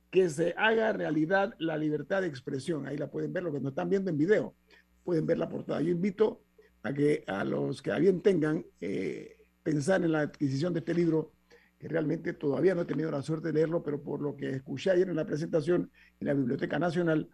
que 0.10 0.30
se 0.30 0.54
haga 0.58 0.94
realidad 0.94 1.56
la 1.58 1.78
libertad 1.78 2.22
de 2.22 2.28
expresión. 2.28 2.86
Ahí 2.86 2.98
la 2.98 3.10
pueden 3.10 3.34
ver, 3.34 3.44
lo 3.44 3.52
que 3.52 3.60
nos 3.60 3.72
están 3.72 3.90
viendo 3.90 4.12
en 4.12 4.18
video, 4.18 4.56
pueden 5.04 5.26
ver 5.26 5.38
la 5.38 5.50
portada. 5.50 5.82
Yo 5.82 5.90
invito 5.90 6.44
a 6.84 6.94
que 6.94 7.24
a 7.28 7.44
los 7.44 7.82
que 7.82 7.92
a 7.92 7.98
bien 7.98 8.22
tengan 8.22 8.66
eh, 8.82 9.38
pensar 9.64 10.04
en 10.04 10.12
la 10.12 10.22
adquisición 10.22 10.74
de 10.74 10.80
este 10.80 10.94
libro, 10.94 11.34
que 11.80 11.88
realmente 11.88 12.34
todavía 12.34 12.76
no 12.76 12.82
he 12.82 12.86
tenido 12.86 13.10
la 13.10 13.22
suerte 13.22 13.48
de 13.48 13.54
leerlo, 13.54 13.84
pero 13.84 14.02
por 14.02 14.22
lo 14.22 14.36
que 14.36 14.52
escuché 14.52 14.92
ayer 14.92 15.10
en 15.10 15.16
la 15.16 15.26
presentación 15.26 15.92
en 16.20 16.28
la 16.28 16.34
Biblioteca 16.34 16.78
Nacional, 16.78 17.30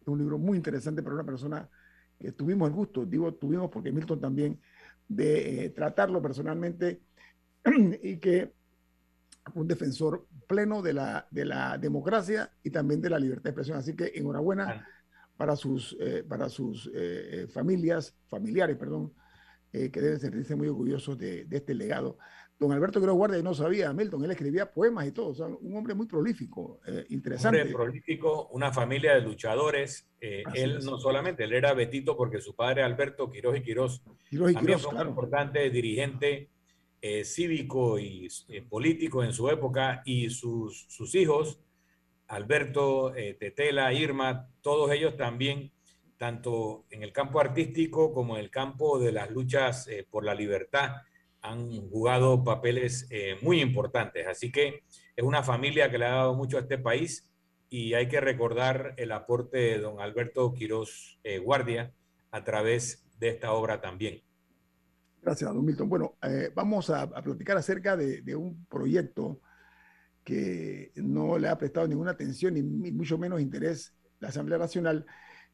es 0.00 0.06
un 0.06 0.18
libro 0.18 0.38
muy 0.38 0.56
interesante 0.56 1.02
para 1.02 1.14
una 1.14 1.24
persona 1.24 1.68
que 2.18 2.32
tuvimos 2.32 2.68
el 2.68 2.74
gusto, 2.74 3.06
digo 3.06 3.32
tuvimos 3.34 3.70
porque 3.70 3.92
Milton 3.92 4.20
también, 4.20 4.60
de 5.06 5.64
eh, 5.64 5.70
tratarlo 5.70 6.20
personalmente 6.20 7.00
y 8.02 8.18
que 8.18 8.52
un 9.54 9.66
defensor 9.66 10.26
pleno 10.46 10.82
de 10.82 10.92
la, 10.92 11.26
de 11.30 11.44
la 11.44 11.78
democracia 11.78 12.50
y 12.62 12.70
también 12.70 13.00
de 13.00 13.10
la 13.10 13.18
libertad 13.18 13.44
de 13.44 13.50
expresión. 13.50 13.78
Así 13.78 13.94
que 13.94 14.12
enhorabuena 14.14 14.86
para 15.38 15.56
sus, 15.56 15.96
eh, 16.00 16.22
para 16.28 16.50
sus 16.50 16.88
eh, 16.88 16.90
eh, 16.94 17.46
familias, 17.46 18.14
familiares, 18.26 18.76
perdón, 18.76 19.14
que 19.70 20.00
deben 20.00 20.18
sentirse 20.18 20.56
muy 20.56 20.66
orgullosos 20.66 21.16
de, 21.16 21.44
de, 21.44 21.56
este 21.58 21.74
legado. 21.74 22.18
Don 22.58 22.72
Alberto 22.72 23.00
Quiroz 23.00 23.16
Guardia, 23.16 23.42
no 23.42 23.54
sabía, 23.54 23.92
Milton, 23.92 24.24
él 24.24 24.30
escribía 24.30 24.72
poemas 24.72 25.06
y 25.06 25.12
todo, 25.12 25.28
o 25.28 25.34
sea, 25.34 25.46
un 25.46 25.76
hombre 25.76 25.94
muy 25.94 26.06
prolífico, 26.06 26.80
interesante. 27.10 27.58
Un 27.58 27.62
hombre 27.62 27.76
prolífico, 27.76 28.48
una 28.48 28.72
familia 28.72 29.14
de 29.14 29.20
luchadores. 29.20 30.08
él 30.20 30.80
no 30.84 30.98
solamente, 30.98 31.44
él 31.44 31.52
era 31.52 31.74
Betito 31.74 32.16
porque 32.16 32.40
su 32.40 32.56
padre 32.56 32.82
Alberto 32.82 33.30
Quiroz 33.30 33.58
y 33.58 33.62
Quiroz, 33.62 34.02
Quiroz, 34.28 34.52
y 34.52 34.56
Quiroz 34.56 34.82
fue 34.82 34.94
un 34.94 35.08
importante 35.08 35.70
dirigente 35.70 36.48
eh, 37.00 37.24
cívico 37.24 37.96
y 37.96 38.26
eh, 38.48 38.62
político 38.62 39.22
en 39.22 39.32
su 39.32 39.48
época 39.48 40.02
y 40.04 40.30
sus, 40.30 40.86
sus 40.88 41.14
hijos, 41.14 41.60
Alberto, 42.28 43.14
eh, 43.14 43.34
Tetela, 43.34 43.92
Irma, 43.92 44.48
todos 44.60 44.90
ellos 44.92 45.16
también, 45.16 45.72
tanto 46.16 46.84
en 46.90 47.02
el 47.02 47.12
campo 47.12 47.40
artístico 47.40 48.12
como 48.12 48.36
en 48.36 48.44
el 48.44 48.50
campo 48.50 48.98
de 48.98 49.12
las 49.12 49.30
luchas 49.30 49.88
por 50.10 50.24
la 50.24 50.34
libertad, 50.34 50.96
han 51.40 51.88
jugado 51.88 52.42
papeles 52.42 53.08
muy 53.40 53.60
importantes. 53.60 54.26
Así 54.26 54.50
que 54.50 54.82
es 55.14 55.24
una 55.24 55.44
familia 55.44 55.90
que 55.90 55.98
le 55.98 56.06
ha 56.06 56.14
dado 56.14 56.34
mucho 56.34 56.56
a 56.56 56.62
este 56.62 56.76
país 56.76 57.30
y 57.70 57.94
hay 57.94 58.08
que 58.08 58.20
recordar 58.20 58.94
el 58.96 59.12
aporte 59.12 59.58
de 59.58 59.78
don 59.78 60.00
Alberto 60.00 60.52
Quirós 60.54 61.20
Guardia 61.44 61.92
a 62.32 62.42
través 62.42 63.08
de 63.18 63.28
esta 63.28 63.52
obra 63.52 63.80
también. 63.80 64.22
Gracias, 65.22 65.52
don 65.52 65.64
Milton. 65.64 65.88
Bueno, 65.88 66.16
eh, 66.22 66.50
vamos 66.54 66.90
a, 66.90 67.08
platicar 67.22 67.56
acerca 67.56 67.96
de, 67.96 68.36
un 68.36 68.64
proyecto 68.66 69.40
que 70.28 70.92
no 70.96 71.38
le 71.38 71.48
ha 71.48 71.56
prestado 71.56 71.88
ninguna 71.88 72.10
atención 72.10 72.52
ni, 72.52 72.62
mucho 72.62 73.16
menos 73.16 73.40
interés 73.40 73.94
la 74.20 74.28
Asamblea 74.28 74.58
Nacional 74.58 75.06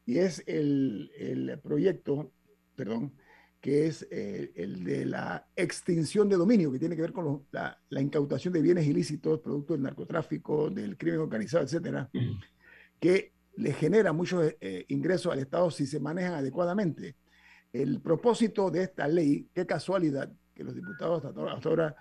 y 0.05 0.17
es 0.17 0.43
el, 0.47 1.57
proyecto, 1.63 2.33
perdón, 2.75 3.13
que 3.61 3.87
es 3.87 4.05
eh, 4.11 4.51
el 4.53 4.83
de 4.83 5.05
la 5.05 5.47
extinción 5.55 6.27
de 6.27 6.35
dominio, 6.35 6.73
que 6.73 6.79
tiene 6.79 6.97
que 6.97 7.03
ver 7.03 7.13
con 7.13 7.47
la, 7.51 7.79
incautación 8.01 8.53
de 8.53 8.61
bienes 8.61 8.85
ilícitos, 8.85 9.39
producto 9.39 9.75
del 9.75 9.83
narcotráfico, 9.83 10.69
del 10.69 10.97
crimen 10.97 11.21
organizado, 11.21 11.63
etcétera, 11.63 12.09
que 12.99 13.31
le 13.55 13.71
genera 13.71 14.11
muchos 14.11 14.55
eh, 14.59 14.83
ingresos 14.89 15.31
al 15.31 15.39
Estado 15.39 15.71
si 15.71 15.87
se 15.87 16.01
manejan 16.01 16.33
adecuadamente. 16.33 17.15
El 17.71 18.01
propósito 18.01 18.69
de 18.69 18.83
esta 18.83 19.07
ley, 19.07 19.47
qué 19.53 19.65
casualidad 19.65 20.29
que 20.53 20.65
los 20.65 20.75
diputados 20.75 21.23
hasta 21.23 21.69
ahora 21.69 21.95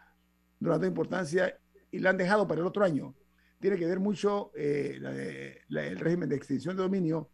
no 0.59 0.73
han 0.73 0.81
dado 0.81 0.87
importancia 0.89 1.57
y 1.95 2.01
la 2.01 2.11
han 2.11 2.17
dejado 2.17 2.47
para 2.49 2.61
el 2.61 2.67
otro 2.67 2.85
año, 2.85 3.15
tiene 3.61 3.79
que 3.79 3.87
ver 3.87 4.01
mucho 4.01 4.51
eh, 4.57 4.99
el 5.69 5.99
régimen 5.99 6.29
de 6.29 6.37
extinción 6.37 6.77
de 6.77 6.83
dominio 6.83 7.31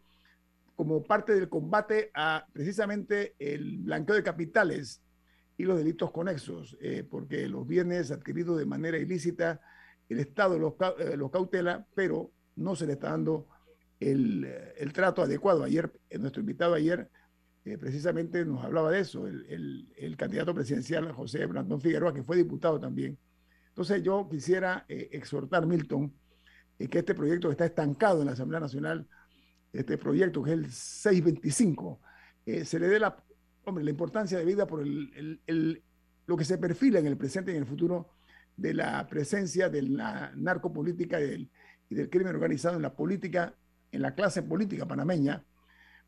como 0.77 1.03
parte 1.03 1.35
del 1.35 1.49
combate 1.49 2.11
a 2.15 2.47
precisamente 2.53 3.35
el 3.39 3.79
blanqueo 3.79 4.17
de 4.17 4.23
capitales 4.23 5.03
y 5.57 5.65
los 5.65 5.79
delitos 5.79 6.11
conexos, 6.11 6.77
eh, 6.81 7.05
porque 7.09 7.49
los 7.49 7.67
bienes 7.67 8.11
adquiridos 8.11 8.59
de 8.59 8.67
manera 8.67 8.99
ilícita, 8.99 9.61
el 10.09 10.21
Estado 10.21 10.59
los, 10.59 10.75
eh, 10.99 11.17
los 11.17 11.31
cautela, 11.31 11.87
pero 11.95 12.31
no 12.57 12.77
se 12.77 12.87
le 12.87 12.95
está 12.95 13.11
dando 13.11 13.47
el, 13.99 14.45
el 14.77 14.93
trato 14.93 15.23
adecuado. 15.23 15.65
Ayer, 15.65 15.91
nuestro 16.19 16.41
invitado 16.41 16.75
ayer 16.75 17.11
eh, 17.65 17.77
precisamente 17.77 18.45
nos 18.45 18.65
hablaba 18.65 18.91
de 18.91 19.01
eso, 19.01 19.27
el, 19.27 20.17
candidato 20.17 20.55
presidencial 20.55 21.13
José 21.13 21.45
Brandon 21.47 21.81
Figueroa, 21.81 22.15
que 22.15 22.23
fue 22.23 22.37
diputado 22.37 22.81
también. 22.81 23.19
Entonces 23.81 24.03
yo 24.03 24.29
quisiera 24.29 24.85
eh, 24.91 25.09
exhortar, 25.13 25.67
Milton, 25.67 26.13
eh, 26.79 26.87
que 26.87 26.99
este 26.99 27.15
proyecto 27.15 27.49
que 27.49 27.53
está 27.53 27.65
estancado 27.65 28.21
en 28.21 28.27
la 28.27 28.33
Asamblea 28.33 28.61
Nacional, 28.61 29.09
este 29.73 29.97
proyecto 29.97 30.43
que 30.43 30.51
es 30.51 30.59
el 30.59 30.71
625, 30.71 31.99
se 32.65 32.79
le 32.79 32.89
dé 32.89 33.01
la, 33.01 33.17
hombre, 33.65 33.83
la 33.83 33.91
importancia 33.91 34.37
de 34.37 34.45
vida 34.45 34.67
por 34.67 34.83
el, 34.83 35.83
lo 36.27 36.37
que 36.37 36.45
se 36.45 36.59
perfila 36.59 36.99
en 36.99 37.07
el 37.07 37.17
presente 37.17 37.53
y 37.53 37.55
en 37.55 37.63
el 37.63 37.67
futuro 37.67 38.11
de 38.55 38.75
la 38.75 39.07
presencia 39.07 39.71
de 39.71 39.81
la 39.81 40.31
narcopolítica 40.37 41.19
y 41.19 41.49
del 41.89 42.11
crimen 42.11 42.35
organizado 42.35 42.77
en 42.77 42.83
la 42.83 42.93
política, 42.93 43.55
en 43.93 44.03
la 44.03 44.15
clase 44.15 44.43
política 44.43 44.85
panameña, 44.85 45.43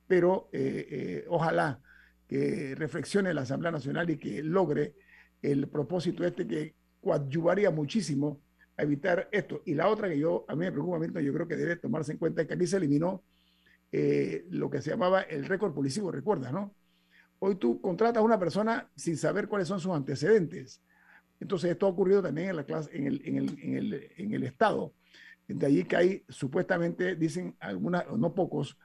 pero 0.07 0.51
eh, 0.53 0.89
eh, 0.91 1.25
ojalá 1.29 1.81
que 2.29 2.75
reflexione 2.75 3.33
la 3.33 3.43
Asamblea 3.43 3.73
Nacional 3.73 4.11
y 4.11 4.19
que 4.19 4.43
logre 4.43 4.95
el 5.41 5.69
propósito 5.69 6.23
este 6.27 6.47
que 6.47 6.82
coadyuvaría 7.03 7.71
muchísimo 7.71 8.41
a 8.77 8.83
evitar 8.83 9.29
esto. 9.33 9.63
Y 9.67 9.75
la 9.75 9.89
otra 9.89 10.09
que 10.09 10.19
yo, 10.19 10.47
a 10.49 10.55
mí 10.55 10.61
me 10.61 10.73
preocupa, 10.73 11.21
yo 11.21 11.35
creo 11.35 11.47
que 11.47 11.57
debe 11.57 11.77
tomarse 11.77 12.13
en 12.13 12.19
cuenta 12.19 12.43
es 12.43 12.49
que 12.49 12.55
aquí 12.55 12.67
se 12.67 12.79
eliminó 12.79 13.23
eh, 13.91 14.47
lo 14.49 14.71
que 14.71 14.81
se 14.81 14.91
llamaba 14.91 15.23
el 15.23 15.45
récord 15.45 15.75
policivo, 15.75 16.11
recuerdas, 16.11 16.53
¿no? 16.53 16.75
Hoy 17.41 17.57
tú 17.57 17.81
contratas 17.81 18.21
a 18.21 18.25
una 18.25 18.39
persona 18.39 18.89
sin 18.97 19.17
saber 19.17 19.49
cuáles 19.49 19.69
son 19.69 19.81
sus 19.81 19.93
antecedentes. 19.93 20.81
Entonces, 21.41 21.73
esto 21.73 21.87
ha 21.87 21.91
ocurrido 21.91 22.23
también 22.23 22.51
en, 22.51 22.57
la 22.57 22.65
clase, 22.65 22.97
en, 22.97 23.09
el, 23.09 23.21
en, 23.25 23.37
el, 23.37 23.59
en, 23.61 23.77
el, 23.77 24.11
en 24.17 24.35
el 24.35 24.45
Estado. 24.45 24.95
De 25.49 25.67
allí 25.67 25.85
que 25.85 25.97
hay, 25.97 26.25
supuestamente, 26.29 27.17
dicen 27.17 27.57
algunas, 27.59 28.05
no 28.17 28.33
pocos, 28.33 28.79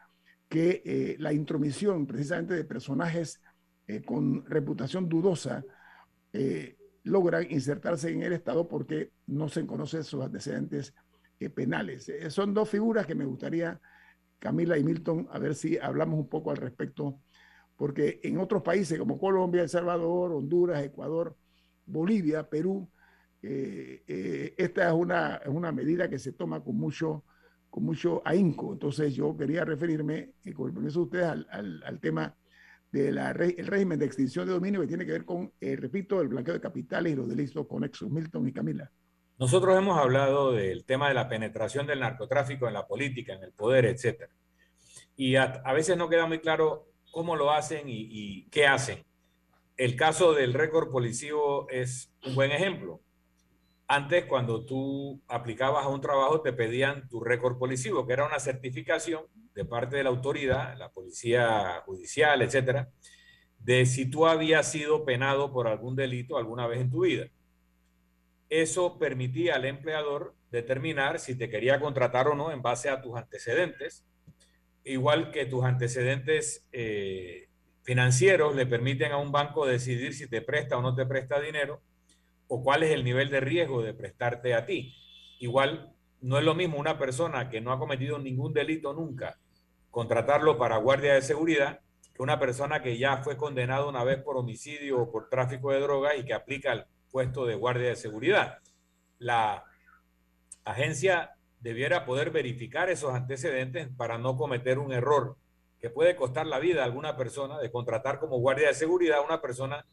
que 0.49 0.82
eh, 0.86 1.15
la 1.20 1.34
intromisión 1.34 2.07
precisamente 2.07 2.53
de 2.53 2.63
personajes 2.63 3.41
eh, 3.88 4.01
con 4.01 4.45
reputación 4.45 5.07
dudosa 5.07 5.63
eh, 6.34 6.76
logran 7.08 7.47
insertarse 7.49 8.12
en 8.12 8.24
el 8.24 8.34
Estado 8.34 8.68
porque 8.68 9.12
no 9.28 9.49
se 9.49 9.66
conocen 9.66 10.03
sus 10.03 10.24
antecedentes 10.24 10.93
penales. 11.53 12.12
son 12.30 12.53
dos 12.53 12.70
figuras 12.70 13.05
que 13.05 13.16
me 13.16 13.26
gustaría, 13.26 13.80
Camila 14.39 14.78
y 14.78 14.84
Milton, 14.84 15.28
a 15.32 15.39
ver 15.39 15.55
si 15.55 15.78
hablamos 15.78 16.20
un 16.20 16.30
poco 16.30 16.51
al 16.51 16.58
respecto, 16.58 17.20
porque 17.76 18.20
en 18.24 18.39
otros 18.39 18.64
países 18.64 18.97
como 18.97 19.20
Colombia, 19.20 19.62
El 19.62 19.70
Salvador, 19.70 20.32
Honduras, 20.32 20.84
Ecuador, 20.84 21.36
Bolivia, 21.86 22.49
Perú, 22.49 22.89
esta 23.41 24.88
es 24.88 24.93
una, 24.93 25.36
es 25.38 25.49
una 25.49 25.72
medida 25.72 26.10
que 26.10 26.18
se 26.20 26.34
toma 26.34 26.64
con 26.64 26.76
mucho 26.76 27.24
con 27.70 27.84
mucho 27.84 28.22
ahínco. 28.26 28.74
Entonces 28.74 29.14
yo 29.14 29.36
quería 29.36 29.66
referirme, 29.66 30.32
con 30.55 30.70
el 30.70 30.74
permiso 30.74 30.99
de 30.99 31.05
ustedes, 31.05 31.26
al, 31.26 31.84
al, 31.84 31.99
tema 31.99 32.36
del 32.97 33.17
el 33.17 33.67
régimen 33.67 33.99
de 33.99 34.05
extinción 34.05 34.45
de 34.45 34.53
dominio 34.53 34.81
que 34.81 34.87
tiene 34.87 35.05
que 35.05 35.11
ver 35.11 35.25
con, 35.25 35.51
eh, 35.59 35.75
repito, 35.75 36.21
el 36.21 36.27
blanqueo 36.27 36.53
de 36.53 36.61
capitales 36.61 37.13
y 37.13 37.15
los 37.15 37.27
delitos 37.27 37.67
conexos. 37.67 38.09
Milton 38.09 38.47
y 38.47 38.53
Camila. 38.53 38.91
Nosotros 39.39 39.77
hemos 39.77 39.97
hablado 39.97 40.51
del 40.51 40.83
tema 40.83 41.07
de 41.07 41.13
la 41.13 41.29
penetración 41.29 41.85
del 41.85 41.99
narcotráfico 41.99 42.67
en 42.67 42.73
la 42.73 42.87
política, 42.87 43.33
en 43.33 43.43
el 43.43 43.51
poder, 43.51 43.85
etc. 43.85 44.29
Y 45.15 45.35
a, 45.35 45.61
veces 45.73 45.97
no 45.97 46.09
queda 46.09 46.25
muy 46.25 46.39
claro 46.39 46.87
cómo 47.11 47.35
lo 47.35 47.51
hacen 47.51 47.87
y, 47.87 48.07
y 48.09 48.47
qué 48.49 48.65
hacen. 48.67 49.05
El 49.75 49.95
caso 49.95 50.33
del 50.33 50.53
récord 50.53 50.89
policivo 50.89 51.67
es 51.69 52.11
un 52.25 52.33
buen 52.33 52.51
ejemplo. 52.51 52.99
Antes, 53.87 54.25
cuando 54.25 54.65
tú 54.65 55.21
aplicabas 55.27 55.85
a 55.85 55.89
un 55.89 56.01
trabajo, 56.01 56.41
te 56.41 56.51
pedían 56.51 57.07
tu 57.07 57.19
récord 57.19 57.57
policivo, 57.57 58.05
que 58.05 58.13
era 58.13 58.25
una 58.25 58.39
certificación 58.39 59.21
de 59.58 59.66
parte 59.66 59.95
de 59.95 60.03
la 60.03 60.10
autoridad, 60.10 60.78
la 60.78 60.91
policía 60.91 61.82
judicial, 61.84 62.43
etcétera, 62.43 62.91
de 63.58 63.88
si 63.88 64.08
tú 64.08 64.28
habías 64.28 64.72
sido 64.72 65.03
penado 65.03 65.51
por 65.51 65.68
algún 65.68 65.95
delito 65.95 66.38
alguna 66.38 66.68
vez 66.68 66.80
en 66.80 66.91
tu 66.91 67.01
vida. 67.05 67.26
Eso 68.49 68.99
permitía 68.99 69.55
al 69.55 69.66
empleador 69.66 70.36
determinar 70.51 71.18
si 71.18 71.36
te 71.36 71.49
quería 71.49 71.80
contratar 71.80 72.28
o 72.28 72.36
no 72.36 72.51
en 72.51 72.62
base 72.62 72.88
a 72.89 73.01
tus 73.01 73.18
antecedentes, 73.18 74.05
igual 74.84 75.32
que 75.32 75.47
tus 75.47 75.66
antecedentes 75.66 76.68
eh, 76.72 77.49
financieros 77.82 78.55
le 78.55 78.68
permiten 78.68 79.12
a 79.12 79.18
un 79.18 79.32
banco 79.32 79.66
decidir 79.66 80.14
si 80.14 80.30
te 80.30 80.43
presta 80.43 80.78
o 80.78 80.84
no 80.84 80.93
te 80.93 81.08
presta 81.08 81.41
dinero 81.41 81.82
o 82.47 82.62
cuál 82.62 82.84
es 82.84 82.91
el 82.91 83.03
nivel 83.03 83.32
de 83.32 83.39
riesgo 83.39 83.82
de 83.82 83.95
prestarte 83.95 84.53
a 84.53 84.68
ti. 84.68 84.93
Igual 85.39 85.95
no 86.22 86.38
es 86.38 86.45
lo 86.45 86.53
mismo 86.53 86.78
una 86.78 86.99
persona 86.99 87.49
que 87.49 87.60
no 87.60 87.72
ha 87.72 87.80
cometido 87.80 88.20
ningún 88.20 88.53
delito 88.53 88.93
nunca, 88.93 89.39
contratarlo 89.91 90.57
para 90.57 90.77
guardia 90.77 91.13
de 91.13 91.21
seguridad, 91.21 91.79
que 92.13 92.23
una 92.23 92.39
persona 92.39 92.81
que 92.81 92.97
ya 92.97 93.17
fue 93.17 93.38
condenado 93.38 93.89
una 93.89 94.03
vez 94.03 94.21
por 94.21 94.38
homicidio 94.38 95.01
o 95.01 95.11
por 95.11 95.29
tráfico 95.29 95.71
de 95.71 95.79
drogas 95.79 96.13
y 96.17 96.25
que 96.25 96.33
aplica 96.33 96.73
el 96.73 96.85
puesto 97.11 97.45
de 97.45 97.55
guardia 97.55 97.89
de 97.89 97.95
seguridad. 97.95 98.59
La 99.19 99.63
agencia 100.63 101.31
debiera 101.59 102.05
poder 102.05 102.31
verificar 102.31 102.89
esos 102.89 103.13
antecedentes 103.13 103.89
para 103.95 104.17
no 104.17 104.38
cometer 104.38 104.79
un 104.79 104.93
error 104.93 105.38
que 105.79 105.89
puede 105.89 106.15
costar 106.15 106.47
la 106.47 106.59
vida 106.59 106.81
a 106.81 106.85
alguna 106.85 107.15
persona 107.15 107.59
de 107.59 107.71
contratar 107.71 108.19
como 108.19 108.39
guardia 108.39 108.69
de 108.69 108.73
seguridad 108.73 109.19
a 109.19 109.21
una 109.21 109.41
persona 109.41 109.85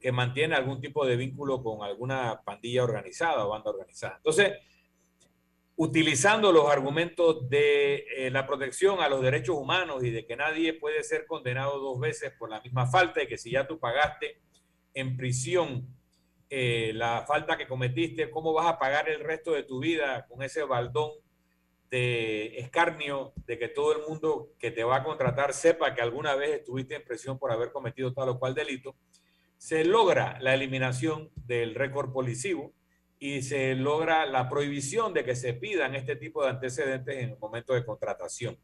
que 0.00 0.12
mantiene 0.12 0.54
algún 0.54 0.80
tipo 0.80 1.06
de 1.06 1.16
vínculo 1.16 1.62
con 1.62 1.82
alguna 1.82 2.42
pandilla 2.44 2.84
organizada 2.84 3.44
o 3.44 3.50
banda 3.50 3.70
organizada. 3.70 4.16
Entonces, 4.16 4.52
utilizando 5.76 6.52
los 6.52 6.70
argumentos 6.70 7.48
de 7.48 8.06
eh, 8.16 8.30
la 8.30 8.46
protección 8.46 9.00
a 9.00 9.08
los 9.08 9.22
derechos 9.22 9.56
humanos 9.56 10.02
y 10.02 10.10
de 10.10 10.26
que 10.26 10.34
nadie 10.34 10.72
puede 10.72 11.02
ser 11.02 11.26
condenado 11.26 11.78
dos 11.78 12.00
veces 12.00 12.32
por 12.38 12.50
la 12.50 12.60
misma 12.62 12.86
falta 12.86 13.22
y 13.22 13.26
que 13.26 13.36
si 13.36 13.50
ya 13.50 13.66
tú 13.66 13.78
pagaste 13.78 14.40
en 14.94 15.16
prisión 15.16 15.86
eh, 16.48 16.92
la 16.94 17.24
falta 17.26 17.58
que 17.58 17.66
cometiste, 17.66 18.30
¿cómo 18.30 18.54
vas 18.54 18.66
a 18.66 18.78
pagar 18.78 19.08
el 19.10 19.20
resto 19.20 19.52
de 19.52 19.64
tu 19.64 19.80
vida 19.80 20.26
con 20.28 20.42
ese 20.42 20.62
baldón 20.62 21.10
de 21.90 22.58
escarnio 22.58 23.32
de 23.46 23.58
que 23.58 23.68
todo 23.68 23.92
el 23.92 24.08
mundo 24.08 24.52
que 24.58 24.70
te 24.70 24.82
va 24.82 24.96
a 24.96 25.04
contratar 25.04 25.52
sepa 25.52 25.94
que 25.94 26.00
alguna 26.00 26.34
vez 26.34 26.50
estuviste 26.50 26.94
en 26.94 27.04
prisión 27.04 27.38
por 27.38 27.52
haber 27.52 27.70
cometido 27.70 28.12
tal 28.14 28.30
o 28.30 28.38
cual 28.38 28.54
delito? 28.54 28.96
se 29.58 29.84
logra 29.84 30.38
la 30.40 30.54
eliminación 30.54 31.30
del 31.34 31.74
récord 31.74 32.12
policivo 32.12 32.72
y 33.18 33.42
se 33.42 33.74
logra 33.74 34.26
la 34.26 34.48
prohibición 34.48 35.14
de 35.14 35.24
que 35.24 35.34
se 35.34 35.54
pidan 35.54 35.94
este 35.94 36.16
tipo 36.16 36.42
de 36.42 36.50
antecedentes 36.50 37.16
en 37.16 37.30
el 37.30 37.38
momento 37.38 37.72
de 37.72 37.84
contratación. 37.84 38.58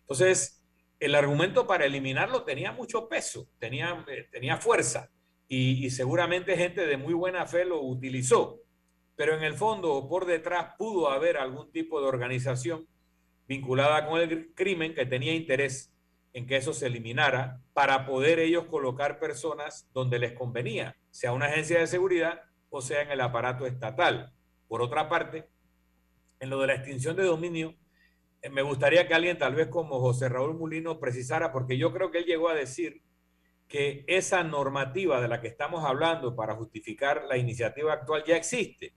Entonces, 0.00 0.62
el 0.98 1.14
argumento 1.14 1.66
para 1.66 1.86
eliminarlo 1.86 2.44
tenía 2.44 2.72
mucho 2.72 3.08
peso, 3.08 3.48
tenía, 3.58 4.04
eh, 4.08 4.28
tenía 4.30 4.58
fuerza 4.58 5.10
y, 5.48 5.84
y 5.84 5.90
seguramente 5.90 6.56
gente 6.56 6.86
de 6.86 6.96
muy 6.96 7.14
buena 7.14 7.46
fe 7.46 7.64
lo 7.64 7.80
utilizó, 7.82 8.60
pero 9.16 9.36
en 9.36 9.42
el 9.42 9.54
fondo 9.54 10.08
por 10.08 10.26
detrás 10.26 10.74
pudo 10.78 11.10
haber 11.10 11.36
algún 11.36 11.72
tipo 11.72 12.00
de 12.00 12.06
organización 12.06 12.86
vinculada 13.48 14.06
con 14.06 14.20
el 14.20 14.52
crimen 14.54 14.94
que 14.94 15.06
tenía 15.06 15.34
interés 15.34 15.92
en 16.32 16.46
que 16.46 16.56
eso 16.56 16.72
se 16.72 16.86
eliminara 16.86 17.60
para 17.72 18.06
poder 18.06 18.38
ellos 18.38 18.66
colocar 18.66 19.18
personas 19.18 19.88
donde 19.92 20.18
les 20.18 20.32
convenía, 20.32 20.96
sea 21.10 21.32
una 21.32 21.46
agencia 21.46 21.80
de 21.80 21.86
seguridad 21.86 22.42
o 22.70 22.80
sea 22.80 23.02
en 23.02 23.10
el 23.10 23.20
aparato 23.20 23.66
estatal. 23.66 24.32
Por 24.68 24.80
otra 24.80 25.08
parte, 25.08 25.48
en 26.38 26.50
lo 26.50 26.60
de 26.60 26.68
la 26.68 26.74
extinción 26.74 27.16
de 27.16 27.24
dominio, 27.24 27.74
eh, 28.42 28.48
me 28.48 28.62
gustaría 28.62 29.06
que 29.06 29.14
alguien 29.14 29.36
tal 29.36 29.54
vez 29.54 29.68
como 29.68 30.00
José 30.00 30.28
Raúl 30.28 30.56
Mulino 30.56 30.98
precisara, 30.98 31.52
porque 31.52 31.76
yo 31.76 31.92
creo 31.92 32.10
que 32.10 32.18
él 32.18 32.24
llegó 32.24 32.48
a 32.48 32.54
decir 32.54 33.02
que 33.68 34.04
esa 34.08 34.42
normativa 34.42 35.20
de 35.20 35.28
la 35.28 35.40
que 35.40 35.48
estamos 35.48 35.84
hablando 35.84 36.34
para 36.34 36.56
justificar 36.56 37.24
la 37.28 37.36
iniciativa 37.36 37.92
actual 37.92 38.24
ya 38.24 38.36
existe. 38.36 38.94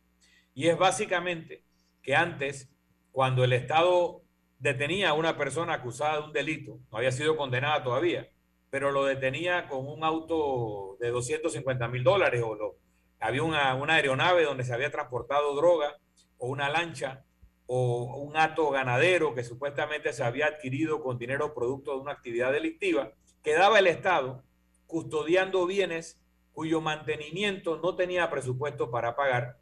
Y 0.53 0.67
es 0.67 0.77
básicamente 0.77 1.63
que 2.01 2.15
antes, 2.15 2.71
cuando 3.11 3.43
el 3.43 3.53
Estado 3.53 4.23
detenía 4.59 5.09
a 5.09 5.13
una 5.13 5.37
persona 5.37 5.73
acusada 5.73 6.17
de 6.17 6.27
un 6.27 6.33
delito, 6.33 6.79
no 6.91 6.97
había 6.97 7.11
sido 7.11 7.35
condenada 7.35 7.83
todavía, 7.83 8.29
pero 8.69 8.91
lo 8.91 9.05
detenía 9.05 9.67
con 9.67 9.87
un 9.87 10.03
auto 10.03 10.97
de 10.99 11.09
250 11.09 11.87
mil 11.89 12.03
dólares 12.03 12.41
o 12.43 12.55
lo, 12.55 12.82
había 13.23 13.43
una, 13.43 13.73
una, 13.75 13.95
aeronave 13.95 14.43
donde 14.43 14.63
se 14.63 14.73
había 14.73 14.91
transportado 14.91 15.55
droga 15.55 15.97
o 16.37 16.47
una 16.47 16.69
lancha 16.69 17.23
o 17.65 18.17
un 18.17 18.35
ato 18.35 18.69
ganadero 18.69 19.33
que 19.33 19.43
supuestamente 19.43 20.11
se 20.11 20.23
había 20.23 20.47
adquirido 20.47 21.01
con 21.01 21.17
dinero 21.17 21.53
producto 21.53 21.91
de 21.91 22.01
una 22.01 22.11
actividad 22.11 22.51
delictiva, 22.51 23.13
quedaba 23.41 23.79
el 23.79 23.87
Estado 23.87 24.43
custodiando 24.85 25.65
bienes 25.65 26.19
cuyo 26.51 26.81
mantenimiento 26.81 27.79
no 27.81 27.95
tenía 27.95 28.29
presupuesto 28.29 28.91
para 28.91 29.15
pagar, 29.15 29.57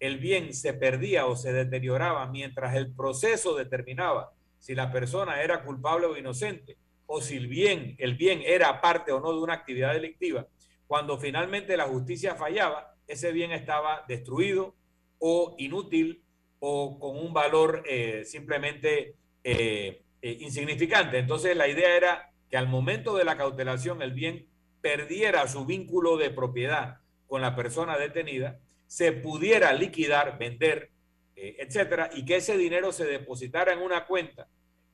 el 0.00 0.18
bien 0.18 0.54
se 0.54 0.72
perdía 0.72 1.26
o 1.26 1.36
se 1.36 1.52
deterioraba 1.52 2.26
mientras 2.26 2.74
el 2.74 2.92
proceso 2.92 3.54
determinaba 3.54 4.32
si 4.58 4.74
la 4.74 4.90
persona 4.90 5.42
era 5.42 5.62
culpable 5.62 6.06
o 6.06 6.16
inocente, 6.16 6.76
o 7.06 7.20
si 7.20 7.36
el 7.36 7.46
bien, 7.46 7.94
el 7.98 8.14
bien 8.14 8.42
era 8.44 8.80
parte 8.80 9.12
o 9.12 9.20
no 9.20 9.32
de 9.32 9.38
una 9.38 9.54
actividad 9.54 9.92
delictiva, 9.92 10.46
cuando 10.86 11.18
finalmente 11.18 11.76
la 11.76 11.84
justicia 11.84 12.34
fallaba, 12.34 12.91
ese 13.12 13.32
bien 13.32 13.52
estaba 13.52 14.04
destruido 14.08 14.74
o 15.18 15.54
inútil 15.58 16.22
o 16.58 16.98
con 16.98 17.16
un 17.16 17.32
valor 17.32 17.82
eh, 17.86 18.24
simplemente 18.24 19.16
eh, 19.44 20.02
eh, 20.20 20.36
insignificante. 20.40 21.18
Entonces 21.18 21.56
la 21.56 21.68
idea 21.68 21.96
era 21.96 22.32
que 22.50 22.56
al 22.56 22.68
momento 22.68 23.16
de 23.16 23.24
la 23.24 23.36
cautelación 23.36 24.02
el 24.02 24.12
bien 24.12 24.48
perdiera 24.80 25.46
su 25.48 25.64
vínculo 25.64 26.16
de 26.16 26.30
propiedad 26.30 26.98
con 27.26 27.40
la 27.40 27.56
persona 27.56 27.96
detenida, 27.96 28.60
se 28.86 29.12
pudiera 29.12 29.72
liquidar, 29.72 30.38
vender 30.38 30.90
etcétera, 31.34 32.10
y 32.14 32.24
que 32.24 32.36
ese 32.36 32.56
dinero 32.56 32.92
se 32.92 33.04
depositara 33.04 33.72
en 33.72 33.80
una 33.80 34.06
cuenta 34.06 34.46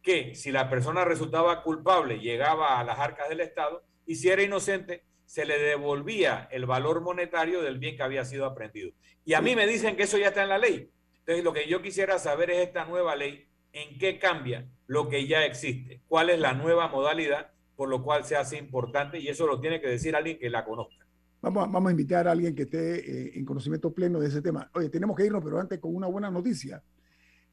que 0.02 0.34
si 0.34 0.50
la 0.50 0.70
persona 0.70 1.04
resultaba 1.04 1.62
culpable 1.62 2.20
llegaba 2.20 2.78
a 2.78 2.84
las 2.84 2.98
arcas 2.98 3.28
del 3.28 3.40
Estado 3.40 3.82
y 4.06 4.14
si 4.14 4.30
era 4.30 4.42
inocente 4.42 5.02
se 5.28 5.44
le 5.44 5.58
devolvía 5.58 6.48
el 6.50 6.64
valor 6.64 7.02
monetario 7.02 7.60
del 7.60 7.78
bien 7.78 7.98
que 7.98 8.02
había 8.02 8.24
sido 8.24 8.46
aprendido. 8.46 8.92
Y 9.26 9.34
a 9.34 9.42
mí 9.42 9.54
me 9.54 9.66
dicen 9.66 9.94
que 9.94 10.04
eso 10.04 10.16
ya 10.16 10.28
está 10.28 10.42
en 10.42 10.48
la 10.48 10.56
ley. 10.56 10.90
Entonces 11.18 11.44
lo 11.44 11.52
que 11.52 11.68
yo 11.68 11.82
quisiera 11.82 12.18
saber 12.18 12.48
es 12.48 12.66
esta 12.66 12.86
nueva 12.86 13.14
ley, 13.14 13.46
en 13.72 13.98
qué 13.98 14.18
cambia 14.18 14.66
lo 14.86 15.10
que 15.10 15.26
ya 15.26 15.44
existe, 15.44 16.00
cuál 16.08 16.30
es 16.30 16.40
la 16.40 16.54
nueva 16.54 16.88
modalidad 16.88 17.50
por 17.76 17.90
lo 17.90 18.02
cual 18.02 18.24
se 18.24 18.36
hace 18.36 18.56
importante 18.56 19.20
y 19.20 19.28
eso 19.28 19.46
lo 19.46 19.60
tiene 19.60 19.82
que 19.82 19.88
decir 19.88 20.16
alguien 20.16 20.38
que 20.38 20.48
la 20.48 20.64
conozca. 20.64 21.06
Vamos 21.42 21.64
a, 21.64 21.70
vamos 21.70 21.88
a 21.88 21.90
invitar 21.90 22.26
a 22.26 22.32
alguien 22.32 22.54
que 22.54 22.62
esté 22.62 22.98
eh, 22.98 23.32
en 23.34 23.44
conocimiento 23.44 23.92
pleno 23.92 24.18
de 24.18 24.28
ese 24.28 24.40
tema. 24.40 24.70
Oye, 24.74 24.88
tenemos 24.88 25.14
que 25.14 25.26
irnos, 25.26 25.44
pero 25.44 25.60
antes 25.60 25.78
con 25.78 25.94
una 25.94 26.06
buena 26.06 26.30
noticia. 26.30 26.82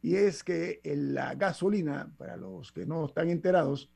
Y 0.02 0.16
es 0.16 0.46
que 0.46 0.80
la 0.86 1.36
gasolina, 1.36 2.10
para 2.18 2.38
los 2.38 2.72
que 2.72 2.86
no 2.86 3.06
están 3.06 3.30
enterados, 3.30 3.92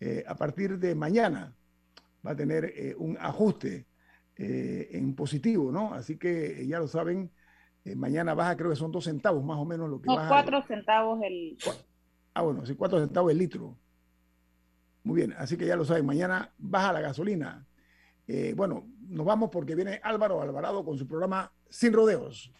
eh, 0.00 0.24
a 0.26 0.34
partir 0.36 0.78
de 0.78 0.94
mañana 0.94 1.54
va 2.26 2.32
a 2.32 2.36
tener 2.36 2.64
eh, 2.64 2.94
un 2.98 3.16
ajuste 3.20 3.86
en 4.42 5.14
positivo, 5.14 5.70
¿no? 5.70 5.92
Así 5.92 6.16
que 6.16 6.66
ya 6.66 6.78
lo 6.78 6.88
saben, 6.88 7.30
mañana 7.94 8.32
baja, 8.32 8.56
creo 8.56 8.70
que 8.70 8.76
son 8.76 8.90
dos 8.90 9.04
centavos 9.04 9.44
más 9.44 9.58
o 9.58 9.66
menos 9.66 9.90
lo 9.90 10.00
que 10.00 10.06
no, 10.06 10.16
baja. 10.16 10.28
cuatro 10.30 10.62
centavos 10.66 11.20
el... 11.22 11.58
Ah, 12.32 12.40
bueno, 12.40 12.64
sí, 12.64 12.74
cuatro 12.74 12.98
centavos 13.00 13.30
el 13.32 13.36
litro. 13.36 13.76
Muy 15.02 15.16
bien, 15.16 15.34
así 15.36 15.58
que 15.58 15.66
ya 15.66 15.76
lo 15.76 15.84
saben, 15.84 16.06
mañana 16.06 16.54
baja 16.56 16.92
la 16.92 17.00
gasolina 17.00 17.66
Eh, 18.26 18.54
bueno, 18.56 18.86
nos 19.08 19.26
vamos 19.26 19.50
porque 19.50 19.74
viene 19.74 20.00
Álvaro 20.02 20.40
Alvarado 20.40 20.84
con 20.84 20.96
su 20.96 21.06
programa 21.06 21.52
Sin 21.68 21.92
Rodeos. 21.92 22.50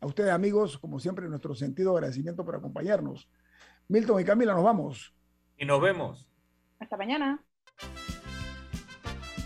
A 0.00 0.06
ustedes, 0.06 0.30
amigos, 0.30 0.78
como 0.78 0.98
siempre, 0.98 1.28
nuestro 1.28 1.54
sentido 1.54 1.92
de 1.92 1.98
agradecimiento 1.98 2.44
por 2.44 2.56
acompañarnos. 2.56 3.28
Milton 3.86 4.20
y 4.20 4.24
Camila, 4.24 4.54
nos 4.54 4.64
vamos. 4.64 5.14
Y 5.58 5.64
nos 5.66 5.80
vemos. 5.80 6.26
Hasta 6.78 6.96
mañana. 6.96 7.44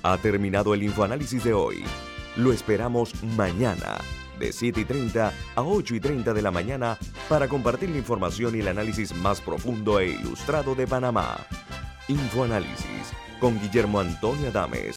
Ha 0.04 0.18
terminado 0.18 0.74
el 0.74 0.82
infoanálisis 0.82 1.42
de 1.44 1.54
hoy. 1.54 1.82
Lo 2.36 2.52
esperamos 2.52 3.14
mañana, 3.38 3.96
de 4.38 4.52
7 4.52 4.82
y 4.82 4.84
30 4.84 5.32
a 5.56 5.62
8 5.62 5.94
y 5.94 6.00
30 6.00 6.34
de 6.34 6.42
la 6.42 6.50
mañana, 6.50 6.98
para 7.26 7.48
compartir 7.48 7.88
la 7.88 7.96
información 7.96 8.54
y 8.54 8.60
el 8.60 8.68
análisis 8.68 9.16
más 9.16 9.40
profundo 9.40 9.98
e 10.00 10.10
ilustrado 10.10 10.74
de 10.74 10.86
Panamá. 10.86 11.38
Infoanálisis 12.08 13.14
con 13.40 13.58
Guillermo 13.58 13.98
Antonio 13.98 14.50
Adames 14.50 14.92